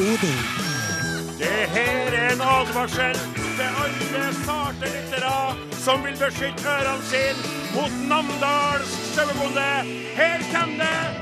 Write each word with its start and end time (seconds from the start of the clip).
Odin. 0.00 0.40
Det 1.38 1.68
her 1.74 2.12
er 2.22 2.32
en 2.32 2.40
advarsel 2.40 3.18
til 3.58 3.68
alle 3.84 4.34
sarte 4.44 4.92
lyttere 4.94 5.56
som 5.84 6.04
vil 6.04 6.16
beskytte 6.24 6.68
ørene 6.76 7.04
sine 7.12 7.56
mot 7.74 7.96
namdalsk 8.08 9.14
sauebonde. 9.14 9.72
Her 10.16 10.38
kommer 10.52 10.84
det! 10.84 11.19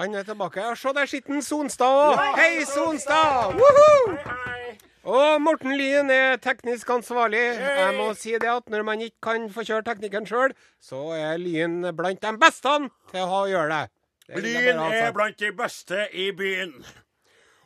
Han 0.00 0.14
er 0.14 0.22
tilbake. 0.24 0.60
Ja, 0.60 0.74
Se 0.74 0.88
der 0.96 1.06
sitter 1.06 1.40
Sonstad 1.44 1.92
òg. 1.92 2.20
Hei, 2.38 2.64
Sonstad! 2.64 3.52
Og 5.04 5.42
Morten 5.44 5.74
Lyen 5.76 6.10
er 6.10 6.38
teknisk 6.40 6.88
ansvarlig. 6.94 7.42
Jeg 7.60 7.94
må 7.98 8.06
si 8.16 8.32
det 8.32 8.48
at 8.48 8.72
når 8.72 8.82
man 8.88 9.00
ikke 9.04 9.20
kan 9.28 9.44
få 9.52 9.64
kjøre 9.68 9.84
teknikken 9.84 10.28
sjøl, 10.28 10.54
så 10.80 11.02
er 11.18 11.36
Lyen 11.40 11.82
blant 11.96 12.22
de 12.24 12.32
beste 12.40 12.72
til 13.12 13.20
å 13.20 13.28
ha 13.28 13.42
å 13.44 13.52
gjøre 13.52 13.68
det. 13.74 13.92
Det 14.30 14.42
Lyn 14.46 14.80
er 14.88 15.12
blant 15.12 15.36
de 15.40 15.52
beste 15.60 16.06
i 16.16 16.30
byen. 16.32 16.72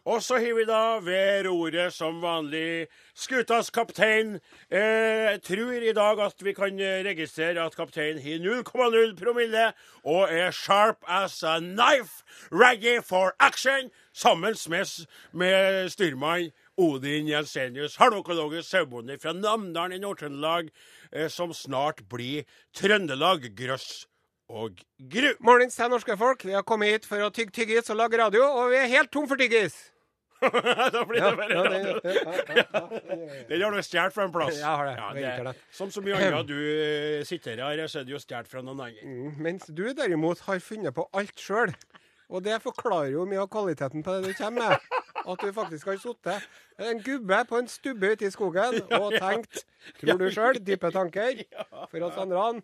Og 0.05 0.23
så 0.23 0.37
har 0.37 0.53
vi 0.55 0.65
da 0.69 0.99
ved 1.01 1.47
roret 1.47 1.95
som 1.97 2.21
vanlig 2.21 2.87
skutas 3.17 3.71
kaptein. 3.73 4.35
Eh, 4.69 5.39
tror 5.41 5.73
i 5.81 5.95
dag 5.97 6.21
at 6.21 6.45
vi 6.45 6.53
kan 6.53 6.77
registrere 7.07 7.65
at 7.65 7.77
kapteinen 7.77 8.21
har 8.21 8.43
0,0 8.45 9.15
promille 9.17 9.73
og 10.05 10.29
er 10.29 10.51
sharp 10.51 11.01
as 11.09 11.43
a 11.43 11.59
knife, 11.59 12.25
ready 12.53 13.01
for 13.03 13.33
action, 13.41 13.91
sammen 14.13 14.55
med, 14.69 15.07
med 15.33 15.89
styrmann 15.89 16.53
Odin 16.77 17.29
Jensenius, 17.29 17.97
halvøkologisk 17.97 18.69
sauebonde 18.69 19.19
fra 19.23 19.33
Namdalen 19.33 19.93
i 19.93 19.99
Nord-Trøndelag, 20.03 20.69
eh, 21.13 21.29
som 21.31 21.55
snart 21.55 22.03
blir 22.11 22.45
Trøndelag 22.75 23.55
grøss 23.57 24.07
og 24.49 24.83
gru. 24.99 25.33
Mornings 25.41 25.77
til 25.77 25.89
norske 25.89 26.17
folk. 26.19 26.45
Vi 26.45 26.53
har 26.53 26.67
kommet 26.67 26.93
hit 26.93 27.07
for 27.09 27.23
å 27.23 27.33
tygge 27.33 27.55
tyggis 27.55 27.91
og 27.91 28.03
lage 28.03 28.19
radio, 28.21 28.45
og 28.45 28.75
vi 28.75 28.83
er 28.83 28.91
helt 28.99 29.13
tom 29.15 29.29
for 29.31 29.41
tyggis. 29.41 29.94
da 30.95 31.03
blir 31.09 31.25
det 31.25 31.49
ja, 31.55 32.61
ja. 32.61 32.83
Den 33.49 33.63
har 33.63 33.75
du 33.75 33.83
stjålet 33.83 34.15
fra 34.15 34.27
en 34.29 34.35
plass. 34.35 34.59
Jeg 34.59 34.67
har 34.69 34.87
det, 34.89 34.95
Ja, 34.99 35.09
det, 35.17 35.49
det. 35.49 35.55
Som 35.75 35.93
så 35.95 36.03
mye 36.05 36.19
annet 36.19 36.49
du 36.49 36.57
siterer 36.57 37.29
sitter 37.35 37.65
her, 37.65 37.85
så 37.91 38.01
er 38.01 38.09
det 38.09 38.15
jo 38.15 38.23
stjålet 38.23 38.51
fra 38.51 38.63
noen 38.65 38.85
andre. 38.87 39.05
Mm, 39.05 39.39
Mens 39.45 39.67
du 39.69 39.85
derimot 39.97 40.41
har 40.49 40.63
funnet 40.65 40.95
på 40.97 41.09
alt 41.17 41.41
sjøl. 41.41 41.75
Og 42.33 42.45
det 42.45 42.57
forklarer 42.65 43.13
jo 43.13 43.27
mye 43.29 43.43
av 43.43 43.51
kvaliteten 43.53 44.05
på 44.05 44.15
det 44.17 44.33
du 44.33 44.39
kommer 44.39 44.75
med. 44.75 45.04
At 45.25 45.41
du 45.41 45.53
faktisk 45.57 45.89
har 45.89 45.97
sittet 46.03 46.47
en 46.85 46.99
gubbe 47.05 47.39
på 47.49 47.59
en 47.63 47.69
stubbe 47.71 48.11
ute 48.13 48.27
i 48.29 48.33
skogen 48.35 48.81
og 48.99 49.15
tenkt, 49.17 49.63
tror 50.01 50.19
du 50.21 50.27
sjøl, 50.35 50.59
dype 50.61 50.91
tanker. 50.93 51.41
For 51.91 52.05
oss 52.09 52.19
andre 52.21 52.61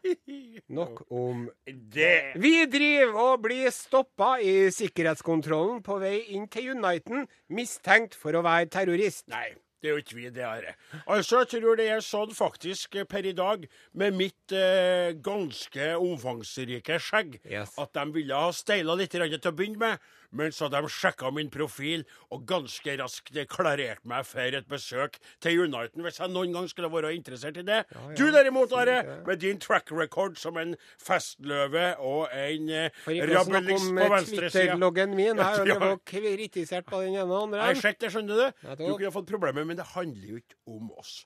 Nok 0.80 1.02
om 1.10 1.46
Det 1.66 2.36
Vi 2.40 2.52
driver 2.72 3.16
og 3.24 3.42
blir 3.46 3.70
stoppa 3.74 4.36
i 4.42 4.70
sikkerhetskontrollen 4.74 5.82
på 5.86 5.98
vei 6.02 6.16
inn 6.36 6.46
til 6.52 6.72
Uniten, 6.76 7.26
mistenkt 7.52 8.16
for 8.18 8.36
å 8.38 8.44
være 8.46 8.70
terrorist. 8.72 9.26
Nei, 9.32 9.50
det 9.80 9.90
er 9.90 9.96
jo 9.96 10.02
ikke 10.04 10.16
vi, 10.18 10.28
det 10.34 10.44
er 10.46 10.64
det. 10.68 10.74
Altså, 11.06 11.42
jeg 11.42 11.50
tror 11.64 11.78
det 11.80 11.88
er 11.90 12.04
sånn 12.04 12.32
faktisk 12.36 12.98
eh, 13.00 13.06
per 13.08 13.26
i 13.28 13.34
dag, 13.36 13.64
med 13.96 14.16
mitt 14.18 14.54
eh, 14.56 15.12
ganske 15.24 15.92
omfangsrike 16.00 16.98
skjegg, 17.00 17.38
Yes. 17.48 17.76
at 17.80 17.92
de 17.96 18.04
ville 18.14 18.36
ha 18.36 18.50
steila 18.54 18.96
litt 19.00 19.12
til 19.16 19.24
å 19.24 19.52
begynne 19.56 19.80
med. 19.80 20.10
Men 20.32 20.52
så 20.54 20.68
de 20.70 20.80
sjekka 20.88 21.30
min 21.34 21.48
profil 21.50 22.04
og 22.30 22.44
ganske 22.46 22.96
raskt 23.00 23.34
klarert 23.50 24.04
meg 24.06 24.24
for 24.28 24.40
et 24.60 24.68
besøk 24.70 25.18
til 25.42 25.64
Uniten, 25.64 26.04
hvis 26.06 26.20
jeg 26.20 26.30
noen 26.30 26.52
gang 26.54 26.68
skulle 26.70 26.90
være 26.92 27.14
interessert 27.16 27.56
i 27.58 27.64
det. 27.66 27.80
Du 28.18 28.30
derimot, 28.30 28.72
Are, 28.72 29.00
med 29.26 29.40
din 29.42 29.58
track 29.58 29.90
record 29.90 30.38
som 30.38 30.56
en 30.60 30.76
festløve 31.00 31.96
og 31.98 32.28
en 32.32 32.68
eh, 32.70 32.90
om 33.06 33.50
på 33.96 34.04
eh, 34.04 34.12
venstresida. 34.14 34.50
Twitter-loggen 34.50 35.14
min. 35.16 35.34
Jeg 35.36 35.44
har 35.44 35.66
jo 35.66 35.78
Ja. 35.80 35.96
kritisert 36.06 36.86
på 36.86 37.00
den 37.02 37.14
ene 37.16 37.26
og 37.32 37.42
andre. 37.48 37.58
Jeg 37.64 37.74
har 37.76 37.82
sett 37.82 38.00
det, 38.00 38.12
skjønner 38.14 38.40
du. 38.40 38.66
Du 38.78 38.96
kunne 38.96 39.12
fått 39.14 39.28
problemer, 39.30 39.64
men 39.66 39.78
det 39.78 39.86
handler 39.94 40.34
jo 40.36 40.40
ikke 40.42 40.58
om 40.70 40.90
oss. 41.00 41.24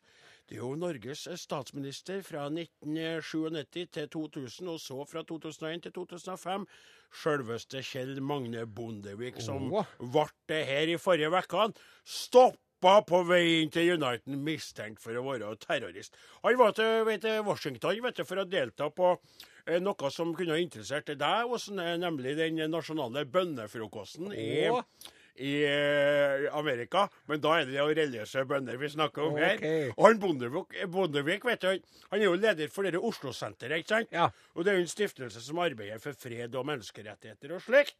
Det 0.48 0.58
er 0.58 0.60
jo 0.60 0.74
Norges 0.76 1.22
eh, 1.30 1.38
statsminister 1.40 2.20
fra 2.24 2.48
1997 2.50 3.86
til 3.96 4.10
2000, 4.12 4.68
og 4.68 4.80
så 4.82 5.06
fra 5.08 5.22
2001 5.24 5.86
til 5.86 5.94
2005. 5.96 6.66
Sjølveste 7.14 7.80
Kjell 7.86 8.20
Magne 8.20 8.66
Bondevik, 8.66 9.40
som 9.40 9.70
ble 9.70 10.26
det 10.50 10.60
her 10.68 10.92
i 10.92 10.98
forrige 11.00 11.30
uke. 11.32 11.70
Stoppa 12.04 12.98
på 13.08 13.22
vei 13.24 13.62
inn 13.62 13.72
til 13.72 13.94
Uniten, 13.96 14.36
mistenkt 14.44 15.00
for 15.00 15.16
å 15.16 15.24
være 15.30 15.54
terrorist. 15.64 16.18
Han 16.44 16.60
var 16.60 16.76
til 16.76 17.08
vet 17.08 17.24
Washington 17.46 18.04
vet 18.04 18.20
for 18.28 18.42
å 18.42 18.44
delta 18.44 18.90
på 18.92 19.14
eh, 19.14 19.80
noe 19.80 20.12
som 20.12 20.36
kunne 20.36 20.58
ha 20.58 20.60
interessert 20.60 21.08
deg, 21.08 21.58
nemlig 22.04 22.36
den 22.36 22.60
nasjonale 22.68 23.24
bønnefrokosten 23.24 24.36
i. 24.36 24.50
i 25.34 25.52
eh, 25.66 26.46
Amerika, 26.54 27.08
men 27.26 27.40
da 27.42 27.56
er 27.58 27.68
det 27.68 27.78
jo 27.78 27.86
religiøse 27.88 28.44
bønder 28.46 28.78
vi 28.78 28.90
snakker 28.92 29.26
om 29.26 29.38
her. 29.40 29.56
Okay. 29.58 29.88
Og 29.96 30.06
han 30.06 30.20
Bondevik, 30.22 30.76
Bondevik 30.92 31.46
vet 31.48 31.64
du, 31.64 31.94
han 32.12 32.20
er 32.20 32.28
jo 32.28 32.36
leder 32.38 32.70
for 32.70 32.86
dette 32.86 33.02
Oslo-senteret, 33.02 33.82
ikke 33.82 33.94
sant? 33.96 34.14
Ja. 34.14 34.28
Og 34.54 34.64
det 34.64 34.72
er 34.72 34.78
jo 34.78 34.86
en 34.86 34.92
stiftelse 34.94 35.42
som 35.42 35.62
arbeider 35.64 36.02
for 36.02 36.14
fred 36.18 36.54
og 36.54 36.68
menneskerettigheter 36.70 37.56
og 37.56 37.64
slikt. 37.66 37.98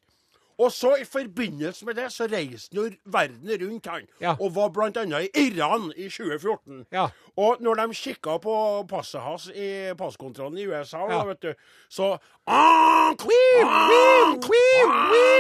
Og 0.59 0.73
så 0.73 0.95
i 1.01 1.05
forbindelse 1.09 1.87
med 1.87 1.99
det 1.99 2.11
så 2.15 2.29
reiste 2.31 2.79
han 2.79 2.97
verden 3.05 3.55
rundt, 3.65 3.87
han. 3.91 4.07
Ja. 4.21 4.37
Og 4.41 4.55
var 4.55 4.71
annet 4.85 5.31
i 5.35 5.47
Iran 5.49 5.91
i 5.97 6.09
2014. 6.09 6.87
Ja. 6.93 7.09
Og 7.37 7.57
når 7.61 7.75
de 7.75 7.95
kikka 7.99 8.39
på 8.39 8.55
passet 8.89 9.21
hans 9.21 9.49
i 9.51 9.93
passkontrollen 9.99 10.59
i 10.59 10.67
USA, 10.71 11.03
da, 11.11 11.25
vet 11.27 11.43
du, 11.43 11.53
så 11.91 12.15
Queen, 12.45 13.65
queen, 13.65 14.41
queen, 14.45 14.91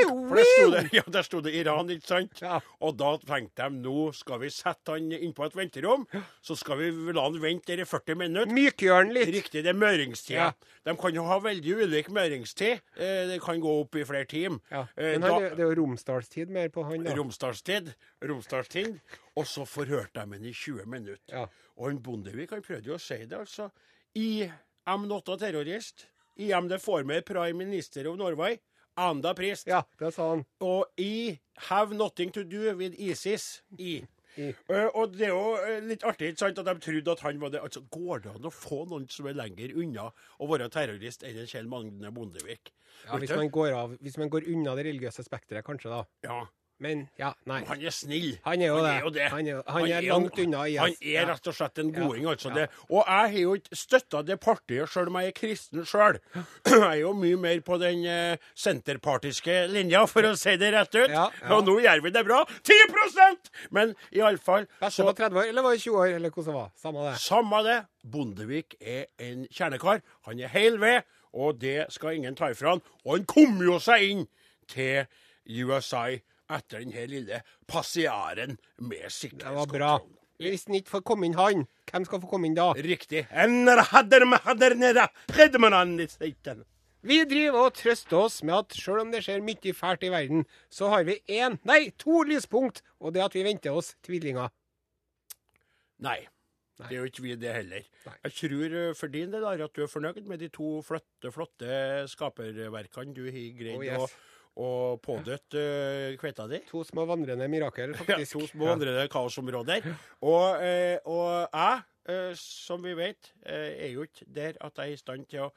queen, 0.09 0.29
For 0.29 0.37
der 0.39 0.47
sto 0.49 0.71
det, 0.73 0.83
ja, 0.97 1.03
der 1.13 1.23
sto 1.23 1.41
det 1.45 1.53
Iran, 1.55 1.91
ikke 1.93 2.07
sant? 2.09 2.41
Ja. 2.41 2.61
Og 2.81 2.95
da 2.97 3.11
tenkte 3.21 3.67
de 3.69 3.83
nå 3.85 4.07
skal 4.17 4.41
vi 4.41 4.49
sette 4.53 4.95
han 4.95 5.13
inn 5.13 5.35
på 5.37 5.45
et 5.45 5.57
venterom, 5.59 6.07
så 6.45 6.57
skal 6.57 6.81
vi 6.81 6.89
la 7.13 7.27
han 7.27 7.37
vente 7.43 7.77
i 7.77 7.85
40 7.85 8.17
minutter. 8.23 8.55
Mykgjør 8.57 8.97
han 9.03 9.13
litt. 9.13 9.33
Riktig, 9.37 9.67
det 9.67 9.75
er 9.75 9.79
møringstida. 9.79 10.49
Ja. 10.49 10.79
De 10.89 10.97
kan 11.01 11.17
jo 11.17 11.27
ha 11.29 11.39
veldig 11.45 11.77
ulik 11.85 12.09
møringstid. 12.15 12.81
Eh, 12.97 13.21
det 13.29 13.39
kan 13.45 13.61
gå 13.61 13.77
opp 13.83 14.01
i 14.01 14.07
flere 14.09 14.29
timer. 14.31 14.61
Ja. 14.73 14.87
Eh, 15.05 15.19
Men 15.19 15.29
han, 15.31 15.43
det 15.57 15.61
er 15.65 15.71
jo 15.71 15.77
romsdalstid 15.83 16.51
mer 16.55 16.71
på 16.75 16.85
han, 16.89 17.05
da. 17.05 17.15
Romsdalstid. 17.19 17.93
Romsdalstid. 18.25 18.99
Og 19.37 19.47
så 19.51 19.67
forhørte 19.69 20.15
de 20.17 20.25
ham 20.25 20.35
i 20.35 20.53
20 20.53 20.87
minutter. 20.87 21.35
Ja. 21.35 21.47
Og 21.77 21.91
en 21.91 22.03
Bondevik 22.03 22.55
han 22.55 22.63
prøvde 22.65 22.93
jo 22.93 22.99
å 22.99 23.03
si 23.03 23.19
det, 23.25 23.37
altså. 23.39 23.69
I 24.17 24.49
am 24.87 25.09
not 25.11 25.29
a 25.29 25.37
terrorist. 25.41 26.07
I 26.37 26.53
am 26.53 26.69
the 26.69 26.79
former 26.79 27.21
prime 27.23 27.59
minister 27.59 28.09
of 28.11 28.17
Norway. 28.19 28.57
Anda 28.97 29.33
prist. 29.35 29.67
Ja, 29.67 29.83
det 29.99 30.13
sa 30.15 30.29
han. 30.31 30.45
Og 30.63 30.87
I 30.99 31.39
have 31.69 31.95
nothing 31.95 32.31
to 32.33 32.45
do 32.45 32.75
with 32.79 32.95
ISIS. 32.99 33.63
I. 33.79 34.05
Eh, 34.37 34.89
og 34.99 35.15
det 35.15 35.29
er 35.29 35.33
jo 35.33 35.55
eh, 35.61 35.85
litt 35.87 36.05
artig 36.07 36.33
ikke 36.33 36.43
sant, 36.43 36.59
at 36.63 36.69
de 36.71 36.75
trodde 36.83 37.15
at 37.15 37.23
han 37.27 37.41
var 37.43 37.55
det. 37.55 37.63
Altså, 37.63 37.85
Går 37.95 38.25
det 38.25 38.33
an 38.35 38.49
å 38.49 38.55
få 38.55 38.83
noen 38.91 39.07
som 39.13 39.29
er 39.31 39.39
lenger 39.39 39.77
unna 39.79 40.09
å 40.11 40.49
være 40.51 40.71
terrorist 40.75 41.27
enn 41.27 41.39
en 41.43 41.51
Kjell 41.51 41.71
Magne 41.71 42.11
Bondevik? 42.15 42.73
Ja, 43.05 43.19
hvis, 43.21 43.35
man 43.35 43.51
går 43.53 43.73
av, 43.77 43.97
hvis 44.03 44.19
man 44.21 44.31
går 44.33 44.47
unna 44.51 44.75
det 44.79 44.87
religiøse 44.89 45.25
spekteret, 45.27 45.67
kanskje, 45.67 45.93
da. 45.93 46.03
Ja, 46.27 46.43
Men 46.83 47.05
ja, 47.19 47.29
nei. 47.47 47.61
Han 47.69 47.81
er 47.87 47.91
snill. 47.95 48.39
Han 48.45 48.61
er 48.61 48.67
jo 48.67 48.79
det. 48.83 48.95
jo 49.05 49.11
det. 49.15 49.29
Han 49.31 49.47
er- 49.47 49.63
han 49.67 49.85
er 49.87 50.03
jo- 50.03 50.13
langt 50.13 50.39
unna 50.43 50.65
IS. 50.69 50.79
Han 50.81 50.95
er 51.01 51.27
rett 51.31 51.47
og 51.47 51.55
slett 51.55 51.79
en 51.79 51.93
goding, 51.95 52.25
altså. 52.27 52.49
Ja. 52.51 52.55
Det. 52.55 52.71
Og 52.91 53.05
jeg 53.07 53.31
har 53.31 53.39
jo 53.39 53.55
ikke 53.55 53.77
støtta 53.79 54.23
det 54.27 54.41
partiet 54.41 54.89
sjøl 54.91 55.07
om 55.07 55.15
jeg 55.21 55.27
er 55.29 55.33
kristen 55.39 55.85
sjøl. 55.87 56.19
Jeg 56.67 56.83
er 56.83 57.01
jo 57.01 57.13
mye 57.15 57.37
mer 57.39 57.61
på 57.61 57.79
den 57.79 58.05
eh, 58.05 58.37
senterpartiske 58.57 59.69
linja, 59.71 60.05
for 60.11 60.23
å 60.27 60.35
si 60.37 60.57
det 60.61 60.73
rett 60.75 60.95
ut. 60.95 61.11
Ja, 61.11 61.29
ja. 61.41 61.55
Og 61.55 61.65
nå 61.67 61.79
gjør 61.81 62.03
vi 62.03 62.11
det 62.11 62.25
bra. 62.27 62.45
10% 62.67 63.51
Men 63.71 63.95
iallfall 64.13 64.67
Beste 64.81 65.03
på 65.07 65.15
30 65.17 65.39
år, 65.41 65.49
eller 65.49 65.63
var 65.63 65.73
det 65.77 65.81
20 65.85 65.97
år, 66.03 66.15
eller 66.17 66.31
hvordan 66.31 66.53
det 66.53 66.55
var? 66.59 66.71
Samme 66.77 67.07
det. 67.11 67.17
Samme 67.23 67.63
det. 67.65 67.79
Bondevik 68.05 68.75
er 68.81 69.07
en 69.19 69.47
kjernekar. 69.49 70.03
Han 70.27 70.41
er 70.41 70.49
heil 70.49 70.79
ved, 70.83 71.03
og 71.33 71.59
det 71.61 71.87
skal 71.95 72.15
ingen 72.19 72.35
ta 72.37 72.51
ifra 72.53 72.75
han. 72.77 72.83
Og 73.07 73.17
han 73.17 73.25
kom 73.31 73.63
jo 73.65 73.79
seg 73.83 74.03
inn 74.11 74.27
til 74.69 75.07
USA 75.49 76.07
etter 76.53 76.85
den 76.85 76.93
her 76.93 77.09
lille 77.09 77.41
passiaren 77.71 78.59
med 78.79 79.09
Det 79.09 79.55
var 79.57 79.71
bra. 79.71 79.95
Hvis 80.43 80.67
han 80.67 80.77
ikke 80.81 80.97
får 80.97 81.05
komme 81.07 81.29
inn, 81.29 81.37
han, 81.39 81.67
hvem 81.91 82.07
skal 82.09 82.21
få 82.25 82.31
komme 82.31 82.49
inn 82.51 82.57
da? 82.59 82.73
Riktig. 82.75 83.25
Vi 87.05 87.19
driver 87.29 87.67
og 87.69 87.75
trøster 87.77 88.17
oss 88.17 88.39
med 88.43 88.57
at 88.57 88.77
selv 88.81 89.03
om 89.03 89.11
det 89.13 89.21
skjer 89.27 89.43
mye 89.45 89.75
fælt 89.77 90.07
i 90.07 90.11
verden, 90.13 90.47
så 90.73 90.89
har 90.89 91.05
vi 91.05 91.19
én, 91.29 91.59
nei, 91.69 91.91
to 92.01 92.23
lyspunkt, 92.25 92.81
og 92.99 93.13
det 93.13 93.21
er 93.21 93.29
at 93.29 93.37
vi 93.37 93.45
venter 93.45 93.77
oss 93.77 93.93
tvillinger. 94.07 94.49
Nei. 96.05 96.23
Det 96.75 96.91
er 96.91 97.05
jo 97.05 97.07
ikke 97.07 97.23
vi 97.23 97.35
det 97.39 97.53
heller. 97.55 97.85
Nei. 98.09 98.15
Jeg 98.25 98.35
tror 98.41 98.73
eh, 98.81 98.95
for 98.99 99.13
din 99.13 99.31
del 99.31 99.45
at 99.47 99.77
du 99.77 99.85
er 99.85 99.91
fornøyd 99.91 100.25
med 100.27 100.41
de 100.43 100.49
to 100.53 100.81
flotte, 100.83 101.31
flotte 101.31 101.77
skaperverkene 102.11 103.15
du 103.15 103.29
har 103.29 103.53
greid 103.61 103.77
Oh, 103.79 103.85
yes. 103.85 104.17
Å 104.57 104.97
pådøtte 105.03 105.59
uh, 105.59 106.17
kveita 106.21 106.47
di. 106.51 106.61
To 106.71 106.85
små 106.87 107.07
vandrende 107.11 107.49
mirakel, 107.51 107.91
Ja, 107.97 108.05
faktisk. 108.05 108.37
to 108.39 108.47
små 108.53 108.69
vandrende 108.73 109.09
kaosområder. 109.11 109.87
Og, 110.23 110.61
uh, 110.63 110.97
og 111.11 111.49
jeg, 111.55 111.83
uh, 112.11 112.33
som 112.39 112.83
vi 112.85 112.95
vet, 112.99 113.33
eh, 113.47 113.73
er 113.89 113.95
jo 113.97 114.05
ikke 114.07 114.29
der 114.37 114.59
at 114.61 114.79
jeg 114.79 114.93
er 114.93 114.99
i 114.99 115.01
stand 115.01 115.27
til 115.33 115.47
å 115.49 115.53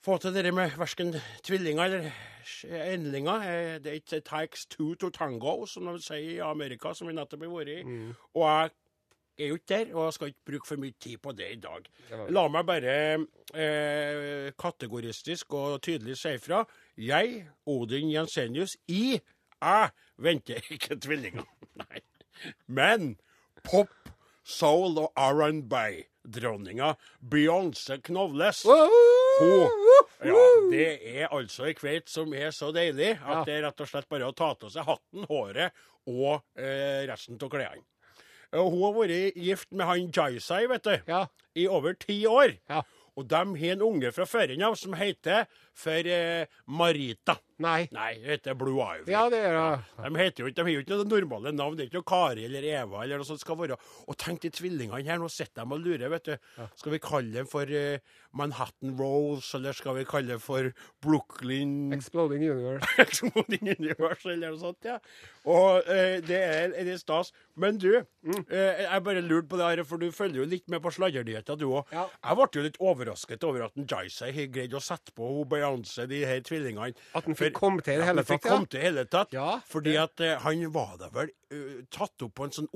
få 0.00 0.16
til 0.22 0.32
det 0.32 0.48
med 0.56 0.72
verken 0.80 1.10
tvillinger 1.44 1.84
eller 1.90 2.86
endlinger. 2.94 3.42
Eh, 3.44 3.78
Det 3.84 3.90
er 3.92 3.98
ikke 4.00 4.20
takes 4.24 4.64
two 4.66 4.94
to 4.96 5.10
tango, 5.10 5.66
som 5.68 5.84
de 5.90 5.98
sier 6.00 6.38
i 6.38 6.40
Amerika, 6.40 6.94
som 6.96 7.06
vi 7.10 7.12
nettopp 7.18 7.42
har 7.44 7.52
vært 7.52 7.74
i. 7.74 7.82
Mm. 7.84 8.14
Og 8.34 8.46
jeg 8.48 8.70
er 9.40 9.48
jo 9.52 9.58
ikke 9.58 9.68
der, 9.74 9.92
og 9.96 10.06
jeg 10.06 10.12
skal 10.16 10.28
ikke 10.32 10.46
bruke 10.50 10.68
for 10.68 10.76
mye 10.80 10.96
tid 11.00 11.18
på 11.20 11.32
det 11.36 11.50
i 11.52 11.60
dag. 11.60 11.86
La 12.32 12.46
meg 12.52 12.66
bare 12.68 12.94
eh, 13.56 14.50
kategoristisk 14.60 15.52
og 15.56 15.78
tydelig 15.84 16.16
si 16.20 16.32
ifra. 16.36 16.62
Jeg, 17.00 17.46
Odin 17.70 18.10
Jensenius, 18.12 18.76
i 18.92 19.16
jeg 19.60 19.90
venter 20.20 20.60
ikke 20.74 20.96
tvillinger. 21.00 21.46
Nei. 21.80 22.02
Men 22.68 23.14
pop, 23.64 23.88
soul 24.44 24.96
og 25.02 25.12
R&B-dronninga 25.20 26.94
Beyoncé 27.32 27.98
Knowles 28.04 28.62
hun, 29.40 29.68
ja, 30.24 30.40
det 30.72 30.86
er 31.22 31.30
altså 31.32 31.64
ei 31.68 31.74
kveit 31.78 32.10
som 32.12 32.32
er 32.36 32.50
så 32.52 32.68
deilig 32.76 33.14
at 33.22 33.30
Ja. 33.30 33.44
det 33.46 33.54
er 33.56 33.62
rett 33.68 33.80
og 33.80 33.88
slett 33.88 34.08
bare 34.12 34.28
å 34.28 34.34
ta 34.36 34.50
av 34.52 34.68
seg 34.72 34.84
hatten, 34.88 35.24
håret 35.30 35.72
og 36.10 36.42
eh, 36.60 37.06
resten 37.08 37.38
av 37.40 37.48
klærne. 37.52 37.84
Hun 38.52 38.80
har 38.82 38.96
vært 38.98 39.36
gift 39.38 39.68
med 39.72 39.86
han 39.86 40.10
Jaisai, 40.12 40.66
vet 40.68 40.82
du, 40.88 40.96
Ja. 41.08 41.22
i 41.56 41.66
over 41.70 41.94
ti 41.94 42.18
år. 42.26 42.56
Ja. 42.68 42.82
Og 43.18 43.26
de 43.30 43.42
har 43.62 43.74
en 43.74 43.86
unge 43.90 44.12
fra 44.14 44.26
førren 44.28 44.66
av 44.66 44.76
som 44.78 44.96
heter 44.98 45.48
for 45.76 46.10
eh, 46.10 46.46
Marita. 46.66 47.38
Nei. 47.60 47.88
Nei, 47.92 48.14
det 48.22 48.30
heter 48.38 48.54
Blue 48.56 48.80
Ivy. 48.80 49.10
Ja, 49.12 49.26
det 49.32 49.42
gjør 49.42 49.56
det. 49.58 50.06
De 50.06 50.20
heter 50.22 50.42
jo 50.44 50.48
ikke, 50.50 50.56
de 50.56 50.64
har 50.64 50.72
jo 50.74 50.84
ikke 50.84 50.96
noe 51.00 51.08
normale 51.12 51.52
navn. 51.52 51.76
Det 51.76 51.84
er 51.84 51.90
ikke 51.90 52.00
noe 52.00 52.08
Kari 52.08 52.46
eller 52.48 52.66
Eva 52.70 53.02
eller 53.04 53.20
noe 53.20 53.28
sånt 53.28 53.42
skal 53.44 53.58
være. 53.60 53.76
Og 54.08 54.16
tenk 54.20 54.40
de 54.46 54.50
tvillingene 54.56 55.02
her, 55.06 55.20
nå 55.20 55.28
sitter 55.30 55.64
de 55.68 55.76
og 55.76 55.84
lurer, 55.84 56.08
vet 56.14 56.30
du. 56.30 56.64
Skal 56.80 56.94
vi 56.96 57.02
kalle 57.04 57.34
dem 57.36 57.50
for 57.50 57.68
uh, 57.68 58.16
Manhattan 58.40 58.94
Rose, 58.98 59.50
eller 59.58 59.76
skal 59.76 59.98
vi 60.00 60.06
kalle 60.08 60.32
dem 60.34 60.40
for 60.42 60.70
Brooklyn 61.04 61.92
Exploding 61.92 62.42
Universe. 62.48 62.86
Exploding 63.04 63.68
Universe, 63.78 64.24
eller 64.30 64.52
noe 64.54 64.60
sånt, 64.60 64.86
ja. 64.86 64.96
Og 65.48 65.82
uh, 65.88 66.16
det 66.24 66.38
er, 66.40 66.74
er 66.80 66.96
stas. 67.00 67.32
Men 67.60 67.78
du, 67.82 67.90
Mm. 68.20 68.42
uh, 68.52 68.80
jeg 68.84 69.00
bare 69.06 69.20
lurte 69.24 69.48
på 69.48 69.56
det 69.56 69.64
her, 69.64 69.80
for 69.88 69.96
du 69.96 70.10
følger 70.12 70.42
jo 70.42 70.44
litt 70.44 70.66
med 70.68 70.82
på 70.84 70.90
sladrenyheter, 70.92 71.56
du 71.56 71.70
òg. 71.70 71.88
Ja. 71.96 72.02
Jeg 72.20 72.36
ble 72.36 72.48
jo 72.58 72.64
litt 72.66 72.76
overrasket 72.84 73.46
over 73.48 73.62
at 73.64 73.78
en 73.80 73.86
Jaisei 73.88 74.28
har 74.36 74.50
greid 74.52 74.74
å 74.76 74.82
sette 74.84 75.14
på 75.16 75.28
Beyoncé, 75.48 76.04
de 76.10 76.18
her 76.28 76.42
tvillingene. 76.44 76.92
At 77.16 77.24
han 77.24 77.38
fikk 77.50 77.58
kom 77.60 77.80
til 77.82 77.94
i 77.94 78.00
det 78.00 78.06
hele 78.08 78.24
tatt, 78.24 78.42
komme 78.46 78.66
til 78.70 78.80
hele 78.86 79.04
tatt. 79.10 79.32
Ja, 79.36 79.60
fordi 79.68 79.96
at 80.00 80.20
uh, 80.24 80.38
han 80.46 80.64
var 80.72 80.96
da 81.02 81.10
vel 81.14 81.30
uh, 81.52 81.82
tatt 81.90 82.22
opp 82.26 82.34
på 82.38 82.46
en 82.48 82.54
sånn 82.56 82.70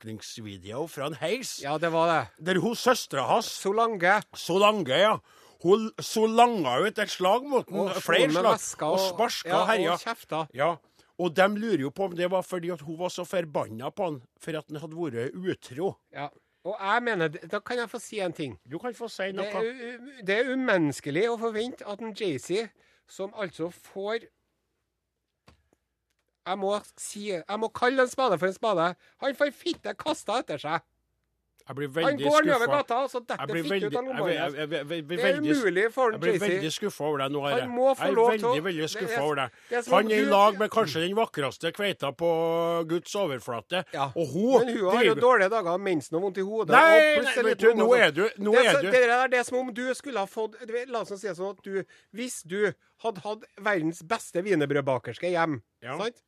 overvåkningsvideo 0.00 0.86
fra 0.90 1.06
en 1.10 1.14
heis, 1.20 1.60
Ja, 1.62 1.76
det 1.78 1.90
var 1.92 2.06
det. 2.12 2.44
der 2.46 2.60
hun 2.60 2.74
søstera 2.76 3.26
hans 3.30 3.46
Solange. 3.46 4.20
Solange, 4.34 4.98
ja. 4.98 5.18
Hun 5.62 5.90
solanga 6.00 6.78
ut 6.84 6.98
et 6.98 7.10
slag 7.10 7.46
mot 7.48 7.66
den, 7.66 7.88
flere 8.04 8.30
slag, 8.30 8.52
veska 8.58 8.86
og 8.86 8.98
og- 8.98 9.06
sparska 9.14 9.48
ja, 9.48 9.60
og 9.62 9.68
herja. 9.70 9.92
og 9.92 10.00
kjefta. 10.00 10.48
Ja. 10.54 10.76
Og 11.18 11.34
de 11.34 11.46
lurer 11.48 11.80
jo 11.80 11.90
på 11.90 12.04
om 12.04 12.14
det 12.14 12.30
var 12.30 12.42
fordi 12.42 12.70
at 12.70 12.80
hun 12.82 12.98
var 12.98 13.08
så 13.08 13.24
forbanna 13.24 13.90
på 13.90 14.04
han 14.04 14.22
for 14.38 14.52
at 14.58 14.64
han 14.68 14.76
hadde 14.80 14.94
vært 14.94 15.32
utro. 15.34 15.96
Ja. 16.12 16.28
Og 16.66 16.76
jeg 16.80 17.02
mener, 17.02 17.28
Da 17.28 17.60
kan 17.60 17.78
jeg 17.78 17.88
få 17.88 17.98
si 18.00 18.18
en 18.20 18.32
ting. 18.32 18.58
Du 18.68 18.78
kan 18.78 18.92
få 18.92 19.08
si 19.08 19.22
Det 19.32 19.34
noe. 19.36 19.46
er, 19.46 19.98
det 20.22 20.34
er 20.38 20.52
umenneskelig 20.52 21.28
å 21.30 21.38
forvente 21.38 21.86
at 21.86 22.00
en 22.00 22.12
Jay-Z, 22.12 22.68
som 23.10 23.34
altså 23.34 23.70
får 23.70 24.26
jeg 26.46 26.58
må, 26.62 26.76
si, 27.00 27.24
jeg 27.34 27.58
må 27.58 27.68
kalle 27.74 28.04
en 28.04 28.10
spade 28.10 28.36
for 28.38 28.46
en 28.46 28.54
spade. 28.54 28.90
Han 29.22 29.34
får 29.34 29.50
fitte 29.50 29.94
kasta 29.98 30.38
etter 30.44 30.62
seg. 30.62 30.84
Jeg 31.66 31.74
blir 31.76 31.88
Han 32.06 32.16
går 32.16 32.44
nedover 32.46 32.66
gata, 32.70 32.96
og 33.02 33.10
så 33.10 33.18
Jeg 33.18 33.26
detter 33.26 33.46
fitte 33.56 33.70
veldig, 33.70 33.86
ut 33.86 33.96
av 33.96 34.04
jeg, 34.04 34.06
lomma 34.06 34.26
jeg, 34.30 34.36
jeg, 34.36 34.68
jeg, 34.70 34.86
Det 34.86 35.16
er 35.18 35.22
veldig, 35.26 35.54
umulig 35.56 35.86
for 35.92 36.12
jeg 36.12 36.20
blir 36.22 36.36
veldig 36.38 36.70
skuffa 36.76 37.04
over 37.08 37.18
deg 37.18 37.32
nå, 37.34 37.40
Are. 37.46 37.60
Han 37.60 37.70
må 37.74 37.86
få 37.98 38.10
lov 38.14 38.30
til 38.30 38.38
til 38.38 38.46
å- 38.46 38.52
veldig, 38.52 38.62
veldig 38.66 38.82
det 38.86 38.90
skuffa 38.92 39.16
er- 39.16 39.24
over 39.26 39.34
deg. 39.40 39.50
er 39.72 39.90
Han 39.90 40.10
er 40.12 40.14
i 40.16 40.24
lag 40.30 40.58
med 40.60 40.70
kanskje 40.70 41.00
den 41.02 41.16
vakreste 41.16 41.72
kveita 41.74 42.12
på 42.16 42.30
Guds 42.86 43.14
overflate. 43.16 43.84
Ja. 43.92 44.06
Og 44.14 44.26
hun 44.30 44.66
Men 44.66 44.76
hun 44.76 44.94
har 44.94 45.02
jo 45.04 45.14
dårlige 45.14 45.50
dager, 45.50 45.78
mensen 45.78 46.14
og 46.16 46.22
vondt 46.22 46.38
i 46.38 46.46
hodet. 46.46 46.70
Nei, 46.70 47.18
nei, 47.26 47.42
vet 47.42 47.58
du, 47.58 47.74
nå 47.74 47.88
er 47.98 48.10
du 48.12 48.22
nå 48.38 48.52
det, 48.52 48.62
er 48.62 48.68
er 48.68 48.72
så- 48.74 48.90
det 48.92 49.02
er 49.10 49.28
det 49.28 49.46
som 49.46 49.58
om 49.58 49.72
du 49.74 49.94
skulle 49.94 50.18
ha 50.18 50.26
fått 50.26 50.54
La 50.88 51.00
oss 51.00 51.08
si 51.08 51.26
det 51.26 51.36
sånn 51.36 51.50
at 51.50 51.62
du 51.64 51.82
Hvis 52.14 52.42
du 52.46 52.72
hadde 53.02 53.20
hatt 53.22 53.42
verdens 53.60 54.02
beste 54.02 54.40
wienerbrødbakerske 54.42 55.30
hjem, 55.34 55.62
Ja. 55.82 55.98
sant? 55.98 56.22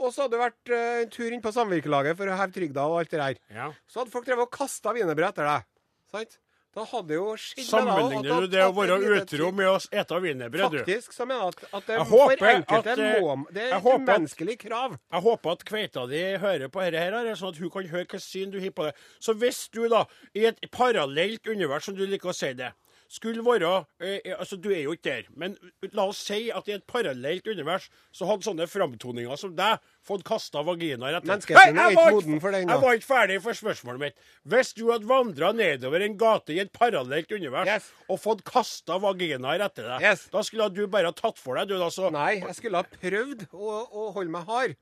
Og 0.00 0.10
så 0.10 0.24
hadde 0.24 0.34
det 0.34 0.42
vært 0.42 0.72
eh, 0.74 1.02
en 1.04 1.12
tur 1.12 1.28
inn 1.30 1.44
på 1.44 1.52
samvirkelaget 1.54 2.18
for 2.18 2.30
å 2.30 2.38
heve 2.40 2.56
trygda 2.56 2.86
og 2.90 3.02
alt 3.02 3.12
det 3.12 3.20
der, 3.20 3.42
ja. 3.54 3.68
så 3.86 4.02
hadde 4.02 4.14
folk 4.14 4.26
drevet 4.26 4.48
og 4.48 4.56
kasta 4.56 4.94
wienerbrød 4.96 5.30
etter 5.30 5.50
deg. 5.50 5.68
Sant? 6.14 6.40
Da 6.74 6.82
hadde 6.90 7.14
jo 7.14 7.26
skjedd 7.38 7.68
Sammenligner 7.68 8.42
du 8.42 8.48
det 8.50 8.62
å 8.66 8.72
være 8.74 8.96
utro 9.20 9.50
med 9.54 9.68
å 9.70 9.76
ete 9.94 10.18
wienerbrød, 10.24 10.72
du? 10.72 10.78
Faktisk 10.80 11.14
så 11.14 11.26
mener 11.28 11.44
jeg 11.44 11.52
at, 11.52 11.60
at 11.78 11.86
det 11.86 11.98
Jeg 12.00 12.06
for 12.10 12.46
enkelte 12.50 12.94
at, 12.96 13.02
eh, 13.04 13.12
må 13.22 13.36
Det 13.46 13.62
er 13.62 13.68
jeg 13.68 13.76
et 13.76 13.84
håper 13.84 14.02
umenneskelig 14.02 14.56
krav. 14.64 14.96
Jeg 15.14 15.24
håper 15.28 15.54
at 15.54 15.62
kveita 15.68 16.06
di 16.10 16.22
hører 16.42 16.72
på 16.74 16.82
dette, 16.82 17.04
her, 17.04 17.30
sånn 17.38 17.54
at 17.54 17.60
hun 17.62 17.70
kan 17.76 17.86
høre 17.92 18.02
hvilket 18.02 18.26
syn 18.26 18.50
du 18.50 18.58
har 18.58 18.74
på 18.74 18.88
det. 18.88 18.94
Så 19.22 19.36
hvis 19.38 19.60
du 19.70 19.84
da, 19.92 20.02
i 20.34 20.48
et 20.50 20.58
parallelt 20.74 21.46
univers, 21.46 21.86
som 21.86 21.94
du 21.94 22.02
liker 22.10 22.34
å 22.34 22.34
si 22.34 22.50
det, 22.58 22.72
skulle 23.08 23.42
være 23.44 23.84
eh, 24.00 24.32
altså 24.38 24.56
Du 24.60 24.70
er 24.72 24.82
jo 24.84 24.92
ikke 24.96 25.04
der, 25.10 25.26
men 25.36 25.56
la 25.92 26.06
oss 26.10 26.22
si 26.26 26.50
at 26.54 26.68
i 26.68 26.74
et 26.76 26.84
parallelt 26.90 27.46
univers 27.50 27.88
så 28.14 28.26
hadde 28.28 28.46
sånne 28.46 28.66
framtoninger 28.70 29.36
som 29.38 29.52
deg 29.56 29.82
fått 30.04 30.24
kasta 30.26 30.62
vaginaer 30.66 31.18
etter 31.18 31.30
Menneskeheten 31.30 31.78
er 31.78 31.90
jeg 31.90 31.94
ikke 31.96 32.02
var 32.04 32.16
moden 32.16 32.40
for 32.42 32.56
den. 32.56 32.68
Jeg 32.68 32.82
var 32.84 32.98
ikke 32.98 33.08
ferdig 33.10 33.38
for 33.44 33.58
spørsmålet 33.60 34.00
mitt. 34.06 34.18
Hvis 34.44 34.72
du 34.76 34.82
hadde 34.90 35.08
vandra 35.08 35.52
nedover 35.56 36.04
en 36.04 36.16
gate 36.20 36.56
i 36.56 36.60
et 36.64 36.72
parallelt 36.72 37.30
univers 37.32 37.68
Yes. 37.70 37.90
og 38.08 38.20
fått 38.20 38.42
kasta 38.48 38.98
vaginaer 39.02 39.64
etter 39.68 39.88
deg, 39.94 40.02
Yes. 40.10 40.26
da 40.32 40.42
skulle 40.44 40.68
du 40.74 40.86
bare 40.86 41.12
ha 41.12 41.16
tatt 41.16 41.38
for 41.40 41.56
deg, 41.60 41.68
du, 41.68 41.78
da, 41.80 41.88
så 41.94 42.10
Nei, 42.12 42.40
jeg 42.40 42.54
skulle 42.58 42.82
ha 42.82 42.88
prøvd 43.00 43.46
å, 43.52 43.78
å 43.88 44.10
holde 44.16 44.30
meg 44.34 44.44
hard. 44.50 44.76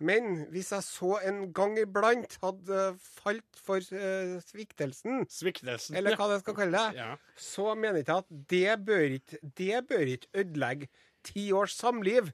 Men 0.00 0.46
hvis 0.50 0.72
jeg 0.74 0.82
så 0.82 1.18
en 1.28 1.52
gang 1.54 1.76
iblant 1.78 2.38
hadde 2.42 2.80
falt 2.98 3.60
for 3.62 3.78
uh, 3.94 4.36
sviktelsen, 4.42 5.22
Sviktelsen. 5.30 5.96
eller 5.96 6.16
hva 6.18 6.30
jeg 6.32 6.40
skal 6.42 6.56
kalle 6.58 6.80
det, 6.90 6.96
Ja. 6.98 7.16
så 7.38 7.74
mener 7.78 8.02
jeg 8.02 8.08
at 8.16 8.26
det 8.50 8.78
bør 8.86 9.04
ikke, 9.20 9.38
det 9.56 9.84
bør 9.88 10.06
ikke 10.16 10.28
ødelegge 10.34 10.88
ti 11.24 11.52
års 11.52 11.76
samliv. 11.78 12.32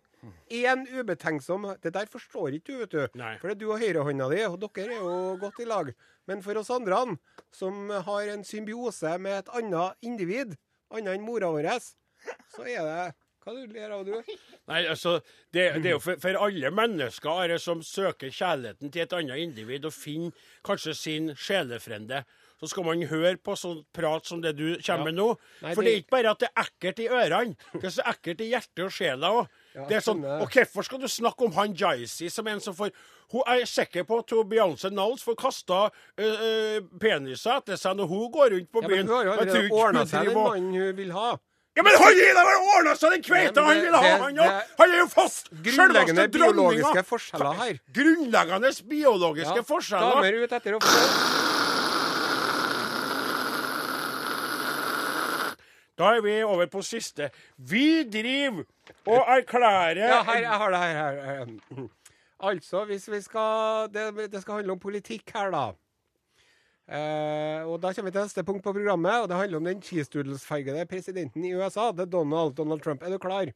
Én 0.53 0.83
ubetenksom 0.93 1.63
Det 1.83 1.95
der 1.95 2.05
forstår 2.07 2.53
ikke 2.59 2.73
du, 2.73 2.79
vet 2.79 2.91
du. 2.93 3.07
Nei. 3.19 3.37
For 3.39 3.49
det 3.49 3.57
er 3.57 3.61
du 3.61 3.71
og 3.73 3.79
høyrehånda 3.81 4.27
di, 4.35 4.41
og 4.45 4.59
dere 4.61 4.93
er 4.93 4.99
jo 5.01 5.37
godt 5.41 5.61
i 5.61 5.65
lag. 5.65 5.93
Men 6.29 6.43
for 6.43 6.59
oss 6.61 6.69
andre, 6.71 7.17
som 7.53 7.89
har 7.89 8.29
en 8.29 8.45
symbiose 8.45 9.15
med 9.19 9.39
et 9.39 9.49
annet 9.57 9.97
individ, 10.03 10.57
annet 10.93 11.15
enn 11.17 11.25
mora 11.25 11.49
vår, 11.55 11.71
så 12.53 12.67
er 12.69 12.85
det 12.85 13.15
Hva 13.41 13.55
du 13.57 13.73
ler 13.73 13.93
av, 13.97 14.05
du? 14.05 14.13
Nei, 14.69 14.83
altså, 14.85 15.15
det, 15.55 15.63
det 15.81 15.89
er 15.89 15.95
jo 15.95 16.03
for, 16.05 16.21
for 16.21 16.37
alle 16.45 16.71
mennesker 16.77 17.39
er 17.41 17.55
det 17.55 17.63
som 17.65 17.81
søker 17.81 18.29
kjærligheten 18.29 18.93
til 18.93 19.07
et 19.07 19.17
annet 19.17 19.41
individ 19.47 19.89
og 19.89 19.95
finner 19.97 20.51
kanskje 20.67 20.93
sin 20.99 21.31
sjelefrende. 21.41 22.21
Så 22.61 22.69
skal 22.69 22.85
man 22.85 23.01
høre 23.09 23.39
på 23.41 23.55
sånn 23.57 23.79
prat 23.97 24.29
som 24.29 24.43
det 24.45 24.53
du 24.59 24.67
kommer 24.85 25.09
med 25.09 25.17
nå. 25.17 25.31
Nei, 25.65 25.73
for 25.73 25.87
det 25.87 25.95
er 25.95 26.03
ikke 26.03 26.13
bare 26.19 26.35
at 26.35 26.43
det 26.45 26.51
er 26.51 26.67
ekkelt 26.67 27.01
i 27.01 27.09
ørene, 27.09 27.57
det 27.73 27.87
er 27.89 27.95
så 27.95 28.05
ekkelt 28.13 28.45
i 28.45 28.51
hjertet 28.51 28.85
og 28.85 28.93
sjela 28.93 29.33
òg. 29.39 29.57
Ja, 29.73 29.87
det 29.89 29.97
er 29.97 30.05
sånn, 30.05 30.21
og 30.27 30.49
hvorfor 30.51 30.85
skal 30.85 31.01
du 31.01 31.09
snakke 31.09 31.47
om 31.47 31.57
han 31.57 31.73
Jaisi 31.79 32.29
som 32.29 32.49
en 32.51 32.61
som 32.61 32.75
får 32.77 32.91
Hun 33.31 33.47
er 33.47 33.63
sikker 33.71 34.03
på 34.03 34.17
at 34.19 34.33
Beyoncé 34.51 34.91
Knowles 34.91 35.23
får 35.23 35.37
kasta 35.39 35.85
øh, 36.19 36.81
peniser 36.99 37.61
etter 37.61 37.79
seg 37.79 37.95
når 37.97 38.11
hun 38.11 38.33
går 38.35 38.51
rundt 38.57 38.73
på 38.75 38.83
byen. 38.83 39.07
Ja, 39.07 39.37
men 39.39 39.47
hun 39.47 39.55
har 39.55 39.63
jo 39.69 39.77
ordna 39.79 40.03
seg 40.11 40.27
den 40.27 40.35
mannen 40.37 40.75
hun 40.75 40.97
vil 40.99 41.15
ha. 41.15 41.29
Ja, 41.81 41.85
men 41.87 41.97
han 41.97 42.19
har 42.37 42.49
vel 42.51 42.67
ordna 42.77 42.93
seg 43.01 43.15
den 43.17 43.23
kveita 43.25 43.63
han 43.65 43.79
vil 43.81 43.95
ha, 43.97 44.01
han 44.27 44.41
òg! 44.45 44.57
Han 44.81 44.93
er 44.93 44.99
jo 45.01 45.07
fast 45.09 45.49
Grunnleggende 45.65 46.27
biologiske 46.35 47.05
forskjeller 47.09 47.61
her. 47.63 47.79
Grunnleggende 47.97 48.73
biologiske 48.91 49.57
Ja, 49.63 49.65
forskjeller. 49.65 50.19
Damer 50.21 50.41
ut 50.45 50.53
etter 50.59 50.77
å 50.77 50.83
få 50.85 50.97
Da 56.01 56.15
er 56.17 56.23
vi 56.25 56.35
over 56.45 56.69
på 56.73 56.81
siste. 56.85 57.27
Vi 57.59 58.05
driver 58.09 58.65
og 59.07 59.33
erklærer 59.37 59.99
Ja, 60.01 60.23
her, 60.25 60.39
jeg 60.47 60.61
har 60.63 60.71
det 60.73 60.79
her. 60.81 61.19
her. 61.25 61.89
Altså, 62.41 62.85
hvis 62.89 63.05
vi 63.13 63.21
skal 63.21 63.89
det, 63.93 64.07
det 64.33 64.41
skal 64.41 64.61
handle 64.61 64.73
om 64.73 64.81
politikk 64.81 65.29
her, 65.37 65.51
da. 65.53 65.67
Eh, 66.91 67.63
og 67.71 67.77
Da 67.83 67.93
kommer 67.95 68.11
vi 68.11 68.17
til 68.17 68.25
neste 68.27 68.43
punkt 68.47 68.65
på 68.67 68.73
programmet, 68.75 69.23
og 69.23 69.29
det 69.31 69.37
handler 69.39 69.61
om 69.61 69.69
den 69.69 69.83
cheese 69.83 70.11
doodles-fargede 70.11 70.87
presidenten 70.91 71.45
i 71.47 71.53
USA. 71.55 71.91
Det 71.93 72.09
er 72.09 72.11
Donald, 72.11 72.57
Donald 72.59 72.83
Trump. 72.83 73.03
Er 73.07 73.11
du 73.15 73.19
klar? 73.23 73.53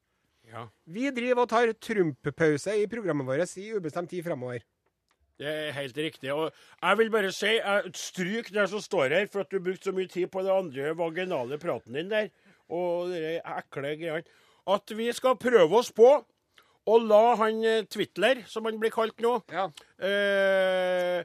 Ja. 0.47 0.67
Vi 0.87 1.09
driver 1.11 1.43
og 1.43 1.49
tar 1.50 1.73
Trump-pause 1.83 2.76
i 2.79 2.87
programmet 2.87 3.26
vårt 3.26 3.57
i 3.59 3.73
ubestemt 3.75 4.11
tid 4.12 4.23
framover. 4.26 4.62
Det 5.41 5.49
er 5.50 5.73
helt 5.75 5.97
riktig. 5.99 6.31
Og 6.31 6.53
jeg 6.79 6.99
vil 7.00 7.11
bare 7.11 7.33
si, 7.35 7.57
stryk 7.99 8.53
det 8.55 8.69
som 8.71 8.79
står 8.85 9.09
her, 9.17 9.26
for 9.33 9.43
at 9.43 9.50
du 9.50 9.59
brukte 9.59 9.88
så 9.91 9.95
mye 9.97 10.07
tid 10.07 10.29
på 10.31 10.45
det 10.47 10.53
andre 10.55 10.93
vaginale 10.95 11.59
praten 11.59 11.97
din 11.99 12.12
der, 12.12 12.29
og 12.71 13.11
de 13.11 13.41
ekle 13.41 13.97
greiene, 13.99 14.23
at 14.71 14.95
vi 14.97 15.09
skal 15.12 15.35
prøve 15.37 15.75
oss 15.81 15.91
på 15.93 16.07
å 16.87 16.99
la 17.03 17.35
han 17.41 17.64
eh, 17.64 17.83
Twitler, 17.91 18.45
som 18.47 18.64
han 18.69 18.79
blir 18.79 18.93
kalt 18.95 19.19
nå, 19.25 19.41
Ja. 19.50 19.67
eh, 19.99 21.25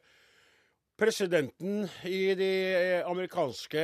presidenten 1.00 1.86
i 2.06 2.22
de 2.38 2.50
eh, 2.76 3.08
amerikanske 3.10 3.84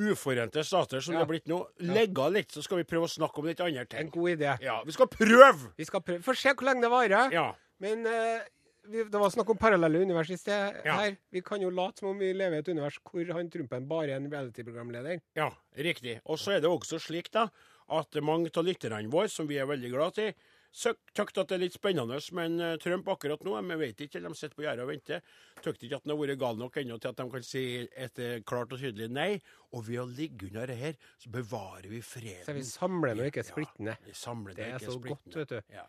uforente 0.00 0.62
stater, 0.64 1.00
som 1.02 1.14
Ja. 1.14 1.18
det 1.18 1.24
har 1.26 1.30
blitt 1.32 1.48
nå, 1.50 1.58
legge 1.82 2.22
av 2.22 2.32
litt, 2.32 2.52
så 2.54 2.62
skal 2.62 2.78
vi 2.80 2.86
prøve 2.88 3.08
å 3.08 3.10
snakke 3.10 3.40
om 3.42 3.48
litt 3.50 3.60
andre 3.60 3.84
ting. 3.90 4.00
En 4.06 4.10
god 4.14 4.30
idé. 4.36 4.52
Ja, 4.62 4.78
vi 4.86 4.92
skal 4.94 5.08
prøve! 5.10 5.72
Vi 5.76 5.84
skal 5.88 6.00
prøve. 6.06 6.22
Få 6.24 6.34
se 6.38 6.52
hvor 6.54 6.68
lenge 6.68 6.84
det 6.86 6.90
varer. 6.92 7.32
Ja. 7.34 7.48
Men 7.82 8.06
uh, 8.06 8.40
vi, 8.86 9.02
det 9.04 9.20
var 9.20 9.32
snakk 9.34 9.50
om 9.52 9.58
parallelle 9.60 10.00
univers 10.04 10.30
i 10.30 10.38
sted 10.40 10.78
Ja. 10.86 10.94
her. 11.00 11.16
Vi 11.32 11.42
kan 11.42 11.60
jo 11.60 11.70
late 11.74 12.00
som 12.00 12.08
om 12.12 12.18
vi 12.18 12.30
lever 12.32 12.56
i 12.56 12.62
et 12.62 12.68
univers 12.70 13.00
hvor 13.02 13.32
han 13.34 13.50
Trumpen 13.50 13.88
bare 13.90 14.12
er 14.14 14.16
en 14.20 14.30
reality-programleder. 14.30 15.20
Ja, 15.36 15.50
riktig. 15.76 16.20
Og 16.24 16.38
så 16.38 16.54
er 16.56 16.60
det 16.64 16.70
også 16.70 17.00
slik 17.02 17.30
da, 17.34 17.48
at 17.90 18.22
mange 18.22 18.50
av 18.56 18.64
lytterne 18.64 19.10
våre, 19.10 19.28
som 19.28 19.48
vi 19.50 19.58
er 19.58 19.66
veldig 19.66 19.90
glad 19.90 20.18
i, 20.22 20.30
tykte 20.72 21.42
at 21.42 21.50
det 21.50 21.56
er 21.56 21.62
litt 21.64 21.76
spennende 21.76 22.18
men 22.36 22.58
Trump 22.82 23.08
akkurat 23.10 23.42
nå. 23.46 23.56
Vi 23.70 23.78
vet 23.80 24.04
ikke, 24.06 24.22
de 24.22 24.32
sitter 24.34 24.56
på 24.56 24.64
gjerdet 24.66 24.84
og 24.84 24.92
venter. 24.92 25.24
Tykte 25.64 25.86
ikke 25.86 25.98
at 25.98 26.06
han 26.06 26.14
har 26.14 26.20
vært 26.22 26.40
gal 26.40 26.60
nok 26.60 26.78
ennå 26.80 26.98
til 27.00 27.10
at 27.10 27.18
de 27.20 27.26
kan 27.34 27.46
si 27.46 27.64
et 27.88 28.22
eh, 28.22 28.38
klart 28.46 28.72
og 28.76 28.82
tydelig 28.82 29.10
nei. 29.10 29.30
Og 29.74 29.84
ved 29.88 30.02
å 30.02 30.06
ligge 30.08 30.48
under 30.50 30.70
det 30.70 30.78
her, 30.80 30.96
så 31.20 31.32
bevarer 31.34 31.90
vi 31.90 32.00
freden. 32.04 32.46
Så 32.46 32.56
vi 32.56 32.64
samler 32.66 33.18
nå 33.18 33.28
ikke 33.30 33.46
splittende. 33.46 33.96
Ja, 33.98 34.06
vi 34.06 34.16
samler 34.18 34.56
Det 34.58 34.66
er 34.66 34.78
ikke 34.78 34.92
så 34.92 34.98
splittende. 34.98 35.34
godt, 35.34 35.40
vet 35.42 35.54
du. 35.54 35.74
Ja. 35.74 35.86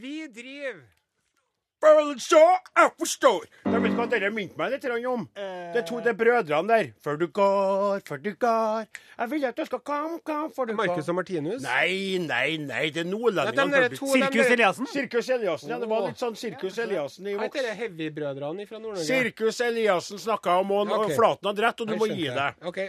Vi 0.00 0.14
driver 0.30 0.82
så 2.20 2.40
jeg 2.76 2.90
forstår. 2.98 3.44
Jeg 3.64 3.82
vet 3.82 3.94
hva 3.96 4.06
dere 4.10 4.30
minte 4.34 4.58
meg 4.58 4.74
litt 4.74 4.84
om. 5.08 5.26
Det 5.34 5.86
to 5.88 6.00
de 6.04 6.12
brødrene 6.14 6.68
der. 6.68 6.90
Før 7.02 7.16
du 7.18 7.26
går, 7.28 8.02
før 8.06 8.20
du 8.22 8.30
går. 8.34 8.86
Jeg 9.18 9.30
vil 9.30 9.44
at 9.48 9.56
du 9.56 9.64
skal 9.64 9.80
komme, 9.80 10.20
komme, 10.24 10.50
før 10.56 10.66
du 10.68 10.74
går. 10.74 10.86
Marcus 10.86 11.08
og 11.08 11.14
Martinus. 11.14 11.62
Nei, 11.62 12.18
nei, 12.20 12.56
nei, 12.60 12.90
det 12.90 13.04
er 13.04 13.08
Ja, 13.08 13.10
nordlendingene. 13.10 13.88
de 13.88 13.96
Sirkus 13.96 14.52
Eliassen? 14.54 14.86
Sirkus 14.86 15.28
Eliassen, 15.28 15.70
ja. 15.70 15.78
Det 15.78 15.88
var 15.88 16.06
litt 16.08 16.20
sånn 16.20 16.36
Sirkus 16.36 16.78
Eliassen 16.78 17.26
i 17.26 17.34
Hva 17.34 17.46
heter 17.48 17.62
voksen. 17.62 17.70
er 17.70 17.80
Heavy-brødrene 17.82 18.66
fra 18.68 18.78
Nord-Norge? 18.78 19.04
Sirkus 19.04 19.60
Eliassen 19.60 20.18
snakka 20.18 20.60
om, 20.60 20.70
og, 20.72 20.90
okay. 21.00 21.16
Flaten 21.16 21.48
hadde 21.48 21.62
rett, 21.64 21.80
og 21.80 21.86
du 21.88 21.96
må 21.96 22.06
gi 22.10 22.28
det. 22.28 22.34
deg. 22.36 22.54
Ok. 22.66 22.80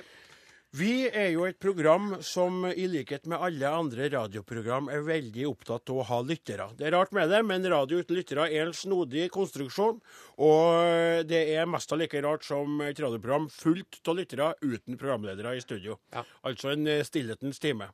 Vi 0.71 1.09
er 1.11 1.33
jo 1.33 1.43
et 1.43 1.57
program 1.59 2.13
som 2.23 2.61
i 2.69 2.85
likhet 2.87 3.25
med 3.27 3.43
alle 3.43 3.67
andre 3.75 4.05
radioprogram 4.13 4.85
er 4.87 5.01
veldig 5.03 5.43
opptatt 5.49 5.91
av 5.91 5.97
å 5.99 6.05
ha 6.07 6.19
lyttere. 6.23 6.69
Det 6.79 6.85
er 6.87 6.93
rart 6.95 7.11
med 7.11 7.27
det, 7.27 7.41
men 7.43 7.65
radio 7.67 7.99
uten 7.99 8.15
lyttere 8.15 8.45
er 8.47 8.69
en 8.69 8.77
snodig 8.77 9.25
konstruksjon. 9.35 9.97
Og 10.39 11.25
det 11.27 11.41
er 11.57 11.67
mest 11.67 11.91
like 11.91 12.21
rart 12.23 12.47
som 12.47 12.79
et 12.85 13.01
radioprogram 13.03 13.49
fullt 13.51 13.99
av 14.07 14.15
lyttere 14.21 14.47
uten 14.63 14.95
programledere 14.95 15.57
i 15.57 15.63
studio. 15.63 15.97
Ja. 16.15 16.23
Altså 16.47 16.71
en 16.71 16.87
eh, 16.87 17.03
stillhetens 17.03 17.59
time. 17.59 17.89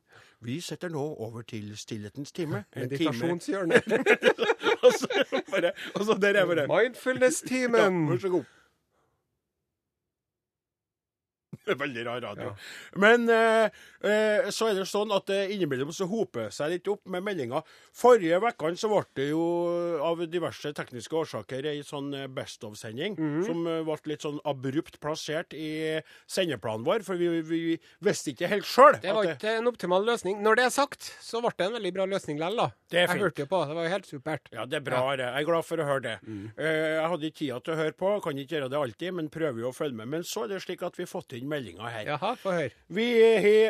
Vi 0.46 0.60
setter 0.62 0.94
nå 0.94 1.02
over 1.18 1.48
til 1.50 1.72
stillhetens 1.82 2.30
time. 2.30 2.62
Meditasjonshjørnet. 2.78 3.90
og 4.86 4.94
så 4.94 5.10
bare, 5.50 5.74
og 5.98 6.14
der 6.22 6.44
er 6.44 6.46
bare 6.46 6.62
det. 6.62 6.70
Mindfulness-timen. 6.70 8.06
Vær 8.14 8.22
så 8.22 8.34
god. 8.38 8.54
Det 11.48 11.56
er 11.56 11.57
Veldig 11.68 12.06
rar 12.08 12.22
radio. 12.24 12.54
Men 12.96 13.28
eh, 13.30 13.70
eh, 14.04 14.50
så 14.54 14.70
er 14.72 14.80
det 14.80 14.86
sånn 14.88 15.12
at 15.16 15.26
det 15.28 15.40
innimellom 15.56 15.92
så 15.96 16.08
hoper 16.10 16.50
seg 16.54 16.72
litt 16.76 16.88
opp 16.92 17.04
med 17.12 17.26
meldinger. 17.26 17.64
Forrige 17.98 18.40
vekkene 18.44 18.78
så 18.80 18.90
ble 18.92 19.04
det 19.20 19.30
jo 19.32 19.44
av 20.04 20.22
diverse 20.32 20.72
tekniske 20.78 21.16
årsaker 21.18 21.66
ei 21.72 21.82
sånn 21.86 22.14
eh, 22.16 22.28
Best 22.28 22.64
of-sending 22.68 23.18
Mhm. 23.18 23.46
som 23.48 23.68
eh, 23.68 23.82
ble 23.88 24.14
litt 24.14 24.22
sånn 24.26 24.40
abrupt 24.48 25.00
plassert 25.04 25.54
i 25.58 26.02
sendeplanen 26.30 26.86
vår, 26.88 27.04
for 27.08 27.16
vi, 27.20 27.30
vi 27.42 27.62
visste 28.04 28.32
ikke 28.34 28.50
helt 28.52 28.68
sjøl. 28.68 28.98
Det 29.04 29.14
var 29.16 29.28
ikke 29.34 29.56
en 29.60 29.68
optimal 29.70 30.06
løsning. 30.08 30.40
Når 30.44 30.60
det 30.60 30.66
er 30.68 30.74
sagt, 30.76 31.10
så 31.24 31.42
ble 31.44 31.52
det 31.58 31.68
en 31.68 31.78
veldig 31.80 31.94
bra 31.96 32.06
løsning 32.08 32.38
likevel, 32.40 32.58
da. 32.58 32.68
Det 32.88 33.00
er 33.02 33.08
Jeg 33.08 33.22
hørte 33.24 33.44
jo 33.44 33.50
på. 33.52 33.60
Det 33.68 33.76
var 33.76 33.84
jo 33.88 33.92
helt 33.92 34.08
supert. 34.08 34.50
Ja, 34.54 34.66
det 34.66 34.78
er 34.80 34.86
bra. 34.86 35.02
det. 35.18 35.26
Jeg 35.28 35.42
er 35.44 35.48
glad 35.50 35.66
for 35.68 35.78
å 35.84 35.88
høre 35.88 36.02
det. 36.06 36.16
Mm. 36.28 36.52
Eh, 36.56 36.88
jeg 36.98 37.10
hadde 37.12 37.28
ikke 37.28 37.38
tid 37.38 37.64
til 37.66 37.74
å 37.74 37.78
høre 37.82 37.96
på, 37.98 38.12
kan 38.24 38.38
ikke 38.38 38.56
gjøre 38.56 38.70
det 38.70 38.78
alltid, 38.80 39.14
men 39.18 39.30
prøver 39.34 39.60
jo 39.60 39.70
å 39.72 39.76
følge 39.76 39.96
med. 39.98 40.08
Men 40.08 40.22
så 40.24 40.44
er 40.46 40.48
det 40.54 40.62
slik 40.64 40.84
at 40.88 40.96
vi 40.96 41.04
har 41.04 41.12
fått 41.12 41.34
inn 41.34 41.48
meldinger 41.50 41.57
her. 41.66 42.06
Jaha, 42.06 42.36
få 42.36 42.52
høre. 42.52 42.70
Vi 42.90 43.06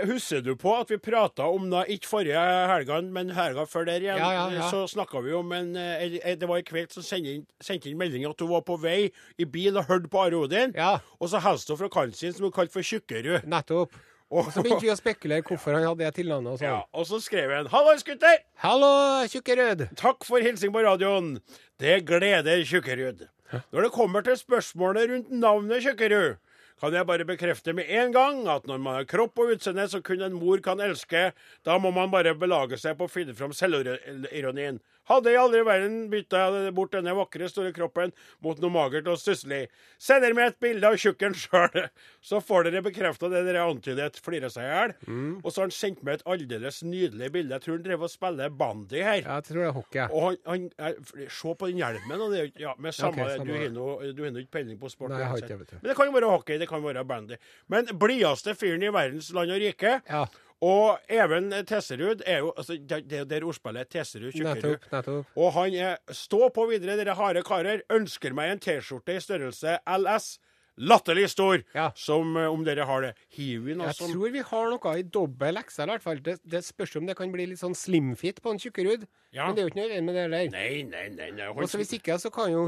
Husker 0.10 0.42
du 0.42 0.56
på 0.56 0.74
at 0.80 0.90
vi 0.92 0.98
prata 0.98 1.48
om 1.48 1.70
da, 1.70 1.84
ikke 1.88 2.08
forrige 2.08 2.42
helgen, 2.72 3.12
men 3.14 3.30
helga 3.36 3.66
før 3.66 3.86
der 3.86 4.00
igjen, 4.04 4.18
Ja, 4.18 4.32
ja, 4.34 4.50
ja. 4.52 4.70
så 4.72 4.86
snakka 4.88 5.22
vi 5.24 5.34
om 5.34 5.52
en 5.52 5.76
eh, 5.76 6.20
eh, 6.24 6.36
Det 6.36 6.48
var 6.48 6.58
i 6.58 6.66
kveld 6.68 6.92
som 6.92 7.04
sendte 7.04 7.34
inn, 7.38 7.46
sendte 7.62 7.90
inn 7.90 7.98
melding 7.98 8.26
at 8.30 8.40
hun 8.40 8.50
var 8.50 8.62
på 8.68 8.78
vei 8.82 9.12
i 9.38 9.46
bil 9.46 9.78
og 9.78 9.86
hørte 9.88 10.08
på 10.12 10.22
Are 10.26 10.36
Odin, 10.38 10.74
Ja, 10.76 11.00
og 11.20 11.30
så 11.30 11.40
hun 11.40 11.78
fra 11.78 11.90
kallen 11.90 12.14
sin, 12.14 12.34
som 12.34 12.44
hun 12.44 12.52
kalte 12.52 12.74
for 12.74 12.82
Tjukkerud. 12.82 13.46
nettopp. 13.46 13.92
Og, 14.30 14.50
så 14.52 14.60
begynte 14.60 14.84
vi 14.84 14.92
å 14.92 14.98
spekulere 15.00 15.42
hvorfor 15.48 15.78
han 15.78 15.86
hadde 15.88 16.04
det 16.04 16.16
tilnavnet 16.18 16.52
og 16.52 16.60
sånn. 16.60 16.68
ja, 16.68 16.82
og 16.92 17.06
så 17.08 17.22
skrev 17.24 17.52
han 17.56 17.68
'Hallois, 17.72 18.04
gutter! 18.04 18.42
Hallo, 18.60 19.24
Tjukkerud! 19.32 19.88
Takk 19.96 20.26
for 20.28 20.44
hilsing 20.44 20.74
på 20.74 20.84
radioen. 20.84 21.40
Det 21.80 22.06
gleder 22.06 22.64
Tjukkerud. 22.68 23.28
Når 23.72 23.82
det 23.88 23.92
kommer 23.96 24.22
til 24.22 24.36
spørsmålet 24.36 25.08
rundt 25.10 25.32
navnet 25.32 25.84
Tjukkerud, 25.86 26.36
kan 26.78 26.94
jeg 26.94 27.08
bare 27.10 27.26
bekrefte 27.26 27.74
med 27.74 27.90
en 27.90 28.12
gang 28.14 28.44
at 28.54 28.68
når 28.70 28.82
man 28.84 29.00
har 29.00 29.08
kropp 29.10 29.40
og 29.42 29.56
utseende 29.56 29.88
så 29.90 30.02
kun 30.06 30.22
en 30.22 30.38
mor 30.38 30.62
kan 30.64 30.82
elske, 30.84 31.32
da 31.66 31.78
må 31.82 31.90
man 31.96 32.12
bare 32.14 32.36
belage 32.38 32.78
seg 32.82 32.98
på 33.00 33.08
å 33.08 33.12
finne 33.12 33.34
fram 33.38 33.56
selvironien. 33.56 34.78
Hadde 35.08 35.32
i 35.32 35.38
aldri 35.40 35.62
verden 35.68 35.98
bytta 36.12 36.72
bort 36.76 36.92
denne 36.96 37.14
vakre, 37.16 37.48
store 37.52 37.72
kroppen 37.76 38.12
mot 38.44 38.60
noe 38.60 38.74
magert 38.74 39.08
og 39.08 39.20
stusslig. 39.22 39.68
Sender 40.02 40.36
meg 40.38 40.52
et 40.52 40.60
bilde 40.64 40.90
av 40.90 40.98
tjukken 41.00 41.36
sjøl, 41.38 41.88
så 42.30 42.42
får 42.44 42.68
dere 42.68 42.84
bekrefta 42.86 43.30
det 43.32 43.44
dere 43.48 43.66
antydet. 43.68 44.20
Flirer 44.24 44.52
seg 44.54 44.68
i 44.68 44.72
hjel. 44.72 44.96
Og 45.42 45.50
så 45.50 45.62
har 45.62 45.70
han 45.70 45.76
sendt 45.76 46.04
meg 46.04 46.20
et 46.20 46.26
aldeles 46.28 46.82
nydelig 46.84 47.32
bilde. 47.36 47.56
Jeg 47.56 47.66
tror 47.66 47.78
han 47.78 47.86
drev 47.88 48.08
og 48.08 48.12
spiller 48.12 48.54
bandy 48.64 49.00
her. 49.00 49.22
Ja, 49.24 49.38
jeg 49.40 49.48
tror 49.50 49.62
det 49.62 49.70
er 49.70 49.78
hockey. 49.78 50.08
Og 50.12 50.26
han, 50.28 50.42
han 50.48 50.68
er, 50.90 51.00
Se 51.38 51.54
på 51.60 51.70
den 51.70 51.80
hjelmen. 51.82 52.24
Og 52.24 52.34
det, 52.34 52.42
ja, 52.60 52.74
med 52.82 52.96
samme, 52.96 53.24
okay, 53.24 53.38
samme. 53.40 54.12
Du 54.18 54.24
har 54.26 54.42
ikke 54.42 54.58
peiling 54.58 54.80
på 54.82 54.92
sport. 54.92 55.14
Nei, 55.14 55.22
jeg 55.24 55.32
har 55.32 55.46
ikke 55.46 55.60
vet 55.62 55.72
du. 55.72 55.78
Men 55.80 55.92
det 55.92 55.98
kan 56.00 56.12
være 56.18 56.34
hockey, 56.34 56.60
det 56.62 56.68
kan 56.70 56.84
være 56.84 57.06
bandy. 57.08 57.40
Men 57.72 57.88
blideste 58.00 58.56
fyren 58.58 58.84
i 58.84 58.92
verdens 58.94 59.32
land 59.36 59.56
og 59.56 59.64
rike. 59.64 59.96
Ja, 60.10 60.26
Og 60.62 60.98
Even 61.14 61.52
Tesserud 61.70 62.24
er 62.26 62.40
jo 62.42 62.54
altså, 62.58 62.74
Det 62.82 63.14
er 63.14 63.20
jo 63.20 63.26
der 63.30 63.44
ordspillet 63.46 63.90
Tesserud 63.94 64.32
Tjukkerud. 64.32 65.24
Og 65.36 65.54
han 65.54 65.74
er 65.76 65.96
Stå 66.12 66.50
på 66.50 66.66
videre, 66.72 66.98
dere 66.98 67.14
harde 67.16 67.44
karer. 67.46 67.84
Ønsker 67.94 68.34
meg 68.34 68.56
en 68.56 68.60
T-skjorte 68.64 69.18
i 69.18 69.22
størrelse 69.22 69.78
LS. 69.86 70.40
Latterlig 70.78 71.30
stor. 71.34 71.62
Ja. 71.74 71.90
Som 71.98 72.36
eh, 72.38 72.46
om 72.52 72.64
dere 72.68 72.86
har 72.86 73.02
det. 73.02 73.14
Hiver 73.34 73.66
vi 73.66 73.78
noe 73.78 73.90
Jeg 73.90 73.98
som 73.98 74.12
tror 74.14 74.34
vi 74.34 74.44
har 74.46 74.68
noe 74.74 74.96
i 75.00 75.04
dobbel 75.04 75.58
XL, 75.64 75.88
i 75.88 75.94
hvert 75.96 76.04
fall. 76.06 76.20
Det, 76.24 76.38
det 76.46 76.62
spørs 76.66 76.96
om 77.00 77.08
det 77.10 77.16
kan 77.18 77.32
bli 77.34 77.48
litt 77.50 77.62
sånn 77.62 77.76
slimfit 77.78 78.42
på 78.44 78.54
en 78.54 78.62
Tjukkerud. 78.62 79.08
Ja. 79.36 79.48
Men 79.50 79.58
det 79.58 79.62
er 79.62 79.66
jo 79.66 79.72
ikke 79.74 79.80
noe 79.82 79.90
igjen 79.92 80.06
med 80.08 80.16
det 80.16 80.22
heller. 80.24 80.52
Nei, 80.54 80.84
nei, 80.88 81.06
nei. 81.14 81.28
nei. 81.36 81.48
Og 81.52 81.68
så 81.70 81.82
hvis 81.82 81.92
ikke, 81.98 82.16
så 82.22 82.30
kan 82.34 82.54
jo 82.54 82.62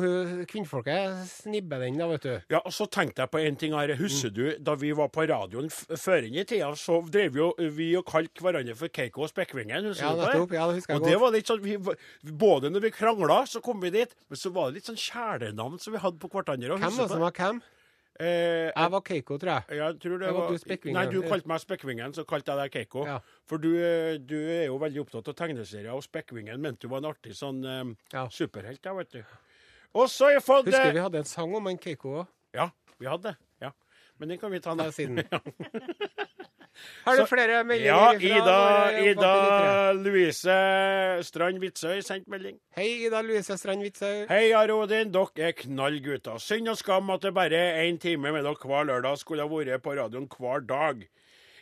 kvinnfolket 0.50 1.22
snibbe 1.30 1.80
den, 1.82 1.98
da, 2.02 2.10
vet 2.12 2.26
du. 2.28 2.34
Ja, 2.52 2.60
og 2.66 2.74
så 2.76 2.86
tenkte 2.92 3.24
jeg 3.24 3.32
på 3.34 3.42
en 3.42 3.58
ting 3.62 3.76
her. 3.78 3.94
Husker 4.00 4.34
du 4.34 4.44
da 4.60 4.76
vi 4.80 4.92
var 4.98 5.10
på 5.14 5.26
radioen 5.30 5.70
før 5.72 6.28
inn 6.28 6.38
i 6.42 6.46
tida, 6.50 6.70
så 6.78 7.00
drev 7.08 7.40
jo 7.40 7.50
vi 7.78 7.92
og 8.00 8.06
kalte 8.10 8.44
hverandre 8.44 8.76
for 8.78 8.92
Keiko 8.94 9.26
og 9.26 9.32
Spekkvingen. 9.32 9.88
Husker 9.94 10.10
Ja, 10.10 10.14
du 10.18 10.26
det? 10.26 10.36
Opp. 10.44 10.54
Ja, 10.58 10.68
det 10.70 10.82
husker 10.82 10.96
jeg 10.98 11.02
Og 11.02 11.08
det 11.10 11.18
var 11.24 11.36
litt 11.38 11.50
sånn, 11.50 11.64
vi, 11.64 11.78
Både 12.44 12.70
når 12.74 12.88
vi 12.90 12.96
krangla, 13.00 13.44
så 13.50 13.64
kom 13.64 13.82
vi 13.86 13.94
dit, 13.96 14.14
men 14.30 14.40
så 14.42 14.52
var 14.54 14.70
det 14.70 14.80
litt 14.82 14.90
sånn 14.92 15.00
kjælenavn 15.00 15.80
som 15.82 15.96
vi 15.96 16.02
hadde 16.04 16.22
på 16.22 16.30
hverandre. 16.34 16.78
Hvem 16.80 17.00
var 17.04 17.14
som 17.16 17.24
var 17.24 17.38
hvem? 17.40 17.62
Eh, 18.20 18.68
Jeg 18.76 18.92
var 18.92 19.00
Keiko, 19.08 19.38
tror 19.40 19.52
jeg. 19.54 19.78
jeg 19.80 20.00
tror 20.04 20.18
det 20.20 20.32
var 20.36 20.50
du 20.52 20.92
Nei, 20.92 21.06
du 21.08 21.22
kalte 21.24 21.48
meg 21.48 21.62
Spekkvingen, 21.64 22.14
så 22.14 22.26
kalte 22.28 22.52
jeg 22.52 22.60
deg 22.60 22.72
Keiko. 22.74 23.06
Ja. 23.08 23.20
For 23.48 23.58
du, 23.64 23.70
eh, 23.80 24.18
du 24.20 24.36
er 24.36 24.66
jo 24.66 24.78
veldig 24.82 25.06
opptatt 25.06 25.30
av 25.32 25.36
tegneserier, 25.40 25.94
og 25.96 26.04
Spekkvingen 26.04 26.60
mente 26.60 26.82
du 26.84 26.90
var 26.92 27.00
en 27.00 27.12
artig 27.14 27.32
sånn 27.38 27.64
eh, 27.64 27.96
Ja. 28.14 28.26
superhelt, 28.28 28.84
ja, 28.84 28.94
vet 28.94 29.10
du. 29.12 29.24
Og 29.96 30.10
så 30.12 30.26
har 30.28 30.32
jeg 30.34 30.44
fått 30.44 30.66
Husker 30.68 30.90
eh, 30.90 30.94
vi 30.94 31.00
hadde 31.00 31.18
en 31.24 31.24
sang 31.32 31.56
om 31.56 31.68
en 31.72 31.78
Keiko 31.78 32.18
òg. 32.22 32.28
Ja, 32.54 32.70
vi 33.00 33.08
hadde 33.08 33.32
det. 33.32 33.38
Ja. 33.62 33.72
Men 34.20 34.30
den 34.30 34.38
kan 34.38 34.52
vi 34.52 34.60
ta 34.60 34.74
ned 34.76 34.92
siden. 34.94 35.24
Har 37.06 37.18
du 37.18 37.26
flere 37.28 37.64
meldinger 37.68 37.92
Ja, 37.92 38.14
Ida, 38.14 39.02
Ida? 39.12 39.92
Louise 39.98 40.56
Strand 41.28 41.60
Witzøy 41.64 42.02
sendt 42.06 42.28
melding. 42.32 42.58
Hei, 42.78 43.06
Ida 43.08 43.22
Louise 43.26 43.58
Strand 43.58 43.84
Witzøy. 43.84 44.26
Hei, 44.30 44.52
Are 44.56 44.76
Odin. 44.76 45.12
Dere 45.12 45.50
er 45.50 45.56
knallgutter. 45.64 46.40
Synd 46.44 46.72
og 46.72 46.78
skam 46.80 47.10
at 47.16 47.26
det 47.26 47.34
bare 47.36 47.64
er 47.70 47.86
én 47.88 48.00
time 48.00 48.32
med 48.32 48.46
dere 48.48 48.56
hver 48.70 48.88
lørdag. 48.90 49.18
Skulle 49.22 49.48
ha 49.48 49.52
vært 49.52 49.84
på 49.84 49.96
radioen 49.98 50.30
hver 50.40 50.66
dag. 50.68 51.08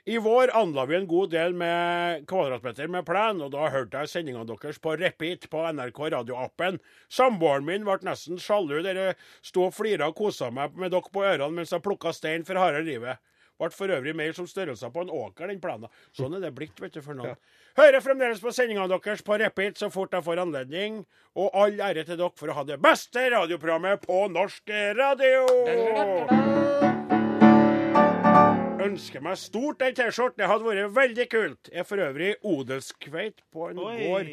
I 0.07 0.15
vår 0.23 0.53
anla 0.55 0.85
vi 0.87 0.95
en 0.95 1.07
god 1.07 1.33
del 1.33 1.55
med 1.59 2.21
kvadratmeter 2.31 2.87
med 2.87 3.03
plen, 3.03 3.41
og 3.43 3.49
da 3.51 3.65
hørte 3.73 4.05
jeg 4.05 4.07
sendingene 4.13 4.47
deres 4.47 4.79
på 4.79 4.93
repeat 4.95 5.49
på 5.51 5.65
NRK 5.75 5.99
radioappen. 6.13 6.77
Samboeren 7.11 7.65
min 7.67 7.83
ble 7.83 7.97
nesten 8.07 8.39
sjalu. 8.39 8.77
Dere 8.85 9.15
sto 9.43 9.65
og 9.67 9.75
flira 9.75 10.07
og 10.07 10.15
kosa 10.15 10.47
meg 10.47 10.77
med 10.79 10.95
dere 10.95 11.11
på 11.11 11.25
ørene 11.27 11.51
mens 11.59 11.75
jeg 11.75 11.83
plukka 11.83 12.13
stein 12.15 12.47
for 12.47 12.55
harde 12.55 12.85
livet. 12.87 13.19
Ble 13.57 13.69
for 13.73 13.89
øvrig 13.89 14.13
mer 14.15 14.35
som 14.37 14.47
størrelsen 14.49 14.91
på 14.93 15.01
en 15.01 15.13
åker, 15.13 15.49
den 15.49 15.61
plenen. 15.61 15.89
Sånn 16.13 16.35
er 16.37 16.43
det 16.43 16.53
blitt, 16.57 16.77
vet 16.81 16.93
du, 16.93 17.01
for 17.01 17.17
noen. 17.17 17.39
Hører 17.77 18.03
fremdeles 18.05 18.41
på 18.41 18.53
sendingene 18.53 18.89
deres 18.91 19.23
på 19.25 19.37
repeat 19.41 19.81
så 19.81 19.89
fort 19.93 20.13
jeg 20.13 20.25
får 20.25 20.43
anledning. 20.43 21.01
Og 21.37 21.53
all 21.57 21.81
ære 21.89 22.05
til 22.05 22.19
dere 22.19 22.33
for 22.37 22.53
å 22.53 22.57
ha 22.57 22.65
det 22.67 22.79
beste 22.81 23.27
radioprogrammet 23.33 24.05
på 24.05 24.23
norsk 24.33 24.73
radio! 24.97 25.43
Ønsker 28.87 29.21
meg 29.25 29.41
stort 29.41 29.81
ei 29.83 29.91
T-skjorte. 29.97 30.37
Det 30.39 30.47
hadde 30.49 30.69
vært 30.69 30.95
veldig 30.95 31.27
kult. 31.33 31.73
Jeg 31.73 31.81
Er 31.81 31.89
for 31.89 32.01
øvrig 32.01 32.35
odelskveit 32.45 33.41
på 33.51 33.69
en 33.71 33.81
gård 33.81 34.31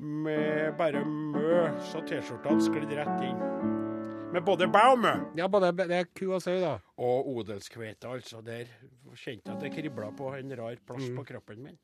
med 0.00 0.78
bare 0.78 1.04
mø, 1.04 1.68
så 1.90 2.00
T-skjortene 2.06 2.80
hadde 2.80 3.02
rett 3.02 3.28
inn. 3.28 3.79
Med 4.30 4.44
både 4.46 4.68
baume 4.70 5.10
og. 5.10 5.38
Ja, 5.38 5.48
både 5.50 5.72
det 5.74 5.96
er 5.96 6.04
ku 6.14 6.28
og 6.30 6.42
sau, 6.42 6.54
da. 6.62 6.76
Og 7.02 7.26
odelskveite, 7.32 8.06
altså. 8.06 8.38
Der 8.46 8.68
kjente 9.18 9.50
jeg 9.50 9.56
at 9.56 9.62
det 9.64 9.70
kribla 9.74 10.12
på 10.14 10.28
en 10.36 10.52
rar 10.54 10.76
plass 10.86 11.08
på 11.16 11.24
kroppen 11.26 11.64
min. 11.64 11.78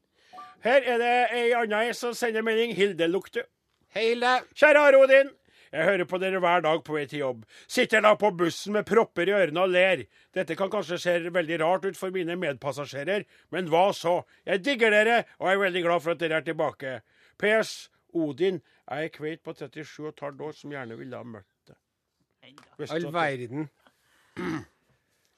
Her 0.62 0.86
er 0.86 1.00
det 1.02 1.14
ei 1.34 1.48
anna 1.58 1.80
ei 1.82 1.96
som 1.98 2.14
sender 2.14 2.46
melding. 2.46 2.76
Hilde 2.78 3.08
Lukte. 3.10 3.48
Hei, 3.90 4.12
Hilde. 4.12 4.36
Kjære 4.54 4.84
Are 4.84 5.00
Odin. 5.02 5.32
Jeg 5.72 5.88
hører 5.88 6.06
på 6.06 6.20
dere 6.22 6.38
hver 6.44 6.62
dag 6.62 6.84
på 6.86 6.94
vei 6.94 7.02
til 7.10 7.24
jobb. 7.24 7.42
Sitter 7.66 8.06
da 8.06 8.14
på 8.14 8.30
bussen 8.38 8.78
med 8.78 8.86
propper 8.86 9.26
i 9.26 9.34
ørene 9.34 9.66
og 9.66 9.74
ler. 9.74 10.04
Dette 10.38 10.54
kan 10.54 10.70
kanskje 10.70 11.00
se 11.02 11.16
veldig 11.34 11.58
rart 11.64 11.90
ut 11.90 11.98
for 11.98 12.14
mine 12.14 12.38
medpassasjerer, 12.38 13.26
men 13.50 13.66
hva 13.74 13.88
så? 13.90 14.20
Jeg 14.46 14.62
digger 14.62 14.94
dere, 14.94 15.18
og 15.42 15.50
er 15.50 15.60
veldig 15.64 15.82
glad 15.88 16.06
for 16.06 16.14
at 16.14 16.22
dere 16.22 16.38
er 16.38 16.46
tilbake. 16.46 16.94
PS. 17.42 17.90
Odin. 18.14 18.62
Jeg 18.86 19.10
er 19.10 19.14
kveit 19.18 19.42
på 19.42 19.50
37,5 19.50 20.46
år 20.46 20.54
som 20.54 20.78
gjerne 20.78 21.02
ville 21.02 21.18
ha 21.18 21.26
møtt 21.26 21.50
All 22.90 23.12
verden. 23.12 23.68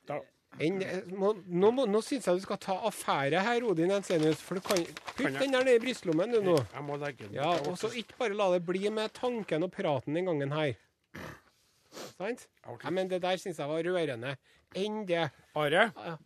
Da- 0.09 0.21
En, 0.61 0.79
må, 1.15 1.35
nå 1.47 1.71
må- 1.71 1.85
nå 1.87 2.01
syns 2.03 2.25
jeg 2.27 2.35
du 2.39 2.41
skal 2.43 2.57
ta 2.59 2.73
affære 2.89 3.43
her, 3.45 3.63
Odin 3.69 3.91
Ensenius. 3.95 4.41
For 4.43 4.55
du 4.57 4.61
kan 4.65 4.77
Kan 4.81 4.95
Putt 5.15 5.39
den 5.41 5.53
der 5.53 5.63
nede 5.65 5.77
i 5.77 5.79
brystlommen, 5.79 6.33
du 6.33 6.41
nå. 6.43 6.57
Jeg 6.75 6.83
må 6.85 6.97
legge 6.97 7.25
den. 7.29 7.35
Ja, 7.35 7.51
og 7.69 7.77
så 7.79 7.91
ikke 7.95 8.17
bare 8.19 8.35
la 8.35 8.49
det 8.55 8.65
bli 8.67 8.89
med 8.89 9.13
tanken 9.15 9.63
og 9.63 9.71
praten 9.73 10.15
den 10.17 10.25
gangen 10.27 10.51
her. 10.53 10.73
Sant? 12.17 12.49
Okay. 12.65 12.85
Ja, 12.87 12.91
men 12.91 13.09
det 13.11 13.23
der 13.23 13.37
syns 13.37 13.59
jeg 13.59 13.69
var 13.69 13.83
rørende. 13.87 14.37
Enn 14.75 15.07
det. 15.07 15.31
Are, 15.55 15.93
Ja. 15.97 16.17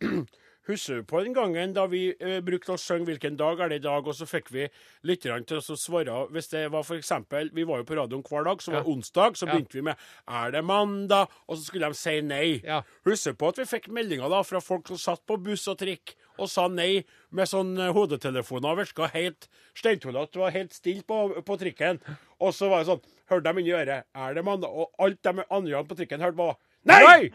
Husker 0.67 0.95
du 1.01 1.03
på 1.03 1.23
den 1.23 1.33
gangen 1.35 1.73
da 1.75 1.85
vi 1.91 2.13
eh, 2.19 2.39
brukte 2.41 2.73
å 2.73 2.79
synge 2.79 3.05
'Hvilken 3.07 3.37
dag 3.37 3.59
er 3.59 3.69
det 3.69 3.81
i 3.81 3.87
dag', 3.87 4.07
og 4.07 4.15
så 4.15 4.25
fikk 4.25 4.51
vi 4.51 4.69
litt 5.03 5.23
grann 5.23 5.43
til 5.45 5.57
å 5.57 5.77
svare 5.77 6.27
Hvis 6.31 6.49
det 6.49 6.71
var 6.71 6.83
for 6.83 6.95
eksempel 6.95 7.49
Vi 7.53 7.63
var 7.63 7.81
jo 7.81 7.83
på 7.83 7.97
radioen 7.99 8.23
hver 8.23 8.45
dag, 8.47 8.61
så 8.61 8.71
var 8.71 8.83
det 8.83 8.91
onsdag, 8.93 9.35
så 9.35 9.47
Ja. 9.47 9.53
begynte 9.53 9.73
vi 9.73 9.81
med 9.81 9.95
'Er 10.27 10.51
det 10.51 10.63
mandag?' 10.63 11.27
Og 11.47 11.57
så 11.57 11.65
skulle 11.65 11.87
de 11.87 11.93
si 11.93 12.21
nei. 12.21 12.61
Ja. 12.63 12.81
Husker 13.05 13.33
på 13.33 13.49
at 13.49 13.57
vi 13.57 13.63
fikk 13.65 13.87
meldinger 13.89 14.29
da 14.29 14.41
fra 14.43 14.59
folk 14.59 14.87
som 14.87 14.97
satt 14.97 15.25
på 15.25 15.41
buss 15.41 15.67
og 15.67 15.77
trikk 15.77 16.15
og 16.39 16.49
sa 16.49 16.67
nei 16.67 17.03
med 17.31 17.47
sånn 17.47 17.77
eh, 17.77 17.91
hodetelefoner 17.93 18.75
virka 18.75 19.07
helt 19.11 19.47
steintullete. 19.75 20.31
Det 20.33 20.39
var 20.39 20.51
helt 20.51 20.73
stille 20.73 21.03
på, 21.03 21.43
på 21.43 21.57
trikken. 21.59 21.99
Og 22.39 22.53
så 22.53 22.69
var 22.69 22.83
det 22.83 22.87
sånn 22.87 23.01
Hørte 23.29 23.53
de 23.53 23.59
inni 23.61 23.71
øret 23.71 24.03
'Er 24.13 24.33
det 24.33 24.43
mandag?' 24.45 24.69
Og 24.71 24.91
alt 24.99 25.21
de 25.21 25.43
andre 25.49 25.83
på 25.83 25.95
trikken 25.95 26.21
hørte, 26.21 26.37
var 26.37 26.57
Nei! 26.85 27.31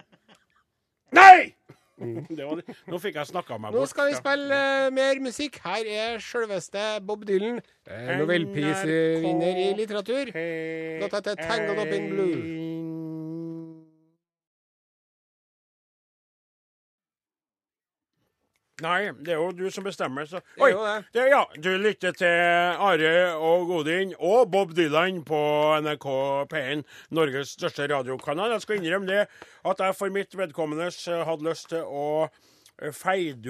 Nei! 1.12 1.54
Det 1.68 1.77
var, 2.48 2.60
det. 2.60 2.76
nå 2.86 3.00
fikk 3.02 3.18
jeg 3.20 3.30
snakka 3.32 3.58
meg 3.60 3.74
Nå 3.74 3.84
skal 3.90 4.10
vi 4.10 4.16
spille 4.18 4.54
uh, 4.54 4.88
mer 4.94 5.20
musikk. 5.24 5.58
Her 5.64 5.90
er 5.98 6.22
sjølveste 6.22 6.86
Bob 7.06 7.26
Dylan. 7.28 7.60
eh, 7.88 8.14
Nobelprisvinner 8.20 9.62
i 9.64 9.68
litteratur. 9.78 10.32
Låta 11.02 11.22
heter 11.22 11.34
'Tangled 11.42 11.78
Up 11.78 11.94
in 11.94 12.10
Blue'. 12.12 12.77
Nei, 18.84 19.10
det 19.26 19.34
er 19.34 19.40
jo 19.40 19.48
du 19.56 19.64
som 19.74 19.86
bestemmer, 19.86 20.26
så 20.30 20.38
Oi! 20.62 20.70
det. 20.70 20.98
Det, 21.16 21.24
ja, 21.32 21.40
du 21.58 21.70
lytter 21.82 22.14
til 22.14 22.34
Are 22.78 23.14
og 23.34 23.64
Godin 23.66 24.12
og 24.18 24.52
Bob 24.52 24.74
Dylan 24.76 25.24
på 25.26 25.40
NRK 25.82 26.06
P1, 26.52 26.84
Norges 27.18 27.56
største 27.56 27.88
radiokanal. 27.90 28.54
Jeg 28.54 28.62
skal 28.62 28.78
innrømme 28.78 29.10
det 29.10 29.24
at 29.66 29.82
jeg 29.82 29.98
for 29.98 30.14
mitt 30.14 30.38
vedkommende 30.38 30.92
hadde 31.26 31.48
lyst 31.48 31.72
til 31.72 31.82
å 31.82 32.06
eh, 32.82 32.92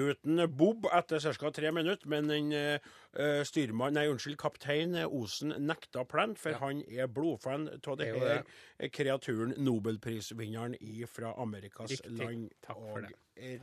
ut 0.09 0.25
en 0.25 0.43
Bob 0.57 0.85
etter 0.91 1.19
ca. 1.37 1.51
tre 1.51 1.71
minutter, 1.71 2.07
men 2.07 2.27
den 2.27 2.51
eh, 2.51 2.79
eh, 3.13 3.43
styrmann, 3.43 3.93
nei, 3.93 4.07
unnskyld, 4.09 4.37
kaptein 4.37 4.95
Osen 5.05 5.53
nekta 5.65 6.03
plent, 6.05 6.39
for 6.39 6.53
han 6.61 6.81
er 6.87 7.07
blodfan 7.07 7.67
av 7.69 7.97
det 7.97 8.07
er 8.09 8.43
her 8.79 8.89
kreaturen, 8.89 9.53
nobelprisvinneren 9.57 10.75
fra 11.07 11.33
Amerikas 11.37 11.91
Riktig. 11.91 12.17
land 12.17 12.49
Takk 12.61 12.77
og 12.77 13.03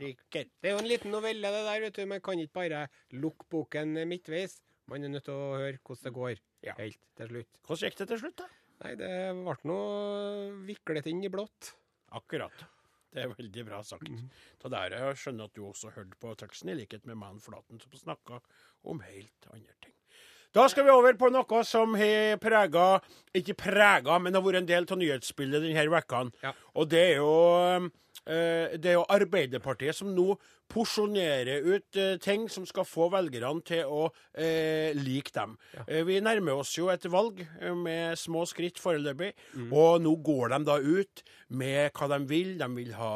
riker. 0.01 0.47
Det 0.61 0.69
er 0.71 0.75
jo 0.75 0.83
en 0.83 0.89
liten 0.89 1.11
novelle, 1.11 1.51
det 1.53 1.65
der. 1.65 1.81
vet 1.81 1.95
du. 1.95 2.05
Man 2.05 2.21
kan 2.21 2.39
ikke 2.39 2.53
bare 2.53 2.87
lukke 3.11 3.45
boken 3.49 3.93
midtveis. 4.07 4.59
Man 4.87 5.03
er 5.03 5.11
nødt 5.11 5.25
til 5.27 5.33
å 5.35 5.57
høre 5.57 5.79
hvordan 5.83 6.03
det 6.03 6.13
går 6.13 6.37
Ja. 6.63 6.73
helt 6.77 6.97
til 7.17 7.27
slutt. 7.27 7.47
Hvordan 7.67 7.89
gikk 7.89 7.97
det 7.97 8.07
til 8.07 8.19
slutt, 8.19 8.37
da? 8.37 8.47
Nei, 8.83 8.95
det 8.95 9.09
ble 9.35 9.55
noe 9.63 10.65
viklet 10.65 11.07
inn 11.07 11.23
i 11.23 11.29
blått. 11.33 11.73
Akkurat. 12.13 12.53
Det 13.13 13.23
er 13.23 13.33
veldig 13.33 13.65
bra 13.67 13.81
sagt. 13.87 14.09
Så 14.61 14.71
der 14.71 14.95
jeg 14.95 15.19
skjønner 15.21 15.47
at 15.47 15.55
du 15.55 15.65
også 15.67 15.93
hørte 15.95 16.17
på 16.21 16.33
teksten, 16.39 16.69
i 16.69 16.77
likhet 16.77 17.05
med 17.07 17.19
mannen 17.19 17.41
Flaten, 17.43 17.79
som 17.79 17.93
snakka 17.95 18.41
om 18.87 18.99
helt 19.05 19.47
andre 19.53 19.77
ting. 19.83 19.93
Da 20.55 20.65
skal 20.71 20.87
vi 20.87 20.93
over 20.93 21.13
på 21.19 21.29
noe 21.29 21.63
som 21.67 21.95
har 21.99 22.37
prega 22.41 22.85
Ikke 23.35 23.53
prega, 23.53 24.17
men 24.19 24.33
har 24.33 24.41
vært 24.41 24.61
en 24.61 24.69
del 24.69 24.87
av 24.89 24.99
nyhetsbildet 24.99 25.65
denne 25.65 25.83
uka. 25.91 26.23
Ja. 26.43 26.53
Og 26.75 26.89
det 26.89 27.03
er 27.11 27.15
jo 27.19 27.89
Det 28.27 28.91
er 28.91 28.97
jo 28.97 29.05
Arbeiderpartiet 29.13 29.95
som 29.95 30.09
nå 30.11 30.33
porsjonerer 30.71 31.63
ut 31.63 31.97
eh, 31.99 32.17
ting 32.21 32.47
som 32.51 32.65
skal 32.67 32.85
få 32.87 33.07
velgerne 33.13 33.63
til 33.67 33.87
å 33.87 34.07
eh, 34.35 34.91
like 34.97 35.31
dem. 35.35 35.55
Eh, 35.85 36.03
vi 36.07 36.19
nærmer 36.23 36.59
oss 36.59 36.73
jo 36.77 36.89
et 36.91 37.07
valg 37.11 37.39
eh, 37.45 37.73
med 37.75 38.17
små 38.19 38.43
skritt 38.49 38.81
foreløpig, 38.81 39.31
og 39.71 40.01
nå 40.03 40.15
går 40.27 40.53
de 40.53 40.59
da 40.67 40.77
ut 40.83 41.23
med 41.55 41.93
hva 41.95 42.09
de 42.11 42.19
vil. 42.27 42.53
De 42.59 42.67
vil 42.75 42.93
ha 42.97 43.11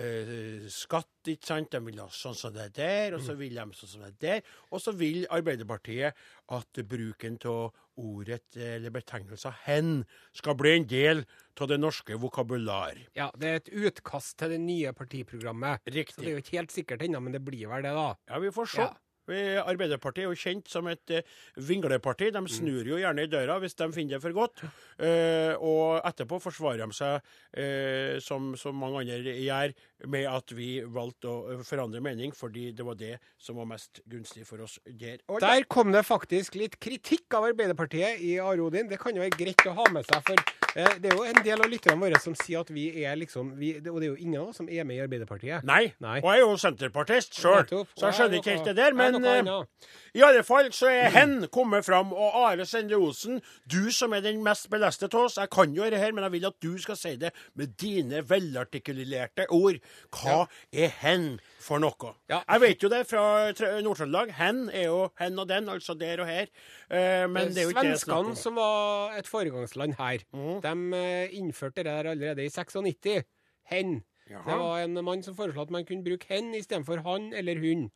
eh, 0.00 0.64
skatt, 0.72 1.10
ikke 1.28 1.50
sant. 1.50 1.72
De 1.74 1.82
vil 1.84 2.00
ha 2.00 2.08
sånn 2.12 2.36
som 2.38 2.54
det 2.54 2.70
er 2.70 2.74
der, 2.80 3.18
og 3.18 3.24
så 3.24 3.36
vil 3.38 3.56
de 3.60 3.68
sånn 3.76 3.94
som 3.96 4.06
det 4.06 4.12
er 4.14 4.20
der. 4.24 4.52
Og 4.72 4.82
så 4.82 4.96
vil 4.96 5.26
Arbeiderpartiet 5.28 6.16
at 6.56 6.84
bruken 6.88 7.36
av 7.48 7.83
ordet 7.96 8.56
eller 8.56 8.90
betegnelsen 8.90 9.52
'hen' 9.64 10.04
skal 10.32 10.54
bli 10.58 10.76
en 10.76 10.86
del 10.90 11.24
av 11.60 11.68
det 11.68 11.78
norske 11.78 12.18
vokabular. 12.18 12.98
Ja, 13.14 13.30
det 13.38 13.48
er 13.48 13.60
et 13.62 13.70
utkast 13.70 14.38
til 14.38 14.50
det 14.50 14.60
nye 14.60 14.92
partiprogrammet. 14.92 15.80
Riktig. 15.86 16.14
Så 16.14 16.22
det 16.22 16.28
er 16.32 16.38
jo 16.38 16.42
ikke 16.42 16.58
helt 16.58 16.74
sikkert 16.74 17.02
ennå, 17.06 17.20
men 17.22 17.32
det 17.32 17.44
blir 17.44 17.68
vel 17.70 17.82
det, 17.86 17.94
da. 17.94 18.14
Ja, 18.28 18.38
vi 18.42 18.50
får 18.50 18.66
se. 18.66 18.82
Ja. 18.82 18.92
Arbeiderpartiet 19.28 20.24
er 20.24 20.30
jo 20.30 20.36
kjent 20.38 20.68
som 20.68 20.88
et 20.90 21.10
eh, 21.14 21.24
vingleparti. 21.56 22.30
De 22.34 22.42
snur 22.52 22.84
jo 22.86 22.98
gjerne 23.00 23.24
i 23.24 23.30
døra 23.30 23.56
hvis 23.62 23.76
de 23.78 23.88
finner 23.94 24.16
det 24.16 24.22
for 24.22 24.36
godt. 24.36 24.64
Eh, 24.98 25.54
og 25.56 26.04
etterpå 26.04 26.40
forsvarer 26.42 26.84
de 26.84 26.96
seg, 26.96 27.30
eh, 27.56 28.18
som, 28.24 28.52
som 28.60 28.76
mange 28.76 29.04
andre 29.04 29.36
gjør, 29.40 29.74
med 30.12 30.28
at 30.28 30.52
vi 30.52 30.68
valgte 30.84 31.30
å 31.30 31.58
forandre 31.64 32.02
mening 32.04 32.34
fordi 32.36 32.70
det 32.76 32.84
var 32.84 32.98
det 33.00 33.14
som 33.40 33.56
var 33.56 33.70
mest 33.70 34.02
gunstig 34.10 34.44
for 34.48 34.60
oss 34.66 34.76
der. 34.84 35.22
Og 35.32 35.40
Der 35.40 35.64
kom 35.70 35.92
det 35.94 36.04
faktisk 36.04 36.58
litt 36.60 36.76
kritikk 36.82 37.32
av 37.38 37.48
Arbeiderpartiet 37.52 38.20
i 38.20 38.36
Arodin. 38.42 38.90
Det 38.90 39.00
kan 39.00 39.16
jo 39.16 39.24
være 39.24 39.38
greit 39.38 39.64
å 39.70 39.76
ha 39.78 39.88
med 39.94 40.04
seg, 40.08 40.20
for 40.26 40.44
det 40.74 41.06
er 41.06 41.14
jo 41.14 41.22
en 41.22 41.38
del 41.46 41.60
av 41.62 41.70
lytterne 41.70 42.00
våre 42.02 42.18
som 42.18 42.34
sier 42.34 42.64
at 42.64 42.70
vi 42.74 42.88
er 43.06 43.14
liksom 43.20 43.52
vi, 43.60 43.76
Og 43.78 44.00
det 44.02 44.08
er 44.08 44.10
jo 44.10 44.16
ingen 44.18 44.40
av 44.40 44.48
oss 44.50 44.58
som 44.58 44.66
er 44.68 44.82
med 44.84 44.98
i 44.98 45.02
Arbeiderpartiet. 45.04 45.62
Nei. 45.64 45.92
Nei. 46.02 46.16
Og 46.18 46.26
jeg 46.32 46.42
er 46.42 46.42
jo 46.42 46.56
senterpartist 46.58 47.38
sjøl, 47.38 47.62
så 47.94 48.08
jeg 48.08 48.16
skjønner 48.18 48.40
ikke 48.40 48.56
helt 48.56 48.68
det 48.68 48.76
der. 48.80 48.90
Er 48.90 49.13
Men 49.22 49.48
eh, 49.48 49.88
i 50.14 50.22
alle 50.24 50.42
fall 50.46 50.70
så 50.74 50.88
er 50.90 51.12
hen 51.14 51.48
kommet 51.52 51.86
fram, 51.86 52.12
og 52.12 52.36
Are 52.44 52.66
Sende 52.66 52.98
Osen, 52.98 53.40
du 53.70 53.90
som 53.94 54.14
er 54.16 54.24
den 54.24 54.42
mest 54.44 54.68
beleste 54.72 55.08
av 55.10 55.26
oss, 55.26 55.38
jeg 55.40 55.50
kan 55.54 55.74
jo 55.74 55.84
dette 55.84 56.00
her, 56.00 56.14
men 56.14 56.26
jeg 56.26 56.36
vil 56.36 56.48
at 56.50 56.58
du 56.62 56.70
skal 56.82 56.98
si 56.98 57.14
det 57.20 57.32
med 57.58 57.74
dine 57.80 58.22
velartikulerte 58.28 59.48
ord. 59.54 59.80
Hva 60.14 60.44
er 60.72 60.94
hen 61.02 61.28
for 61.62 61.82
noe? 61.82 62.14
Ja. 62.30 62.42
Jeg 62.48 62.64
vet 62.64 62.86
jo 62.86 62.92
det 62.92 63.04
fra 63.10 63.24
Trø- 63.56 63.74
Nord-Trøndelag. 63.84 64.34
Hen 64.38 64.64
er 64.70 64.88
jo 64.88 65.04
hen 65.20 65.38
og 65.38 65.48
den, 65.50 65.68
altså 65.72 65.98
der 65.98 66.24
og 66.24 66.30
her. 66.30 66.50
Eh, 66.90 67.26
men 67.30 67.52
det 67.54 67.64
er 67.64 67.68
jo 67.68 67.74
ikke 67.74 67.86
det 67.88 68.00
Svenskene, 68.04 68.36
som 68.38 68.58
var 68.58 69.18
et 69.18 69.30
foregangsland 69.30 69.98
her, 69.98 70.24
mm. 70.34 70.58
de 70.64 71.02
eh, 71.02 71.38
innførte 71.38 71.82
det 71.82 71.90
der 71.90 72.10
allerede 72.14 72.44
i 72.44 72.48
96. 72.48 73.24
Hen. 73.70 74.02
Jaha. 74.30 74.50
Det 74.50 74.56
var 74.60 74.78
en 74.80 75.04
mann 75.04 75.22
som 75.22 75.36
foreslo 75.36 75.62
at 75.62 75.70
man 75.70 75.84
kunne 75.84 76.04
bruke 76.04 76.26
hen 76.28 76.54
istedenfor 76.56 77.02
han 77.04 77.32
eller 77.36 77.60
hun. 77.60 77.90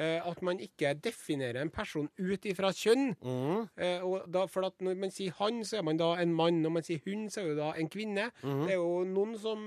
Eh, 0.00 0.24
at 0.24 0.40
man 0.40 0.60
ikke 0.62 0.94
definerer 1.04 1.60
en 1.60 1.70
person 1.72 2.08
ut 2.16 2.46
ifra 2.48 2.70
kjønn. 2.72 3.10
Mm. 3.20 3.66
Eh, 3.76 4.00
og 4.00 4.24
da, 4.32 4.46
for 4.48 4.64
at 4.70 4.80
når 4.80 4.96
man 5.02 5.12
sier 5.12 5.34
han, 5.36 5.60
så 5.68 5.82
er 5.82 5.84
man 5.84 6.00
da 6.00 6.14
en 6.22 6.32
mann. 6.32 6.62
Når 6.64 6.72
man 6.78 6.86
sier 6.86 7.02
hun, 7.04 7.26
så 7.28 7.42
er 7.42 7.50
man 7.50 7.60
da 7.60 7.68
en 7.76 7.92
kvinne. 7.92 8.30
Mm. 8.40 8.64
Det 8.64 8.72
er 8.72 8.80
jo 8.80 9.02
noen 9.10 9.36
som 9.42 9.66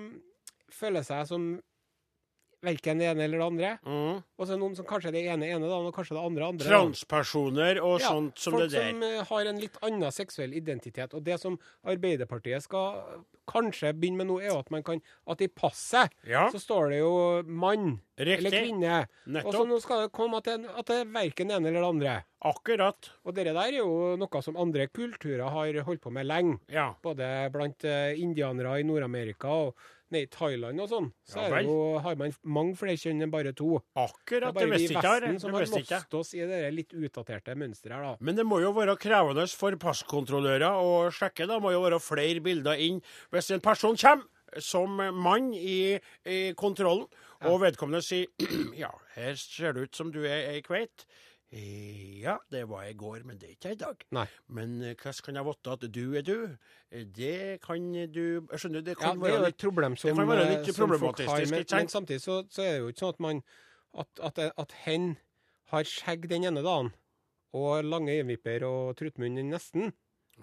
føler 0.73 1.05
seg 1.05 1.27
som 1.29 1.49
verken 2.65 2.97
det 2.97 3.11
ene 3.11 3.27
eller 3.27 3.41
det 3.41 3.45
andre. 3.45 3.71
Mm. 3.85 4.23
Og 4.39 4.49
så 4.49 4.57
noen 4.57 4.73
som 4.77 4.87
kanskje 4.89 5.11
er 5.11 5.17
det 5.19 5.23
ene 5.29 5.49
ene, 5.51 5.69
da, 5.69 5.77
og 5.77 5.93
kanskje 5.93 6.17
det 6.17 6.25
andre 6.25 6.49
andre. 6.55 6.71
Transpersoner 6.71 7.81
og 7.83 7.99
Ja, 8.01 8.09
sånt 8.15 8.41
som 8.41 8.57
det 8.57 8.71
der. 8.73 8.89
Folk 8.89 8.95
som 8.95 9.05
eh, 9.05 9.23
har 9.29 9.51
en 9.51 9.61
litt 9.61 9.77
annen 9.85 10.15
seksuell 10.15 10.57
identitet. 10.57 11.13
Og 11.13 11.21
det 11.25 11.37
som 11.41 11.59
Arbeiderpartiet 11.85 12.65
skal 12.65 13.21
kanskje 13.49 13.93
begynne 13.95 14.21
med 14.23 14.29
nå, 14.29 14.39
er 14.41 14.51
jo 14.51 14.59
at 14.59 14.71
man 14.73 14.83
kan 14.85 15.01
At 15.27 15.41
i 15.41 15.47
passet 15.47 16.11
Ja, 16.27 16.47
så 16.53 16.59
står 16.61 16.89
det 16.93 16.99
jo 16.99 17.11
mann 17.47 17.99
eller 18.17 18.49
kvinne. 18.49 19.05
kvinne. 19.25 19.43
Og 19.43 19.51
så 19.53 19.63
nå 19.67 19.79
skal 19.83 20.05
det 20.05 20.11
komme 20.15 20.37
at 20.39 20.47
det, 20.47 20.69
at 20.71 20.85
det 20.87 20.99
er 21.01 21.11
verken 21.11 21.49
det 21.51 21.57
ene 21.57 21.67
eller 21.71 21.81
det 21.83 21.89
andre. 21.89 22.15
Akkurat. 22.45 23.09
Og 23.25 23.35
det 23.35 23.47
der 23.49 23.57
er 23.59 23.79
jo 23.79 24.15
noe 24.21 24.41
som 24.45 24.55
andre 24.61 24.87
kulturer 24.87 25.49
har 25.49 25.81
holdt 25.87 26.01
på 26.03 26.13
med 26.13 26.27
lenge. 26.29 26.59
Ja. 26.71 26.93
Både 27.03 27.49
blant 27.51 27.83
eh, 27.83 28.13
indianere 28.21 28.79
i 28.79 28.87
Nord-Amerika 28.87 29.49
og 29.49 29.75
nede 30.13 30.27
i 30.27 30.29
Thailand 30.31 30.81
og 30.83 30.89
sånn. 30.91 31.09
Så 31.25 31.41
Ja 31.41 31.59
er 31.59 31.65
jo, 31.67 31.77
har 32.03 32.17
man 32.19 32.33
mange 32.43 32.75
flere 32.79 32.97
kjønn 33.01 33.25
enn 33.25 33.33
bare 33.33 33.53
to. 33.57 33.79
Det 33.79 34.01
er 34.01 34.05
Akkurat. 34.05 34.47
Det 34.49 34.53
bare 34.59 34.69
vi 34.69 34.77
visste 34.77 34.95
ikke 34.97 35.13
jeg. 35.15 35.23
Det 35.25 35.41
som 35.41 35.55
har 35.55 35.65
visste 35.65 35.81
ikke 35.81 35.95
jeg. 35.95 36.05
låst 36.05 36.19
oss 36.19 36.33
i 36.37 36.45
det 36.51 36.61
litt 36.75 36.93
utdaterte 36.93 37.57
mønsteret 37.57 37.95
her, 37.95 38.05
da. 38.05 38.13
Men 38.19 38.39
det 38.39 38.45
må 38.47 38.61
jo 38.63 38.71
være 38.75 38.97
krevende 39.01 39.47
for 39.57 39.77
passkontrollører 39.81 40.79
å 40.79 40.95
sjekke. 41.15 41.49
Det 41.49 41.59
må 41.63 41.73
jo 41.73 41.83
være 41.85 42.01
flere 42.03 42.43
bilder 42.45 42.81
inn 42.85 43.01
hvis 43.33 43.51
en 43.55 43.63
person 43.65 43.97
kommer 43.99 44.61
som 44.61 44.95
mann 44.95 45.49
i, 45.57 45.97
i 46.23 46.39
kontrollen, 46.55 47.07
og 47.45 47.59
vedkommende 47.65 47.99
sier 48.05 48.29
ja, 48.83 48.91
her 49.17 49.35
ser 49.39 49.75
det 49.75 49.89
ut 49.89 49.97
som 49.97 50.13
du 50.13 50.21
er 50.23 50.53
ei 50.53 50.61
kveit. 50.65 51.03
«Eh, 51.51 52.21
Ja, 52.25 52.39
det 52.51 52.63
var 52.67 52.83
i 52.89 52.93
går, 52.93 53.23
men 53.25 53.37
det 53.37 53.49
er 53.49 53.53
ikke 53.55 53.71
i 53.75 53.77
dag. 53.79 54.01
Nei. 54.11 54.25
Men 54.49 54.81
eh, 54.81 54.95
hvordan 54.95 55.21
kan 55.25 55.35
jeg 55.35 55.45
vite 55.45 55.71
at 55.75 55.83
du 55.93 56.15
er 56.17 56.21
du? 56.25 56.57
Eh, 56.91 57.03
Det 57.05 57.61
kan 57.61 57.91
du 57.93 58.47
Jeg 58.51 58.59
skjønner, 58.59 58.81
det 58.83 58.95
Ja, 58.97 59.11
kan 59.11 59.19
det 59.19 59.29
er 59.29 59.37
være 59.37 59.45
litt 59.51 59.57
problem 59.61 59.95
som, 59.95 60.15
kan 60.17 60.27
være 60.27 60.47
litt 60.49 60.75
problematisk, 60.75 61.29
har. 61.29 61.45
Men, 61.51 61.65
men 61.71 61.87
samtidig 61.87 62.21
så, 62.21 62.39
så 62.49 62.61
er 62.65 62.71
det 62.73 62.79
jo 62.81 62.87
ikke 62.89 62.99
sånn 63.05 63.13
at 63.13 63.19
man 63.19 63.43
At, 63.95 64.09
at, 64.19 64.39
at 64.57 64.71
hen 64.85 65.17
har 65.71 65.83
skjegg 65.87 66.27
den 66.27 66.43
ene 66.43 66.61
dagen, 66.61 66.89
og 67.55 67.85
lange 67.87 68.11
øyenvipper 68.11 68.65
og 68.67 68.97
truttmunn 68.99 69.37
den 69.39 69.49
nesten. 69.53 69.93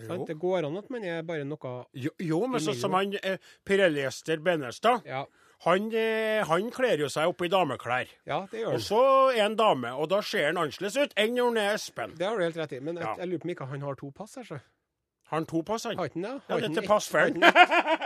Sant? 0.07 0.25
Det 0.27 0.39
går 0.41 0.65
an 0.65 0.79
at 0.81 0.89
man 0.89 1.05
er 1.05 1.21
bare 1.23 1.45
noe 1.45 1.85
Jo, 1.93 2.11
jo 2.19 2.39
men 2.49 2.63
sånn 2.65 2.79
som 2.81 2.95
han 2.97 3.13
eh, 3.21 3.37
Pirelli-Ester 3.69 4.41
Benestad, 4.41 5.05
Ja, 5.05 5.27
han, 5.65 5.89
eh, 5.95 6.43
han 6.49 6.71
kler 6.75 6.99
jo 7.05 7.09
seg 7.13 7.31
opp 7.31 7.43
i 7.47 7.49
dameklær. 7.53 8.11
ja 8.27 8.41
det 8.51 8.61
gjør 8.65 8.73
han. 8.73 8.75
Og 8.75 8.83
så 8.83 9.03
er 9.37 9.43
han 9.45 9.57
dame, 9.57 9.93
og 9.95 10.09
da 10.11 10.21
ser 10.27 10.49
han 10.51 10.59
annerledes 10.59 10.97
ut 10.99 11.13
enn 11.17 11.35
når 11.39 11.51
han 11.53 11.63
er 11.63 11.75
Espen. 11.79 12.15
Det 12.19 12.27
har 12.27 12.37
du 12.39 12.43
helt 12.43 12.57
rett 12.59 12.73
i. 12.73 12.81
Men 12.81 12.97
jeg, 12.97 13.05
Ja. 13.07 13.15
jeg 13.19 13.29
lurer 13.29 13.39
på 13.39 13.51
om 13.51 13.51
ikke 13.57 13.67
han 13.71 13.81
har 13.89 13.95
to 14.01 14.11
pass 14.11 14.35
her, 14.41 14.43
så. 14.45 14.61
Har 15.33 15.39
han 15.39 15.47
to 15.49 15.63
pass, 15.63 15.85
han? 15.89 15.97
Har 15.97 16.05
ikke 16.11 16.21
han 16.21 16.23
det? 16.27 16.33
Ja, 16.45 16.53
Har 16.53 16.59
ikke 16.59 16.67
er 16.67 16.69
til 16.69 16.89
han 16.93 17.37
ikke 17.37 17.53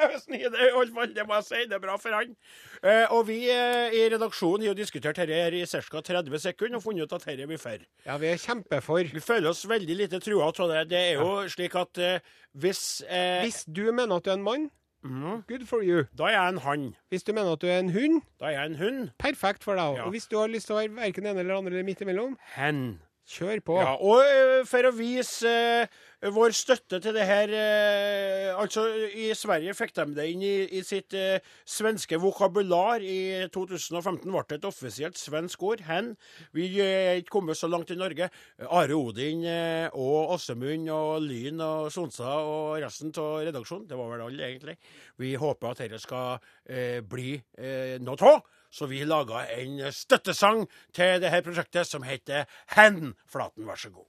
Hvis 0.12 0.26
han 0.30 0.52
det, 0.52 0.66
i 0.68 0.92
fall, 0.94 1.14
det 1.16 1.24
må 1.26 1.34
jeg 1.34 1.44
si. 1.48 1.62
Det 1.66 1.74
er 1.74 1.80
bra 1.82 1.96
for 1.98 2.14
han. 2.14 2.36
Eh, 2.84 3.06
og 3.10 3.26
vi 3.26 3.38
eh, 3.50 3.96
i 3.98 4.04
redaksjonen 4.12 4.62
har 4.62 4.68
jo 4.68 4.76
diskutert 4.78 5.16
dette 5.18 5.34
her 5.34 5.56
i 5.58 5.64
ca. 5.66 6.00
30 6.06 6.38
sekunder 6.38 6.76
og 6.78 6.84
funnet 6.84 7.02
ut 7.02 7.16
at 7.18 7.26
dette 7.26 7.48
blir 7.50 7.58
for. 7.58 7.82
Ja, 8.06 8.14
vi 8.22 8.30
er 8.30 8.38
kjempefor. 8.38 9.10
Vi 9.10 9.20
føler 9.24 9.50
oss 9.50 9.64
veldig 9.66 9.96
lite 10.04 10.20
trua 10.22 10.52
av 10.52 10.70
det. 10.70 10.84
Det 10.92 11.00
er 11.00 11.12
jo 11.18 11.48
slik 11.50 11.74
at 11.74 11.98
eh, 11.98 12.20
hvis 12.54 13.02
eh, 13.08 13.42
Hvis 13.42 13.64
du 13.66 13.90
mener 13.90 14.20
at 14.20 14.24
du 14.24 14.30
er 14.30 14.38
en 14.38 14.46
mann, 14.46 14.70
mhm, 15.08 15.42
good 15.48 15.66
for 15.66 15.82
you. 15.82 16.04
Da 16.18 16.24
er 16.24 16.30
jeg 16.36 16.48
en 16.48 16.58
hann. 16.58 16.94
Hvis 17.10 17.22
du 17.24 17.32
mener 17.32 17.52
at 17.52 17.60
du 17.60 17.66
er 17.66 17.78
en 17.78 17.90
hund, 17.90 18.22
Da 18.40 18.44
er 18.46 18.50
jeg 18.50 18.66
en 18.66 18.76
hund. 18.76 19.08
perfekt 19.18 19.64
for 19.64 19.74
deg. 19.74 19.96
Ja. 19.96 20.02
Og 20.04 20.10
hvis 20.10 20.26
du 20.26 20.38
har 20.38 20.46
lyst 20.48 20.66
til 20.66 20.74
å 20.76 20.78
være 20.80 20.96
verken 20.96 21.26
ene 21.26 21.40
eller 21.40 21.56
andre 21.56 21.70
eller 21.72 21.84
midt 21.84 22.00
imellom, 22.00 22.36
Hen. 22.54 22.98
Kjør 23.26 23.62
på. 23.66 23.78
Ja, 23.82 23.94
og 23.98 24.22
eh, 24.22 24.62
for 24.68 24.86
å 24.88 24.92
vise 24.94 25.50
eh, 25.50 26.30
vår 26.32 26.54
støtte 26.56 27.00
til 27.02 27.14
det 27.16 27.26
her 27.28 27.52
eh, 27.52 28.52
Altså, 28.56 28.86
i 29.12 29.28
Sverige 29.36 29.74
fikk 29.76 29.92
de 29.98 30.06
det 30.16 30.26
inn 30.32 30.42
i, 30.46 30.54
i 30.78 30.82
sitt 30.86 31.14
eh, 31.18 31.44
svenske 31.68 32.18
vokabular. 32.22 33.04
I 33.04 33.46
2015 33.52 34.24
ble 34.30 34.44
det 34.48 34.60
et 34.60 34.68
offisielt 34.68 35.18
svensk 35.20 35.62
ord, 35.66 35.82
hen. 35.86 36.14
Vi 36.56 36.70
er 36.82 37.20
ikke 37.20 37.36
kommet 37.38 37.58
så 37.58 37.68
langt 37.70 37.92
i 37.92 37.98
Norge. 37.98 38.30
Are 38.66 38.96
Odin 38.96 39.44
og 39.92 40.36
Åsemund 40.36 40.88
og 40.94 41.26
Lyn 41.26 41.60
og 41.64 41.90
Sonsa 41.94 42.38
og 42.40 42.78
resten 42.82 43.12
av 43.20 43.42
redaksjonen, 43.46 43.86
det 43.90 43.98
var 43.98 44.12
vel 44.14 44.26
alle, 44.26 44.46
egentlig. 44.48 44.76
Vi 45.20 45.34
håper 45.38 45.72
at 45.72 45.82
dette 45.84 46.00
skal 46.02 46.38
eh, 46.68 47.02
bli 47.04 47.34
eh, 47.58 47.96
noe 48.02 48.30
av. 48.30 48.44
Så 48.76 48.86
vi 48.86 49.04
laga 49.04 49.46
en 49.56 49.92
støttesang 49.92 50.66
til 50.92 51.20
det 51.22 51.30
her 51.32 51.40
prosjektet 51.40 51.88
som 51.88 52.02
heter 52.04 52.44
Hen. 52.76 53.14
Flaten, 53.24 53.64
vær 53.64 53.80
så 53.80 53.88
god. 53.88 54.04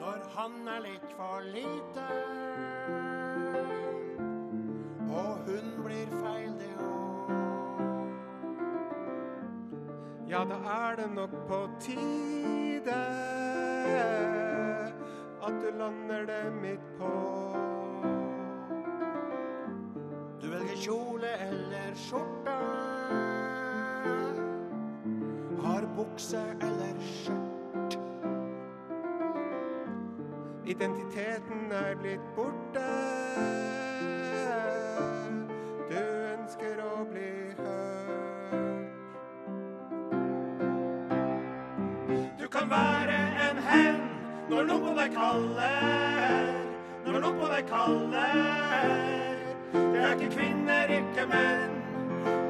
Når 0.00 0.24
han 0.38 0.56
er 0.76 0.80
litt 0.86 1.12
for 1.18 1.44
lite 1.52 2.08
og 5.12 5.44
hun 5.44 5.51
Ja, 10.32 10.44
da 10.44 10.54
er 10.54 10.96
det 10.96 11.10
nok 11.14 11.30
på 11.48 11.56
tide 11.80 12.94
at 15.46 15.52
du 15.60 15.78
lander 15.78 16.24
det 16.26 16.52
midt 16.62 16.86
på. 16.98 17.10
Du 20.42 20.46
velger 20.48 20.76
kjole 20.76 21.34
eller 21.50 21.92
skjorte. 21.94 22.56
Har 25.62 25.88
bukse 25.96 26.40
eller 26.60 26.96
skjørt. 27.12 27.98
Identiteten 30.64 31.72
er 31.72 31.94
blitt 32.00 32.34
borte. 32.36 33.91
Når 44.52 44.66
noen 44.68 44.82
på 44.84 44.92
deg 44.98 45.14
kaller. 45.16 46.48
Når 47.06 47.22
noen 47.24 47.38
på 47.40 47.46
deg 47.48 47.68
kaller. 47.70 48.90
Det 49.72 50.02
er 50.02 50.12
ikke 50.12 50.28
kvinner, 50.34 50.92
ikke 50.98 51.24
menn. 51.30 51.78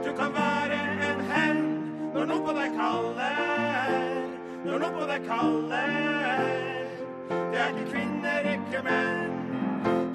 Du 0.03 0.11
kan 0.19 0.35
være 0.35 0.81
en 1.07 1.23
hen 1.31 1.61
når 2.15 2.27
noen 2.27 2.43
på 2.49 2.57
deg 2.59 2.75
kaller. 2.79 3.93
Når 4.65 4.83
noen 4.83 4.97
på 4.99 5.09
deg 5.13 5.29
kaller. 5.31 6.43
Det 7.31 7.61
er 7.63 7.71
ikke 7.71 7.89
kvinner, 7.93 8.49
ikke 8.57 8.85
menn. 8.89 9.37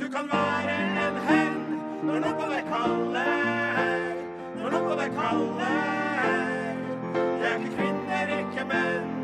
Du 0.02 0.08
kan 0.12 0.32
være 0.32 0.80
en 1.08 1.21
hen 1.30 1.60
når 2.04 2.26
noen 2.26 2.41
på 2.41 2.50
deg 2.52 2.73
kaller. 2.73 3.93
Når 4.58 4.76
noen 4.76 4.89
på 4.89 5.00
deg 5.04 5.21
kaller. 5.21 5.78
Det 7.15 7.54
er 7.54 7.62
ikke 7.62 7.78
kvinner, 7.78 8.36
ikke 8.41 8.67
menn. 8.73 9.16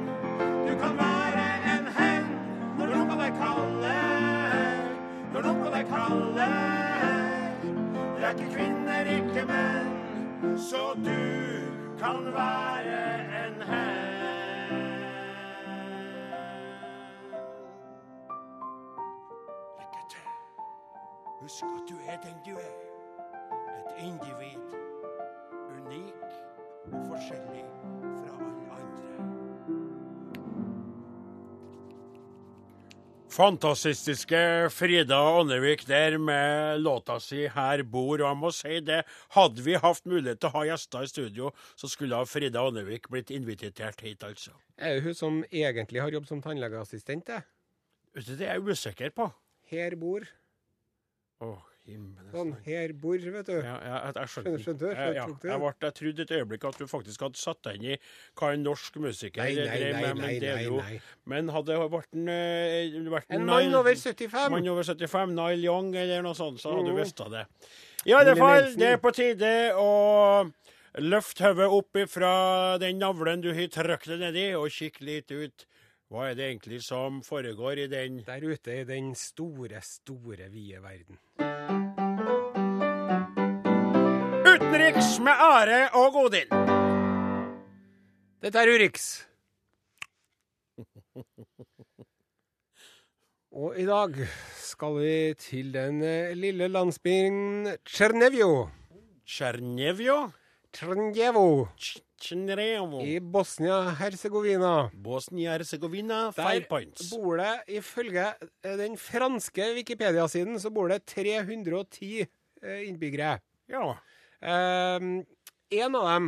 Kaller. 5.94 6.56
Det 8.16 8.26
er 8.26 8.30
ikke 8.30 8.52
kvinner, 8.54 9.12
ikke 9.18 9.46
menn. 9.52 10.58
Så 10.58 10.84
du 11.06 11.24
kan 12.00 12.26
være 12.34 13.46
en 13.46 13.62
hen. 13.62 14.04
Husk 21.44 21.64
at 21.64 21.90
du 21.90 21.96
er 22.08 22.18
den 22.24 22.36
du 22.46 22.52
er. 22.52 22.76
Et 23.80 24.04
individ. 24.04 24.60
Unik 25.76 26.14
og 26.94 27.06
forskjellig 27.08 27.66
Fantastiske 33.34 34.70
Frida 34.70 35.18
Ånnevik 35.40 35.88
der 35.90 36.20
med 36.22 36.82
låta 36.82 37.20
si 37.20 37.48
'Her 37.48 37.82
bor'. 37.82 38.22
Og 38.22 38.30
jeg 38.30 38.38
må 38.38 38.52
si 38.52 38.80
det, 38.80 39.06
hadde 39.30 39.64
vi 39.66 39.74
hatt 39.74 40.06
mulighet 40.06 40.40
til 40.40 40.50
å 40.50 40.54
ha 40.54 40.62
gjester 40.66 41.02
i 41.02 41.08
studio, 41.08 41.50
så 41.76 41.90
skulle 41.90 42.26
Frida 42.30 42.62
Ånnevik 42.62 43.10
blitt 43.10 43.32
invitert 43.32 44.02
hit, 44.02 44.24
altså. 44.24 44.52
Er 44.78 44.96
det 44.96 45.04
hun 45.04 45.14
som 45.16 45.44
egentlig 45.52 46.02
har 46.02 46.12
jobb 46.12 46.28
som 46.28 46.42
tannlegeassistent? 46.42 47.26
det? 47.26 47.42
Det 48.14 48.42
er 48.42 48.54
jeg 48.54 48.62
usikker 48.70 49.10
på. 49.10 49.32
Her 49.66 49.96
bor. 49.96 50.22
Å, 51.42 51.48
himmelen. 51.48 51.73
Sånn, 52.32 52.54
her 52.64 52.94
bor, 52.96 53.18
vet 53.20 53.46
du. 53.50 53.58
Ja, 53.60 53.74
ja, 53.84 53.98
jeg, 54.08 54.14
jeg 54.16 54.30
skjønte. 54.32 54.52
Skjønte 54.64 54.80
du? 54.80 54.92
Ja, 54.96 55.08
ja. 55.12 55.26
Jeg, 55.28 55.60
ble, 55.60 55.72
jeg 55.84 55.94
trodde 55.98 56.24
et 56.24 56.32
øyeblikk 56.38 56.64
at 56.70 56.78
du 56.80 56.86
faktisk 56.88 57.26
hadde 57.26 57.38
satt 57.42 57.60
deg 57.68 57.76
inn 57.82 57.88
i 57.92 57.98
hva 58.40 58.52
en 58.56 58.64
norsk 58.64 58.96
musiker 59.04 59.44
Nei, 59.44 59.56
nei, 59.58 59.66
drev 59.68 59.98
med, 59.98 60.16
men 60.16 60.24
nei, 60.24 60.38
nei, 60.40 60.70
nei. 60.80 61.02
Men 61.34 61.52
hadde 61.52 61.76
det 61.76 61.90
vært 61.92 62.16
en, 62.16 62.30
eh, 62.32 63.36
En 63.36 63.46
mann 63.46 63.76
over 63.76 63.94
75. 64.00 64.50
mann 64.56 64.68
over 64.72 64.88
75, 64.88 65.36
Nile 65.36 65.60
Young 65.68 65.92
eller 65.96 66.24
noe 66.24 66.34
sånt, 66.40 66.64
så 66.64 66.72
hadde 66.72 66.88
du 66.88 66.94
Mhm. 66.94 67.02
visst 67.04 67.20
det. 67.36 67.46
I 68.06 68.14
alle 68.16 68.36
fall, 68.40 68.72
det 68.80 68.88
er 68.94 68.98
på 69.04 69.12
tide 69.16 69.52
å 69.76 69.92
løfte 71.04 71.52
hodet 71.52 71.68
opp 71.68 71.94
ifra 72.00 72.80
den 72.80 73.00
navlen 73.00 73.42
du 73.42 73.52
har 73.54 73.68
trykt 73.68 74.08
deg 74.08 74.20
nedi, 74.24 74.48
og 74.56 74.70
kikke 74.72 75.02
litt 75.02 75.32
ut 75.32 75.66
Hva 76.14 76.28
er 76.30 76.36
det 76.36 76.46
egentlig 76.52 76.84
som 76.86 77.22
foregår 77.26 77.80
i 77.86 77.88
den 77.90 78.20
Der 78.28 78.40
ute 78.46 78.70
i 78.70 78.84
den 78.86 79.16
store, 79.16 79.82
store, 79.82 80.46
vide 80.52 80.78
verden. 80.84 81.18
Utenriks 84.74 85.20
med 85.22 85.38
Are 85.38 85.76
og 85.94 86.16
Odin. 86.18 86.50
Dette 88.42 88.58
er 88.58 88.70
Urix. 88.74 89.04
Og 93.54 93.76
i 93.78 93.84
dag 93.86 94.16
skal 94.58 94.96
vi 94.98 95.12
til 95.38 95.70
den 95.76 96.00
eh, 96.02 96.34
lille 96.34 96.72
landsbyen 96.74 97.68
Tsjernevjo. 97.86 98.48
Tsjernevjo? 99.30 100.16
Tsjernjevo 100.74 101.46
Tsjernjevo. 101.78 103.04
i 103.06 103.20
Bosnia-Hercegovina. 103.22 104.90
Bosnia-Hercegovina, 105.06 106.32
five 106.34 106.66
points. 106.66 107.14
bor 107.14 107.38
det, 107.38 107.78
ifølge 107.78 108.26
eh, 108.42 108.74
den 108.82 108.98
franske 108.98 109.70
Wikipedia-siden, 109.78 110.58
så 110.58 110.74
bor 110.74 110.90
det 110.90 111.04
310 111.06 112.26
eh, 112.26 112.90
innbyggere. 112.90 113.38
Ja. 113.70 113.94
Um, 114.44 115.24
en 115.72 115.96
av 115.96 116.08
dem 116.10 116.26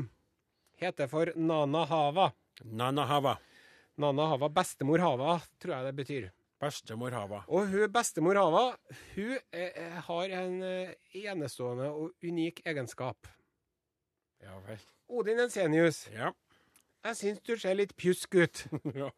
heter 0.79 1.07
for 1.11 1.33
Nana 1.35 1.83
Hava. 1.89 2.29
Nana 2.63 3.05
Hava. 3.09 3.37
Nana 3.99 4.29
Hava, 4.31 4.49
bestemor 4.49 4.99
Hava, 5.03 5.37
tror 5.59 5.75
jeg 5.77 5.85
det 5.89 5.95
betyr. 5.99 6.29
Bestemor 6.63 7.11
Hava. 7.11 7.41
Og 7.51 7.67
hun 7.71 7.91
bestemor 7.91 8.39
Hava 8.39 8.63
hun 9.15 9.35
eh, 9.51 9.99
har 10.07 10.35
en 10.39 10.55
eh, 10.63 10.93
enestående 11.25 11.89
og 11.91 12.13
unik 12.23 12.61
egenskap. 12.67 13.27
Ja 14.43 14.55
vel. 14.67 14.79
Odin 15.11 15.39
Ensenius, 15.43 16.05
Ja. 16.13 16.31
jeg 17.05 17.15
syns 17.19 17.43
du 17.45 17.55
ser 17.59 17.75
litt 17.77 17.95
pjusk 17.99 18.35
ut. 18.39 18.63
ja. 19.01 19.11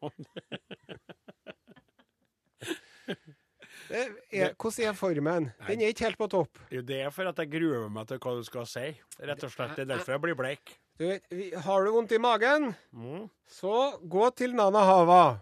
Er, 3.91 4.53
hvordan 4.59 4.89
er 4.89 4.93
formen? 4.97 5.51
Den 5.67 5.81
er 5.81 5.93
ikke 5.93 6.05
helt 6.07 6.17
på 6.19 6.27
topp. 6.31 6.59
Det 6.69 7.01
er 7.05 7.09
for 7.15 7.29
at 7.29 7.37
jeg 7.43 7.51
gruer 7.53 7.87
meg 7.89 8.07
til 8.09 8.19
hva 8.19 8.35
du 8.37 8.43
skal 8.47 8.65
si. 8.69 8.87
Rett 9.21 9.43
og 9.47 9.51
slett. 9.53 9.75
Det 9.77 9.85
er 9.87 9.91
derfor 9.95 10.17
jeg 10.17 10.21
blir 10.27 10.35
bleik. 10.39 10.77
Du 10.97 11.05
vet, 11.05 11.27
har 11.61 11.83
du 11.85 11.91
vondt 11.93 12.11
i 12.11 12.17
magen, 12.17 12.71
Mm. 12.93 13.27
så 13.47 13.99
gå 14.09 14.29
til 14.35 14.55
Nana 14.57 14.79
Hava. 14.81 15.39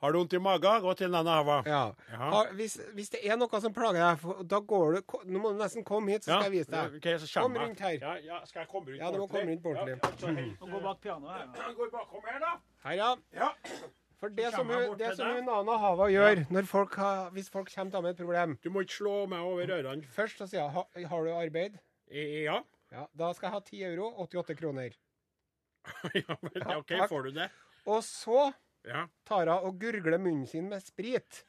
Har 0.00 0.12
du 0.14 0.18
vondt 0.20 0.32
i 0.34 0.38
magen, 0.38 0.80
gå 0.84 0.92
til 0.96 1.10
Nana 1.10 1.32
Hava. 1.40 1.56
Ja. 1.66 1.80
Ja. 2.12 2.16
Har, 2.30 2.52
hvis, 2.54 2.76
hvis 2.94 3.10
det 3.10 3.24
er 3.26 3.34
noe 3.36 3.60
som 3.60 3.74
plager 3.74 3.98
deg, 3.98 4.46
da 4.46 4.60
går 4.60 5.00
du 5.00 5.16
Nå 5.26 5.40
må 5.42 5.50
du 5.50 5.58
nesten 5.58 5.82
komme 5.84 6.14
hit, 6.14 6.22
så 6.22 6.36
skal 6.38 6.46
jeg 6.46 6.52
vise 6.60 6.70
deg. 6.70 6.94
Okay, 7.00 7.18
så 7.18 7.42
Kom 7.42 7.56
rundt 7.58 7.80
her. 7.82 7.98
Ja, 7.98 8.14
ja, 8.22 8.38
skal 8.46 8.60
jeg 8.62 8.68
komme 8.70 8.92
rundt 8.92 9.02
Ja, 9.02 9.10
du 9.10 9.18
må 9.18 9.26
komme 9.26 9.50
rundt 9.50 9.62
på 9.64 9.74
ordentlig. 9.74 9.98
Ja, 9.98 10.10
altså, 10.12 10.70
gå 10.70 10.80
bak 10.86 11.00
pianoet 11.02 11.34
her. 11.58 11.74
går 11.74 11.90
bakom 11.90 12.30
her, 12.30 12.38
da. 12.46 12.52
Her, 12.86 12.92
ja. 13.02 13.10
Ja. 13.34 13.50
For 14.18 14.28
det 14.34 14.48
som, 14.50 14.66
hun, 14.66 14.96
det 14.98 15.12
som 15.16 15.28
hun 15.30 15.44
Nana 15.46 15.76
Hava 15.78 16.08
gjør 16.10 16.40
når 16.50 16.66
folk 16.66 16.94
har, 16.98 17.28
hvis 17.36 17.50
folk 17.54 17.68
kommer 17.70 17.90
til 17.92 17.98
henne 18.00 18.02
med 18.08 18.16
et 18.16 18.22
problem 18.24 18.56
Du 18.64 18.70
må 18.74 18.82
ikke 18.82 18.96
slå 18.96 19.12
meg 19.30 19.44
over 19.46 19.70
ørene. 19.76 20.08
Først 20.10 20.40
så 20.42 20.48
sier 20.50 20.64
hun 20.66 20.74
ha, 20.74 21.06
har 21.12 21.24
du 21.28 21.30
arbeid. 21.36 21.76
Ja. 22.10 22.56
Ja, 22.90 23.04
Da 23.20 23.28
skal 23.36 23.46
jeg 23.48 23.54
ha 23.54 23.60
10 23.60 23.82
euro, 23.92 24.08
88 24.24 24.56
kroner. 24.58 24.96
ja 26.18 26.36
vel, 26.42 26.64
OK, 26.80 26.90
ja, 26.96 27.06
får 27.06 27.28
du 27.28 27.30
det? 27.38 27.50
Og 27.86 28.02
så 28.04 28.48
Ja. 28.88 29.06
tar 29.26 29.46
hun 29.52 29.68
og 29.68 29.78
gurgler 29.80 30.18
munnen 30.18 30.46
sin 30.46 30.68
med 30.68 30.80
sprit. 30.82 31.44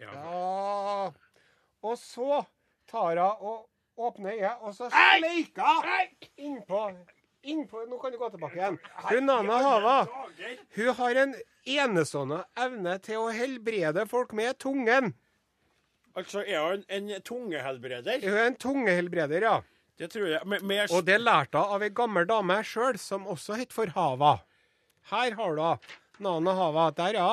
ja. 0.00 0.10
Ja. 0.14 1.10
Og 1.82 1.96
så 1.98 2.42
tar 2.90 3.14
hun 3.16 3.46
og 3.46 3.68
åpner 4.00 4.32
øyet, 4.32 4.58
og 4.64 4.74
så 4.74 4.88
Ei! 4.90 5.20
sleiker 5.20 5.80
hun 5.84 6.28
innpå 6.36 6.82
Innpå 7.42 7.86
Nå 7.88 7.98
kan 7.98 8.12
du 8.12 8.18
gå 8.20 8.28
tilbake 8.30 8.58
igjen. 8.58 8.76
Hun 9.08 9.26
Nana 9.26 9.62
Hava 9.64 9.96
hun 10.76 10.94
har 10.98 11.20
en 11.22 11.34
enestående 11.64 12.42
evne 12.58 12.96
til 13.04 13.22
å 13.22 13.30
helbrede 13.32 14.04
folk 14.08 14.34
med 14.36 14.58
tungen. 14.60 15.14
Altså, 16.18 16.42
er 16.42 16.60
hun 16.60 16.84
en, 16.88 17.10
tungehelbreder? 17.24 18.20
Hun 18.24 18.36
er 18.36 18.48
en 18.50 18.58
tungehelbreder, 18.60 19.46
ja. 19.46 19.60
Det 20.00 20.10
tror 20.12 20.28
jeg. 20.32 20.40
Men, 20.48 20.64
men 20.66 20.82
jeg... 20.82 20.92
Og 20.96 21.04
det 21.06 21.20
lærte 21.20 21.60
hun 21.60 21.76
av 21.76 21.84
ei 21.86 21.90
gammel 21.94 22.28
dame 22.28 22.58
sjøl, 22.66 22.98
som 23.00 23.28
også 23.30 23.56
het 23.60 23.72
for 23.72 23.92
Hava. 23.94 24.38
Her 25.12 25.36
har 25.38 25.56
du. 25.56 25.92
Nana 26.24 26.56
Hava. 26.56 26.90
Der, 26.96 27.20
ja. 27.20 27.30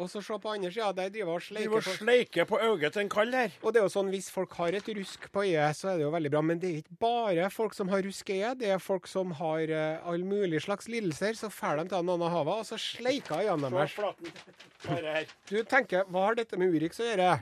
Og 0.00 0.08
så 0.08 0.22
se 0.24 0.36
på 0.40 0.48
andre 0.48 0.70
sida. 0.72 0.86
Der 0.96 1.10
driver 1.12 1.34
og 1.36 1.42
sleiker 1.44 1.68
driver 1.68 1.84
på 1.84 1.92
sleike 1.98 2.44
på 2.48 2.58
øyet 2.64 2.94
til 2.94 3.02
en 3.02 3.10
kall 3.12 3.34
her. 3.36 3.50
Og 3.60 3.74
det 3.74 3.82
er 3.82 3.84
jo 3.84 3.92
sånn, 3.92 4.08
Hvis 4.14 4.30
folk 4.32 4.54
har 4.56 4.72
et 4.78 4.88
rusk 4.96 5.26
på 5.34 5.42
øyet, 5.44 5.76
så 5.76 5.90
er 5.92 5.98
det 6.00 6.06
jo 6.06 6.12
veldig 6.14 6.30
bra. 6.32 6.40
Men 6.40 6.58
det 6.62 6.70
er 6.70 6.78
ikke 6.80 6.96
bare 7.04 7.50
folk 7.52 7.76
som 7.76 7.88
har 7.92 8.00
rusk 8.06 8.30
i 8.32 8.38
øyet. 8.40 8.58
Det 8.62 8.70
er 8.72 8.80
folk 8.80 9.06
som 9.10 9.34
har 9.36 9.74
uh, 9.76 10.08
all 10.08 10.24
mulig 10.24 10.62
slags 10.64 10.88
lidelser. 10.88 11.36
Så 11.36 11.52
drar 11.52 11.76
de 11.82 11.84
til 11.92 12.08
Nana 12.08 12.30
Hava, 12.32 12.56
og 12.62 12.66
så 12.66 12.78
sleiker 12.80 13.44
øynene 13.44 13.70
deres. 13.76 15.28
Du 15.50 15.60
tenker, 15.68 16.08
hva 16.08 16.24
har 16.30 16.40
dette 16.40 16.56
med 16.56 16.72
Urix 16.72 17.00
å 17.00 17.04
gjøre? 17.04 17.34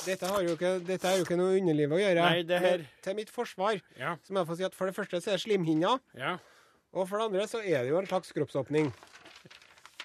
Dette, 0.00 0.26
har 0.26 0.42
jo 0.42 0.54
ikke, 0.56 0.72
dette 0.88 1.06
er 1.06 1.18
jo 1.20 1.26
ikke 1.26 1.36
noe 1.36 1.58
underliv 1.60 1.92
å 1.92 1.98
gjøre. 2.00 2.22
Nei, 2.24 2.42
det 2.48 2.58
her- 2.58 2.78
Men 2.78 2.86
til 3.04 3.14
mitt 3.14 3.30
forsvar 3.30 3.80
Ja. 3.98 4.16
så 4.24 4.32
må 4.32 4.40
jeg 4.40 4.48
få 4.48 4.56
si 4.56 4.64
at 4.64 4.74
for 4.74 4.86
det 4.86 4.96
første 4.96 5.20
så 5.20 5.28
er 5.28 5.36
det 5.36 5.42
slimhinna. 5.44 6.00
Ja. 6.16 6.38
Og 6.94 7.06
for 7.08 7.18
det 7.18 7.26
andre 7.26 7.46
så 7.46 7.60
er 7.62 7.84
det 7.84 7.90
jo 7.90 7.98
en 7.98 8.06
slags 8.06 8.32
kroppsåpning. 8.32 8.92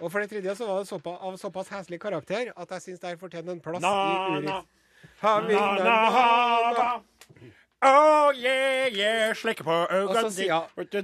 Og 0.02 0.12
for 0.12 0.20
det 0.20 0.30
tredje 0.32 0.56
så 0.60 0.68
var 0.68 0.82
det 0.82 0.90
såpa, 0.90 1.16
av 1.24 1.38
såpass 1.40 1.72
heslig 1.72 2.02
karakter 2.04 2.52
at 2.56 2.72
jeg 2.76 2.84
syns 2.84 3.04
det 3.04 3.16
fortjener 3.22 3.56
en 3.56 3.62
plass 3.64 3.84
i. 3.84 3.88
Urix. 4.36 4.72
Oh, 7.86 8.32
yeah, 8.34 8.90
yeah. 8.90 9.36
slikke 9.38 9.64
på 9.64 9.74
øynene. 9.92 10.08
du, 10.90 11.02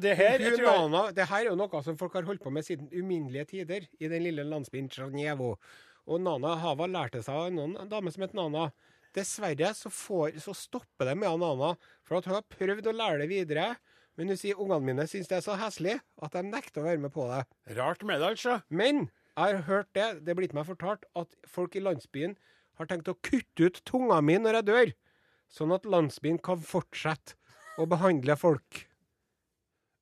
det 1.13 1.27
her 1.30 1.43
er 1.43 1.49
jo 1.51 1.58
noe 1.60 1.82
som 1.86 1.97
folk 1.99 2.15
har 2.17 2.25
holdt 2.25 2.41
på 2.41 2.54
med 2.54 2.65
siden 2.65 2.89
uminnelige 2.89 3.45
tider 3.51 3.86
i 3.99 4.10
den 4.10 4.23
lille 4.25 4.47
landsbyen 4.47 4.89
Tsjernjevo. 4.89 5.54
Og 6.10 6.23
Nana 6.23 6.56
Hava 6.63 6.88
lærte 6.89 7.21
seg 7.21 7.38
av 7.38 7.51
en 7.51 7.77
dame 7.91 8.13
som 8.13 8.25
het 8.25 8.34
Nana. 8.38 8.71
Dessverre 9.13 9.73
så, 9.75 9.91
får, 9.91 10.39
så 10.41 10.56
stopper 10.56 11.12
det 11.12 11.17
med 11.19 11.43
Nana, 11.43 11.75
for 12.08 12.17
at 12.17 12.30
hun 12.30 12.39
har 12.39 12.47
prøvd 12.56 12.89
å 12.89 12.95
lære 12.95 13.21
det 13.21 13.30
videre. 13.30 13.67
Men 14.19 14.28
hun 14.34 14.38
sier 14.39 14.60
ungene 14.60 14.84
mine 14.86 15.06
syns 15.08 15.30
det 15.32 15.38
er 15.39 15.45
så 15.45 15.56
heslig 15.60 15.95
at 16.21 16.34
de 16.36 16.41
nekter 16.47 16.82
å 16.84 16.88
være 16.89 17.00
med 17.06 17.13
på 17.15 17.26
det. 17.32 17.43
Rart 17.78 18.04
med 18.08 18.19
det, 18.21 18.34
altså. 18.36 18.58
Men 18.69 19.06
jeg 19.38 19.56
har 19.56 19.62
hørt 19.69 19.89
det, 19.95 20.08
det 20.26 20.34
er 20.34 20.39
blitt 20.41 20.54
meg 20.58 20.67
fortalt, 20.67 21.06
at 21.17 21.32
folk 21.47 21.76
i 21.80 21.84
landsbyen 21.84 22.36
har 22.80 22.89
tenkt 22.89 23.10
å 23.12 23.15
kutte 23.24 23.69
ut 23.69 23.80
tunga 23.88 24.19
mi 24.26 24.36
når 24.41 24.60
jeg 24.60 24.67
dør, 24.67 24.91
sånn 25.52 25.74
at 25.76 25.88
landsbyen 25.88 26.39
kan 26.43 26.60
fortsette 26.63 27.38
å 27.80 27.88
behandle 27.89 28.36
folk. 28.39 28.84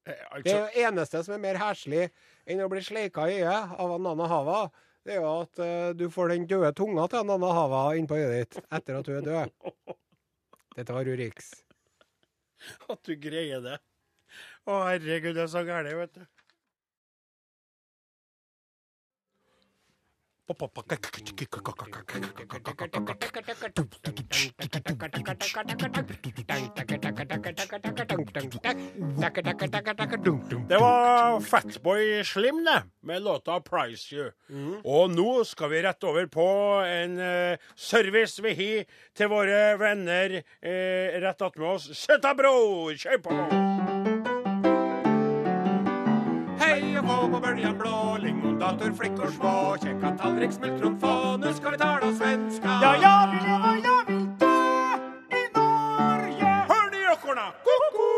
Eh, 0.10 0.18
Det 0.44 0.56
jo 0.58 0.86
eneste 0.88 1.22
som 1.26 1.36
er 1.38 1.44
mer 1.44 1.60
heslig 1.62 2.08
enn 2.50 2.64
å 2.66 2.70
bli 2.72 2.82
sleika 2.82 3.28
i 3.30 3.40
øyet 3.44 3.76
av 3.78 3.94
en 3.96 4.06
Nana 4.08 4.28
Hava, 4.32 4.62
det 5.06 5.16
er 5.16 5.22
jo 5.22 5.30
at 5.46 5.62
eh, 5.64 5.92
du 5.98 6.08
får 6.12 6.34
den 6.34 6.48
døde 6.50 6.74
tunga 6.78 7.06
til 7.10 7.22
en 7.22 7.30
Nana 7.36 7.54
Hava 7.56 7.84
innpå 7.98 8.18
øyet 8.18 8.34
ditt 8.58 8.60
etter 8.74 8.98
at 9.00 9.06
du 9.06 9.14
er 9.20 9.26
død. 9.28 9.54
Dette 10.80 10.96
var 10.98 11.06
Urix. 11.10 11.54
at 12.90 13.04
du 13.06 13.14
greier 13.22 13.62
det. 13.64 13.78
Å, 14.66 14.84
herregud, 14.90 15.36
det 15.36 15.46
er 15.48 15.54
så 15.54 15.66
gærent, 15.68 15.98
vet 16.04 16.20
du. 16.20 16.28
Det 30.70 30.80
var 30.82 31.40
Fatboy 31.40 32.24
Slim, 32.24 32.66
det, 32.66 32.84
med 33.04 33.22
låta 33.22 33.60
'Price 33.60 34.16
You'. 34.16 34.32
Og 34.86 35.14
nå 35.14 35.44
skal 35.44 35.70
vi 35.70 35.84
rett 35.86 36.04
over 36.04 36.26
på 36.26 36.50
en 36.82 37.20
uh, 37.20 37.58
service 37.76 38.42
vi 38.42 38.54
har 38.54 38.86
til 39.14 39.30
våre 39.30 39.78
venner 39.78 40.42
uh, 40.42 41.22
rett 41.22 41.42
attmed 41.42 41.68
oss. 41.76 41.92
Søta 41.94 42.34
bror, 42.34 42.98
kjør 42.98 43.22
på! 43.22 43.69
På 47.40 47.46
bøljan 47.48 47.78
blå, 47.78 48.18
lingondator, 48.22 48.92
flickor 48.92 49.32
små, 49.32 49.78
kjekka 49.84 50.18
tallrik, 50.22 50.52
smultron 50.52 51.00
få, 51.00 51.38
nu 51.38 51.54
skal 51.54 51.72
vi 51.72 51.78
tala 51.78 52.14
svenska. 52.16 52.68
Ja, 52.84 52.96
ja, 53.02 53.14
vi 53.32 53.38
lever, 53.48 53.78
ja, 53.84 54.04
vi 54.08 54.14
dø 54.42 54.56
i 55.40 55.44
Norge. 55.56 56.50
Hør 56.72 56.90
de 56.92 57.04
rockorna! 57.08 57.46
Ko-ko, 57.68 58.10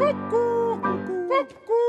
ko-ko, 0.00 0.44
ko-ko, 0.82 1.80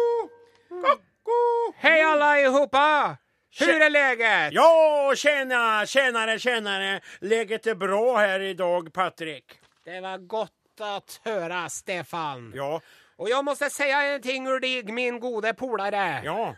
ko-ko. 0.81 1.41
Hej 1.77 2.03
allihopa! 2.03 3.17
Hur 3.60 3.81
är 3.81 3.89
läget? 3.89 4.53
Ja, 4.53 5.13
tjena, 5.15 5.86
tjenare, 5.86 6.39
tjenare. 6.39 7.01
Läget 7.19 7.67
är 7.67 7.75
bra 7.75 8.17
här 8.17 8.39
idag, 8.39 8.93
Patrik. 8.93 9.60
Det 9.86 10.01
var 10.01 10.17
gott 10.17 10.51
att 10.81 11.21
höra, 11.23 11.69
Stefan. 11.69 12.51
Ja, 12.55 12.81
Och 13.21 13.29
jag 13.29 13.45
måste 13.45 13.69
säga 13.69 14.01
en 14.03 14.21
ting 14.21 14.47
ur 14.47 14.60
dig, 14.60 14.84
min 14.84 15.19
gode 15.19 15.53
polare. 15.53 16.21
ja, 16.25 16.55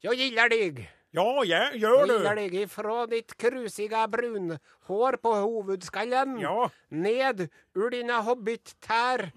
Jag 0.00 0.14
gillar 0.14 0.48
dig. 0.48 0.90
ja, 1.10 1.44
ja 1.44 1.70
gör 1.74 1.98
Jag 1.98 2.08
gillar 2.08 2.36
deg 2.36 2.52
dig 2.52 2.62
ifrån 2.62 3.08
ditt 3.10 3.36
krusiga 3.36 4.08
brunhår 4.08 5.16
på 5.16 5.34
huvudskallen 5.34 6.40
Ja, 6.40 6.70
ned 6.88 7.48
ur 7.74 7.90
dina 7.90 8.20
hobbit-tær 8.20 9.30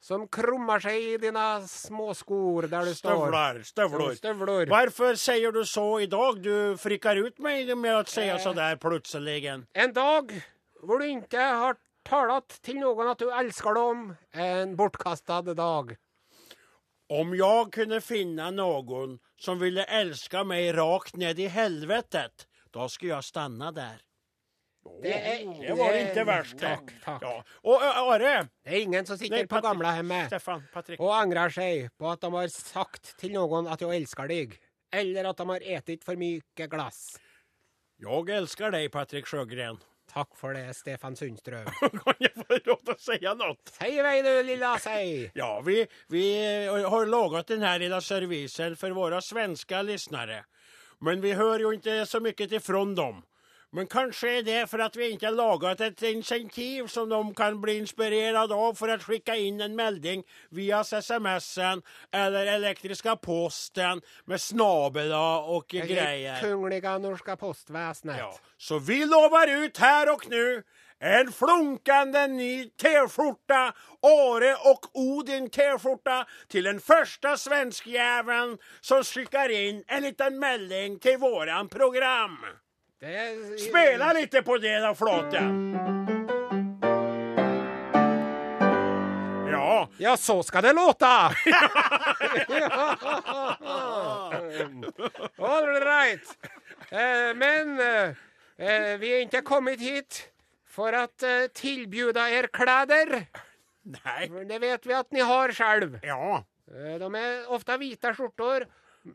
som 0.00 0.24
krummer 0.28 0.80
seg 0.80 0.96
i 0.96 1.16
dine 1.20 1.44
små 1.68 2.14
skor 2.14 2.68
der 2.72 2.88
du 2.88 2.94
står. 2.94 3.28
Støvler. 3.28 3.62
Støvler. 3.62 4.14
Støvler. 4.14 4.66
Hvorfor 4.72 5.14
sier 5.20 5.52
du 5.52 5.64
så 5.66 6.00
i 6.00 6.06
dag? 6.06 6.40
Du 6.40 6.76
frikker 6.80 7.20
ut 7.26 7.38
meg 7.38 7.68
med 7.76 7.98
å 7.98 8.04
si 8.08 8.24
så 8.40 8.54
der 8.56 8.80
plutselig. 8.80 9.44
En 9.74 9.92
dag 9.92 10.32
hvor 10.80 11.02
du 11.02 11.04
ikke 11.04 11.42
har 11.42 11.76
talt 12.08 12.58
til 12.64 12.80
noen 12.82 13.12
at 13.12 13.20
du 13.20 13.28
elsker 13.28 13.76
dem, 13.76 14.04
en 14.32 14.76
bortkastad 14.78 15.52
dag. 15.58 15.94
Om 17.08 17.32
jeg 17.36 17.70
kunne 17.72 18.02
finne 18.04 18.50
noen 18.52 19.16
som 19.40 19.60
ville 19.60 19.86
elske 19.88 20.42
meg 20.44 20.74
rakt 20.76 21.16
ned 21.16 21.40
i 21.40 21.48
helvetet, 21.52 22.44
da 22.74 22.88
skulle 22.92 23.14
jeg 23.16 23.28
stanna 23.30 23.72
der. 23.72 24.02
Det, 25.02 25.12
er, 25.12 25.42
Det 25.60 25.74
var 25.76 25.96
ikke 25.98 26.24
verst. 26.24 26.56
Takk, 26.60 26.92
takk. 27.02 27.24
Ja. 27.24 27.32
Og 27.68 27.82
Are 27.84 28.18
Det 28.18 28.72
er 28.72 28.78
ingen 28.80 29.06
som 29.08 29.18
sitter 29.20 29.42
Nei, 29.42 29.48
på 29.50 29.60
gamlehjemmet 29.60 30.32
og 30.96 31.10
angrer 31.12 31.52
seg 31.52 31.90
på 31.98 32.08
at 32.08 32.24
de 32.24 32.30
har 32.32 32.48
sagt 32.52 33.12
til 33.20 33.34
noen 33.36 33.68
at 33.68 33.82
de 33.82 33.90
elsker 33.98 34.30
deg, 34.30 34.56
eller 34.92 35.28
at 35.28 35.40
de 35.40 35.48
har 35.50 35.66
etet 35.76 36.06
for 36.08 36.16
mye 36.20 36.68
glass. 36.72 37.18
Jeg 38.00 38.32
elsker 38.38 38.72
deg, 38.72 38.88
Patrick 38.94 39.28
Sjøgren. 39.28 39.80
Takk 40.18 40.36
for 40.36 40.54
det, 40.54 40.74
Stefan 40.74 41.16
Sundstrøm. 41.16 41.64
Kan 42.02 42.14
jeg 42.18 42.32
få 42.34 42.56
lov 42.66 42.80
til 42.82 42.94
å 42.94 42.98
si 42.98 43.18
noe? 43.38 43.54
Si 43.70 43.90
i 43.94 44.00
vei, 44.02 44.16
du 44.26 44.30
lilla 44.48 44.72
sei. 44.82 45.28
Ja, 45.38 45.52
vi, 45.62 45.76
vi 46.10 46.22
har 46.66 47.06
laget 47.06 47.52
denne 47.52 47.76
lilla 47.78 48.00
servisen 48.02 48.74
for 48.80 48.96
våre 48.98 49.20
svenske 49.22 49.84
lyttere. 49.86 50.40
Men 51.06 51.22
vi 51.22 51.36
hører 51.38 51.68
jo 51.68 51.70
ikke 51.76 52.00
så 52.10 52.18
mye 52.24 52.34
til 52.34 52.58
fra 52.58 52.82
dem. 52.98 53.22
Men 53.72 53.86
kanskje 53.86 54.30
er 54.38 54.44
det 54.46 54.60
for 54.70 54.80
at 54.80 54.94
vi 54.96 55.10
ikke 55.12 55.26
har 55.28 55.34
lagat 55.36 55.82
et 55.84 56.02
insentiv 56.08 56.86
som 56.88 57.10
de 57.10 57.18
kan 57.36 57.58
bli 57.60 57.74
inspirert 57.82 58.38
av 58.40 58.76
for 58.78 58.88
å 58.88 58.96
skikke 59.02 59.34
inn 59.44 59.60
en 59.60 59.74
melding 59.76 60.22
via 60.56 60.80
SMS-en 60.80 61.82
eller 62.16 62.48
elektriska 62.54 63.18
posten 63.20 64.00
med 64.24 64.40
snabela 64.40 65.44
og 65.44 65.66
Det 65.68 65.84
grejer. 65.90 66.40
kungliga 66.40 66.96
norska 66.98 67.36
postväsendet. 67.36 68.18
Ja, 68.18 68.32
så 68.56 68.78
vi 68.78 69.04
lovar 69.04 69.52
ut 69.52 69.76
her 69.76 70.12
og 70.14 70.24
nu 70.30 70.62
en 71.00 71.32
flunkende 71.32 72.26
ny 72.26 72.70
T-skjorta, 72.80 73.72
Are 74.02 74.54
og 74.64 74.88
Odin 74.94 75.50
T-skjorta 75.50 76.24
til 76.48 76.64
den 76.64 76.80
første 76.80 77.36
svenskjævelen 77.36 78.56
som 78.80 79.04
skikker 79.04 79.52
inn 79.52 79.84
en 79.88 80.02
liten 80.08 80.40
melding 80.40 80.98
til 81.02 81.20
våran 81.20 81.68
program. 81.68 82.40
Det, 83.00 83.60
Spela 83.60 84.12
lite 84.12 84.42
på 84.42 84.58
det 84.58 84.78
då, 84.78 84.94
Flåten. 84.94 85.74
Ja, 89.52 89.88
Ja, 89.98 90.16
så 90.16 90.42
ska 90.42 90.60
det 90.60 90.72
låta! 90.72 91.06
All 95.38 95.66
right. 95.80 96.38
Eh, 96.90 97.34
Men 97.36 97.80
eh, 97.80 98.08
eh, 98.68 98.98
vi 98.98 99.16
är 99.16 99.20
inte 99.22 99.40
kommit 99.40 99.80
hit 99.80 100.28
för 100.68 100.92
att 100.92 101.22
eh, 101.22 101.28
tillbjuda 101.54 102.30
er 102.30 102.46
kläder. 102.52 103.26
nej, 104.04 104.28
Det 104.48 104.58
vet 104.58 104.86
vi 104.86 104.94
att 104.94 105.12
ni 105.12 105.20
har 105.20 105.52
själv. 105.52 105.98
ja, 106.02 106.44
Eh, 106.70 106.98
De 106.98 107.14
är 107.14 107.50
ofta 107.52 107.76
vita 107.76 108.14
skjortor, 108.14 108.66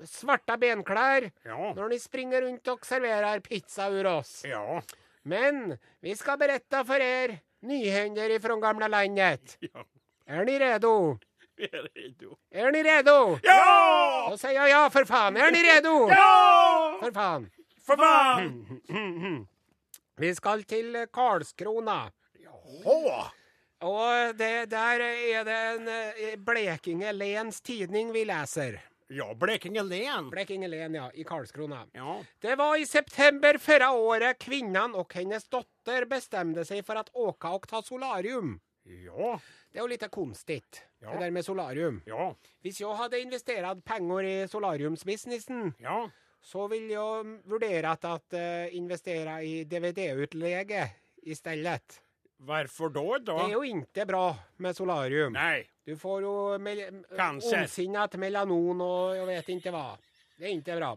svarta 0.05 0.57
benklær, 0.57 1.29
ja, 1.45 1.73
når 1.77 1.89
de 1.89 1.99
springer 1.99 2.41
rundt 2.45 2.67
og 2.67 2.85
serverer 2.85 3.39
pizza 3.45 3.89
ur 3.91 4.05
oss. 4.05 4.43
ja, 4.45 4.81
Men 5.23 5.77
vi 6.03 6.15
skal 6.15 6.37
berette 6.37 6.83
for 6.85 6.99
er 6.99 7.37
nyhender 7.63 8.29
ifrån 8.35 8.59
gamle 8.61 8.87
landet. 8.87 9.57
ja. 9.59 9.85
Er 10.27 10.45
ni 10.45 10.57
redo? 10.59 11.19
Vi 11.55 11.65
är 11.65 11.87
redo. 11.95 12.37
Är 12.51 12.71
ni 12.71 12.83
redo? 12.83 13.39
Ja! 13.43 14.27
så 14.31 14.37
sier 14.37 14.53
jeg 14.55 14.69
ja 14.71 14.89
for 14.89 15.05
faen. 15.05 15.37
Er 15.37 15.51
ni 15.51 15.59
redo? 15.63 16.07
Ja! 16.09 16.97
For 16.99 17.11
faen. 17.11 17.49
For 17.85 17.97
faen! 17.99 19.47
Vi 20.17 20.35
skal 20.35 20.63
till 20.63 20.95
eh, 20.95 21.05
Karlskrona. 21.13 22.11
Jaha. 22.39 23.31
Og 23.83 24.37
det, 24.37 24.65
der 24.71 24.99
er 25.03 25.43
det 25.43 25.57
en 25.75 25.87
eh, 25.91 26.35
Blekinge 26.37 27.11
Lens 27.13 27.61
tidning 27.61 28.11
vi 28.13 28.23
läser. 28.25 28.79
Ja, 29.07 29.33
Blekinge 29.33 29.83
län. 29.83 30.29
Blekinge 30.29 30.67
län, 30.67 30.93
ja, 30.95 31.11
i 31.13 31.23
Karlskrona. 31.23 31.87
Ja. 31.93 32.23
Det 32.41 32.55
var 32.57 32.77
i 32.77 32.85
september 32.85 33.57
Førre 33.57 33.89
året 33.91 34.39
kvinnen 34.39 34.95
og 34.95 35.11
hennes 35.13 35.47
dotter 35.49 36.05
bestemte 36.09 36.63
seg 36.65 36.85
for 36.85 36.95
at 37.01 37.09
åka 37.13 37.51
og 37.57 37.67
ta 37.67 37.81
solarium. 37.81 38.59
Ja, 38.85 39.39
Det 39.71 39.79
er 39.79 39.83
jo 39.83 39.87
litt 39.87 40.03
konstigt, 40.11 40.81
Ja. 41.01 41.11
det 41.11 41.19
der 41.19 41.31
med 41.31 41.45
solarium. 41.45 42.01
ja, 42.05 42.33
Hvis 42.61 42.79
jeg 42.81 42.95
hadde 42.97 43.19
investert 43.21 43.83
penger 43.85 44.19
i 44.23 44.47
solariumsbusinessen, 44.47 45.73
ja. 45.79 46.09
så 46.41 46.67
ville 46.69 46.91
jeg 46.91 47.39
vurdert 47.45 48.05
at 48.05 48.33
uh, 48.33 48.75
investere 48.75 49.43
i 49.45 49.63
DVD-utläge 49.63 50.89
istället. 51.23 52.01
da, 52.37 52.63
da? 53.19 53.33
Det 53.37 53.49
er 53.49 53.53
jo 53.53 53.61
ikke 53.63 54.05
bra 54.05 54.35
med 54.57 54.75
solarium. 54.75 55.33
Nej. 55.33 55.65
Du 55.85 55.97
får 55.97 56.21
jo 56.21 56.33
Cancer. 57.15 57.57
ondsinnat 57.59 58.15
melanon 58.15 58.81
og 58.81 59.15
jeg 59.17 59.27
vet 59.27 59.49
ikke 59.57 59.73
hva. 59.75 59.87
Det 60.37 60.47
er 60.47 60.55
ikke 60.55 60.77
bra. 60.79 60.93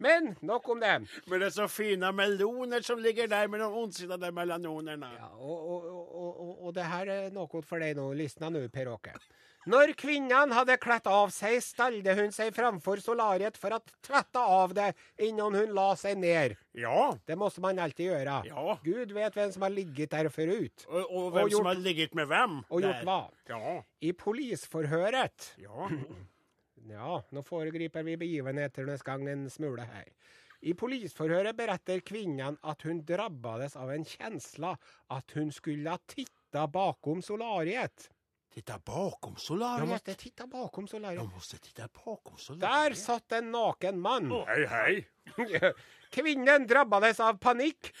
Men 0.00 0.36
nok 0.40 0.68
om 0.68 0.80
det. 0.80 0.94
Men 1.26 1.40
det 1.40 1.48
er 1.50 1.56
så 1.56 1.66
fina 1.68 2.12
meloner 2.12 2.80
som 2.80 2.98
ligger 2.98 3.26
der 3.28 3.48
med 3.48 3.60
de 3.60 3.66
ondsinnade 3.66 4.30
melanonerna. 4.32 5.10
Ja, 5.18 5.28
og, 5.34 5.70
og, 5.70 5.84
og, 5.84 6.40
og, 6.40 6.66
och 6.66 6.74
det 6.74 6.86
her 6.88 7.06
er 7.06 7.30
noe 7.30 7.62
for 7.62 7.82
deg 7.82 7.98
nå. 7.98 8.06
Lysna 8.16 8.48
nå, 8.48 8.62
Per-Åke. 8.72 9.12
När 9.66 9.92
kvinnene 9.92 10.54
hadde 10.56 10.76
kledd 10.80 11.06
av 11.06 11.28
seg, 11.34 11.58
stelte 11.62 12.14
hun 12.16 12.32
seg 12.32 12.54
framfor 12.56 12.96
solariet 13.04 13.58
for 13.60 13.74
å 13.76 13.78
tvette 14.00 14.40
av 14.40 14.72
det 14.74 14.86
innan 15.20 15.54
hun 15.54 15.74
la 15.76 15.90
seg 16.00 16.16
ned. 16.18 16.54
Ja, 16.72 17.12
Det 17.26 17.36
måtte 17.36 17.60
man 17.60 17.78
alltid 17.78 18.06
gjøre. 18.08 18.38
ja. 18.48 18.78
Gud 18.82 19.12
vet 19.12 19.34
hvem 19.36 19.52
som 19.52 19.62
har 19.62 19.70
ligget 19.70 20.10
der 20.10 20.28
forut. 20.32 20.86
Og, 20.88 21.04
og 21.10 21.32
hvem 21.34 21.44
og 21.44 21.50
gjort, 21.50 21.58
som 21.58 21.66
har 21.66 21.74
ligget 21.84 22.14
med 22.14 22.26
hvem. 22.30 22.54
Og 22.70 22.82
gjort 22.82 23.04
hva. 23.04 23.18
Ja, 23.48 23.82
I 24.00 24.12
polisforhøret 24.12 25.50
ja. 25.60 25.88
Ja, 26.90 27.20
nå 27.30 27.42
foregriper 27.46 28.02
vi 28.02 28.16
begivenhetenes 28.18 29.02
gang 29.06 29.28
en 29.28 29.44
smule 29.52 29.84
her. 29.84 30.08
I 30.64 30.72
polisforhøret 30.74 31.56
beretter 31.56 32.00
kvinnen 32.00 32.56
at 32.64 32.82
hun 32.88 33.02
drabbades 33.06 33.76
av 33.76 33.92
en 33.92 34.04
kjensla 34.04 34.72
at 35.12 35.36
hun 35.36 35.52
skulle 35.52 35.92
ha 35.92 36.00
titta 36.10 36.64
bakom 36.68 37.20
solariet. 37.22 38.08
Titta 38.54 38.78
bakom 38.78 39.32
Jag 39.32 39.40
solariet. 39.40 39.88
måste 39.88 40.14
titta 40.14 40.46
bakom 40.46 40.88
solariet. 40.88 41.22
Jag 41.22 41.32
måste 41.32 41.58
titta 41.58 41.88
bakom 42.04 42.34
Där 42.34 42.38
solariet. 42.38 42.98
satt 42.98 43.32
en 43.32 43.50
naken 43.50 44.00
man. 44.00 44.44
Hej, 44.46 44.66
hej. 44.66 45.08
Kvinnan 46.10 46.66
drabbades 46.66 47.20
av 47.20 47.34
panik. 47.38 47.94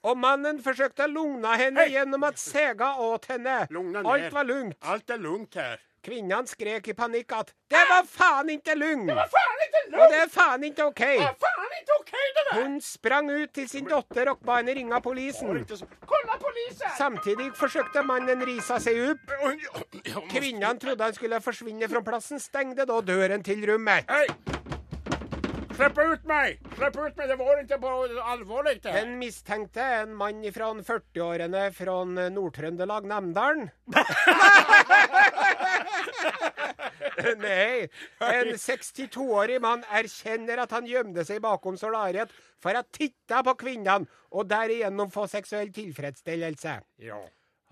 Och 0.00 0.18
mannen 0.18 0.62
försökte 0.62 1.06
lugna 1.06 1.54
henne 1.54 1.80
hey. 1.80 1.90
genom 1.90 2.22
att 2.22 2.38
säga 2.38 2.96
åt 2.96 3.24
henne. 3.24 3.66
Lugna 3.70 4.02
ner. 4.02 4.10
Allt 4.24 4.32
var 4.32 4.44
lugnt. 4.44 4.76
Allt 4.80 5.10
är 5.10 5.18
lugnt 5.18 5.54
här. 5.54 5.80
Kvinnan 6.06 6.46
skrek 6.46 6.86
i 6.88 6.94
panikk 6.94 7.32
at 7.34 7.48
det 7.70 7.80
var 7.90 8.04
faen 8.06 8.50
ikke 8.54 8.76
lugn'! 8.78 9.08
Det 9.08 9.16
var 9.16 9.30
faen 9.32 9.62
ikke 9.64 9.80
lugn! 9.88 10.02
Og 10.02 10.12
det 10.12 10.18
er 10.22 10.28
faen 10.30 10.66
ikke 10.68 10.84
OK! 10.86 11.02
Det 11.02 11.24
er 11.26 11.40
faen 11.42 11.72
ikke 11.80 11.96
ok 12.00 12.12
det 12.12 12.44
der! 12.46 12.60
Hun 12.60 12.76
sprang 12.80 13.30
ut 13.30 13.54
til 13.58 13.68
sin 13.68 13.88
dotter 13.90 14.30
og 14.30 14.44
ba 14.46 14.60
henne 14.60 14.76
ringe 14.78 15.00
polisen. 15.02 15.66
Samtidigt 16.98 17.58
försökte 17.58 18.06
mannen 18.06 18.46
risa 18.46 18.78
seg 18.78 19.02
opp. 19.10 19.34
Kvinnan 20.30 20.78
trodde 20.78 21.10
han 21.10 21.14
skulle 21.14 21.42
forsvinne 21.42 21.90
fra 21.90 22.04
plassen, 22.06 22.38
stengte 22.38 22.86
da 22.86 23.00
døren 23.00 23.42
til 23.42 23.66
rummet. 23.66 24.06
Hej! 24.06 24.30
Släpp 25.76 25.98
ut 25.98 26.22
meg! 26.24 26.56
Slipp 26.78 26.94
ut 26.96 27.18
meg! 27.18 27.28
Det 27.28 27.34
var 27.36 27.58
ikke 27.60 27.76
på 27.82 27.90
allvarligt 28.24 28.82
det. 28.86 28.94
Den 28.96 29.18
misstänkte, 29.20 29.82
en 29.82 30.14
mann 30.16 30.40
fra 30.54 30.70
40-årene 30.72 31.66
fra 31.76 31.96
Nord-Trøndelag, 32.32 33.04
Namdalen. 33.10 33.68
Nej, 37.42 37.88
en 38.20 38.52
62-årig 38.54 39.60
mann 39.64 39.84
erkjenner 39.98 40.64
at 40.64 40.74
han 40.76 40.88
gjemte 40.88 41.24
seg 41.26 41.40
bakom 41.44 41.78
solariet 41.80 42.32
for 42.62 42.76
å 42.76 42.84
titte 42.92 43.42
på 43.46 43.56
kvinnene 43.60 44.08
og 44.36 44.48
derigjennom 44.50 45.12
få 45.14 45.26
seksuell 45.30 45.72
tilfredsstillelse. 45.74 46.76
Ja. 47.04 47.20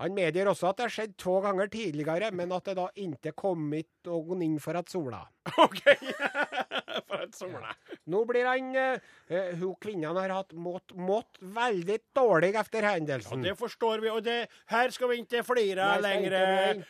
Han 0.03 0.15
medgir 0.15 0.49
også 0.51 0.71
at 0.71 0.79
det 0.79 0.87
har 0.89 0.93
skjedd 0.97 1.13
to 1.21 1.37
ganger 1.43 1.69
tidligere, 1.71 2.31
men 2.35 2.51
at 2.51 2.65
det 2.67 2.75
da 2.79 2.89
ikke 2.99 3.31
kommet 3.37 3.87
noen 4.07 4.41
inn 4.43 4.57
for 4.59 4.75
at 4.75 4.91
sola. 4.91 5.21
OK! 5.63 5.81
for 7.07 7.21
at 7.23 7.35
sola. 7.35 7.71
Nå 8.11 8.21
blir 8.29 8.47
han 8.47 8.75
eh, 8.77 9.53
Hun 9.59 9.75
kvinnen 9.81 10.17
har 10.17 10.33
hatt 10.35 10.53
mått, 10.53 10.93
mått 10.93 11.39
veldig 11.39 11.97
dårlig 12.15 12.51
etter 12.59 12.85
Ja, 12.85 13.37
det 13.43 13.55
forstår 13.59 14.03
vi. 14.03 14.09
og 14.11 14.23
det, 14.23 14.37
her 14.71 14.91
skal 14.91 15.11
vi 15.11 15.21
ikke 15.23 15.43
flire 15.47 15.87
lenger, 16.03 16.35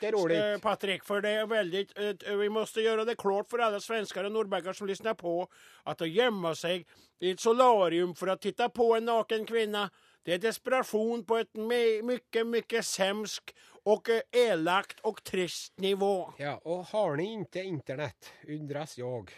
det 0.01 0.41
eh, 0.41 0.58
Patrik. 0.62 1.03
För 1.03 1.22
det 1.22 1.30
er 1.30 1.47
veldig, 1.47 1.86
eh, 1.95 2.36
vi 2.38 2.49
måste 2.49 2.82
gjøre 2.82 3.06
det 3.06 3.18
klart 3.22 3.49
for 3.49 3.62
alle 3.62 3.82
svensker 3.82 4.26
og 4.26 4.34
nordmenn 4.34 4.74
som 4.74 4.88
lysner 4.88 5.14
på 5.14 5.43
at 5.86 6.01
å 6.01 6.10
gjemme 6.10 6.56
seg 6.56 6.86
i 7.22 7.32
et 7.32 7.41
solarium 7.41 8.16
for 8.16 8.34
å 8.34 8.39
titte 8.39 8.68
på 8.74 8.91
en 8.97 9.08
naken 9.08 9.45
kvinna, 9.47 9.88
Det 10.26 10.34
er 10.34 10.38
desperation 10.41 11.23
på 11.26 11.38
et 11.38 11.57
mye, 11.57 12.01
mye 12.01 12.82
semsk 12.82 13.51
och 13.86 14.09
eh, 14.09 14.21
elakt 14.32 14.99
och 14.99 15.23
trist 15.23 15.80
nivå. 15.80 16.34
Ja, 16.38 16.61
och 16.63 16.86
har 16.86 17.15
ni 17.15 17.23
inte 17.34 17.59
internet, 17.59 18.32
undras 18.47 18.97
jag. 18.97 19.32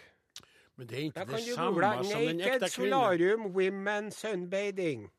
Men 0.74 0.86
det 0.86 0.96
är 0.96 1.00
inte 1.00 1.20
Då 1.20 1.26
kan 1.26 1.40
du 1.40 1.46
detsamma 1.46 1.70
googla 1.70 2.04
som 2.04 2.24
den 2.24 2.40
äkta 2.40 2.52
Naked 2.52 2.72
kvinnan. 2.72 3.00
Solarium 3.00 3.52
Women 3.52 4.12
Sunbathing. 4.12 5.10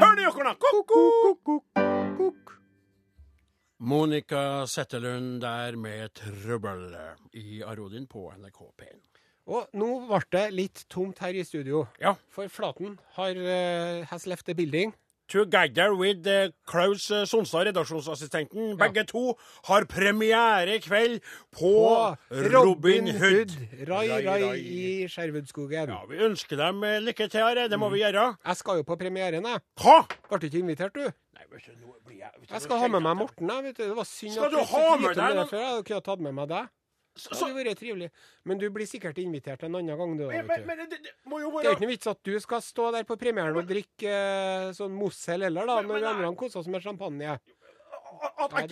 Hör 0.00 0.16
ni 0.16 0.22
jockorna? 0.22 0.54
Kok, 0.54 0.90
Monica 3.80 4.66
Settelund 4.66 5.40
der 5.40 5.76
med 5.76 6.14
trøbbel 6.14 6.96
i 7.32 7.62
Arodin 7.62 8.06
på 8.06 8.32
NRK 8.36 8.60
P1. 8.60 9.17
Og 9.48 9.68
nå 9.80 9.86
ble 10.04 10.20
det 10.34 10.46
litt 10.52 10.84
tomt 10.92 11.20
her 11.24 11.32
i 11.32 11.44
studio. 11.46 11.86
Ja. 12.02 12.14
For 12.28 12.50
Flaten 12.52 12.98
har 13.16 13.38
uh, 13.40 14.04
has 14.10 14.26
left 14.28 14.44
the 14.46 14.54
building. 14.54 14.92
Together 15.28 15.92
with 15.92 16.24
uh, 16.28 16.48
Klaus 16.68 17.10
uh, 17.12 17.24
Sonstad, 17.28 17.66
redaksjonsassistenten. 17.68 18.76
Begge 18.80 19.04
to 19.08 19.34
har 19.68 19.84
premiere 19.88 20.76
i 20.76 20.82
kveld 20.84 21.18
på, 21.52 21.72
På 21.72 22.44
Robin 22.52 23.08
Hood. 23.08 23.52
Rai, 23.88 24.06
Rai, 24.08 24.22
rai 24.26 24.38
rai. 24.44 24.60
i 24.60 25.08
Skjervudskogen. 25.08 25.92
Ja, 25.92 26.00
Vi 26.08 26.20
ønsker 26.28 26.60
dem 26.60 26.84
lykke 27.04 27.28
til, 27.28 27.44
her. 27.44 27.68
Det 27.68 27.80
må 27.80 27.88
vi 27.92 28.04
gjøre. 28.04 28.30
Jeg 28.44 28.60
skal 28.60 28.80
jo 28.80 28.88
på 28.88 28.96
premieren, 29.00 29.48
jeg. 29.48 29.64
Hva? 29.80 29.98
Ble 30.28 30.40
du 30.40 30.48
ikke 30.48 30.64
invitert, 30.64 30.96
du? 30.96 31.08
Nei, 31.36 31.44
du, 31.48 31.56
jeg 31.56 32.32
vet 32.36 32.48
du, 32.48 32.54
Jeg 32.54 32.64
skal 32.64 32.80
ha 32.84 32.88
med 32.88 33.04
meg 33.04 33.20
Morten. 33.20 33.48
Jeg, 33.52 33.68
vet 33.68 33.80
du. 33.80 33.84
Det 33.84 33.96
var 33.96 34.08
synd 34.08 34.36
Skal 34.36 34.48
at 34.48 34.56
du 34.56 34.76
ha 34.76 34.96
med 34.96 35.12
deg 35.12 35.40
noen-. 35.40 35.56
Jeg 35.56 35.72
hadde 35.72 35.88
kunnet 35.88 36.08
tatt 36.12 36.24
med 36.24 36.36
meg 36.40 36.52
deg. 36.52 36.72
Så- 37.18 37.30
Det 37.34 37.38
hadde 37.42 37.64
vært 37.64 37.78
trivelig. 37.80 38.10
Men 38.44 38.58
du 38.58 38.70
blir 38.70 38.86
sikkert 38.86 39.18
invitert 39.18 39.62
en 39.64 39.74
annen 39.74 39.98
gang, 39.98 40.16
du. 40.16 40.26
Men, 40.28 40.46
men, 40.46 40.66
men 40.66 40.78
det, 40.88 40.98
det 41.02 41.12
må 41.26 41.40
jo 41.40 41.50
Det 41.60 41.66
er 41.66 41.74
ikke 41.76 41.86
noe 41.86 41.92
vits 41.96 42.06
at 42.06 42.22
du 42.22 42.38
skal 42.40 42.60
stå 42.60 42.92
der 42.94 43.04
på 43.04 43.16
premieren 43.18 43.56
og 43.56 43.66
drikke 43.66 44.08
eh, 44.08 44.70
sånn 44.72 44.92
Mozell 44.94 45.42
heller, 45.42 45.66
da, 45.66 45.80
Men- 45.82 45.88
når 46.02 46.08
andre 46.14 46.34
koser 46.36 46.60
oss 46.60 46.68
med 46.68 46.82
champagne. 46.82 47.38
At, 48.18 48.54
at, 48.54 48.70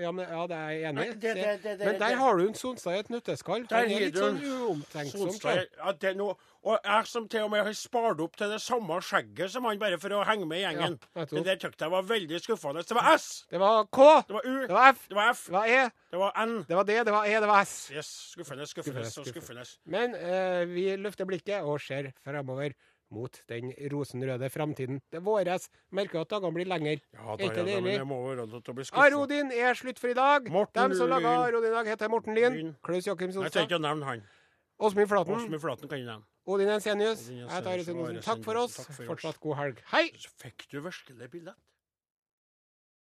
ja, 0.00 0.10
men, 0.12 0.24
ja, 0.28 0.42
det 0.50 0.56
er 0.56 0.68
jeg 0.70 0.90
enig 0.90 1.06
i. 1.06 1.76
Men 1.84 1.98
der 2.00 2.18
har 2.20 2.36
du 2.38 2.44
en 2.46 2.54
Sonstad 2.58 2.96
i 2.96 3.00
et 3.04 3.10
nøtteskall. 3.12 3.64
Det 3.68 3.76
Han 3.76 3.90
er 3.90 4.04
litt 4.06 4.18
sånn 4.20 4.38
uomtenksom. 4.42 5.32
Ja, 5.46 5.92
det 5.92 6.10
er 6.12 6.18
noe, 6.18 6.36
og 6.66 6.78
jeg 6.82 7.06
som 7.06 7.28
til 7.30 7.44
og 7.46 7.52
med 7.52 7.62
har 7.62 7.76
spart 7.78 8.20
opp 8.24 8.34
til 8.38 8.50
det 8.50 8.58
samme 8.64 8.96
skjegget 9.06 9.52
som 9.52 9.68
han, 9.68 9.78
bare 9.78 9.98
for 10.02 10.16
å 10.18 10.24
henge 10.26 10.48
med 10.50 10.58
i 10.58 10.64
gjengen. 10.64 10.96
Ja, 11.14 11.26
det 11.30 11.44
der 11.46 11.60
tykte 11.62 11.86
jeg 11.86 11.94
var 11.94 12.08
veldig 12.08 12.40
skuffende. 12.42 12.82
Det 12.86 12.96
var 12.98 13.12
S, 13.14 13.28
Det 13.50 13.60
var 13.62 13.86
K, 13.86 14.08
det 14.26 14.34
var 14.38 14.48
U, 14.50 14.56
det 14.66 14.74
var 14.74 14.88
F, 14.90 15.04
det 15.10 15.20
var 15.20 15.30
F, 15.30 15.44
det 15.46 15.56
var 15.58 15.70
E, 15.70 15.84
det 16.10 16.22
var 16.24 16.42
N. 16.42 16.56
det 16.66 16.80
var 16.80 16.88
D, 16.90 16.98
det 17.06 17.14
var 17.14 17.30
E, 17.30 17.38
det 17.44 17.52
var 17.52 17.62
S. 17.62 17.76
Yes, 17.94 18.10
skuffende, 18.34 18.66
skuffende 18.66 19.06
Skuffende, 19.06 19.30
skuffende. 19.30 19.68
Men 19.94 20.18
eh, 20.18 20.66
vi 20.72 20.88
løfter 20.98 21.28
blikket 21.30 21.62
og 21.62 21.78
ser 21.80 22.10
fremover 22.26 22.74
mot 23.10 23.40
den 23.50 23.72
rosenrøde 23.92 24.48
framtiden. 24.50 25.00
Det 25.12 25.22
våres. 25.24 25.68
Merker 25.94 26.22
at 26.24 26.32
dagene 26.32 26.54
blir 26.56 26.68
lengre. 26.70 26.98
Ja, 27.14 27.36
da, 27.36 27.44
ja, 27.44 27.64
det 27.66 27.76
men 27.82 27.92
jeg 27.92 28.06
må 28.08 28.20
være 28.26 28.46
lov 28.46 28.62
til 28.62 28.74
å 28.74 28.78
bli 28.78 28.86
skuffa. 28.88 29.06
Arodin 29.06 29.52
er 29.54 29.78
slutt 29.78 30.00
for 30.02 30.12
i 30.12 30.16
dag. 30.18 30.48
Morten 30.52 30.82
Dem 30.82 30.96
som 30.98 31.12
laga. 31.12 31.36
Arodin 31.46 31.70
i 31.70 31.76
dag, 31.76 31.92
heter 31.94 32.12
Morten 32.12 32.34
Lyn, 32.38 32.74
Klaus 32.82 33.06
Jokim 33.06 33.30
Jakim 33.30 33.46
Jeg 33.46 33.54
trenger 33.54 33.70
ikke 33.70 33.80
å 33.80 33.86
nevne 33.86 34.10
han. 34.10 34.24
Åsmund 34.76 35.08
Flaten, 35.08 35.38
Åsmund 35.38 35.62
Flaten 35.62 35.88
kan 35.88 36.02
jeg 36.02 36.08
nevne. 36.08 36.26
Odin 36.46 36.68
Ensenius. 36.70 37.28
Jeg 37.32 37.64
tar 37.64 37.80
Takk 38.22 38.44
for 38.44 38.60
oss. 38.60 38.76
Takk 38.76 38.92
for. 38.92 39.08
Fortsatt 39.14 39.40
god 39.42 39.56
helg. 39.58 39.80
Hei! 39.90 40.10
Fikk 40.42 40.68
du 40.70 40.78
virkelig 40.84 41.30
billett? 41.32 41.56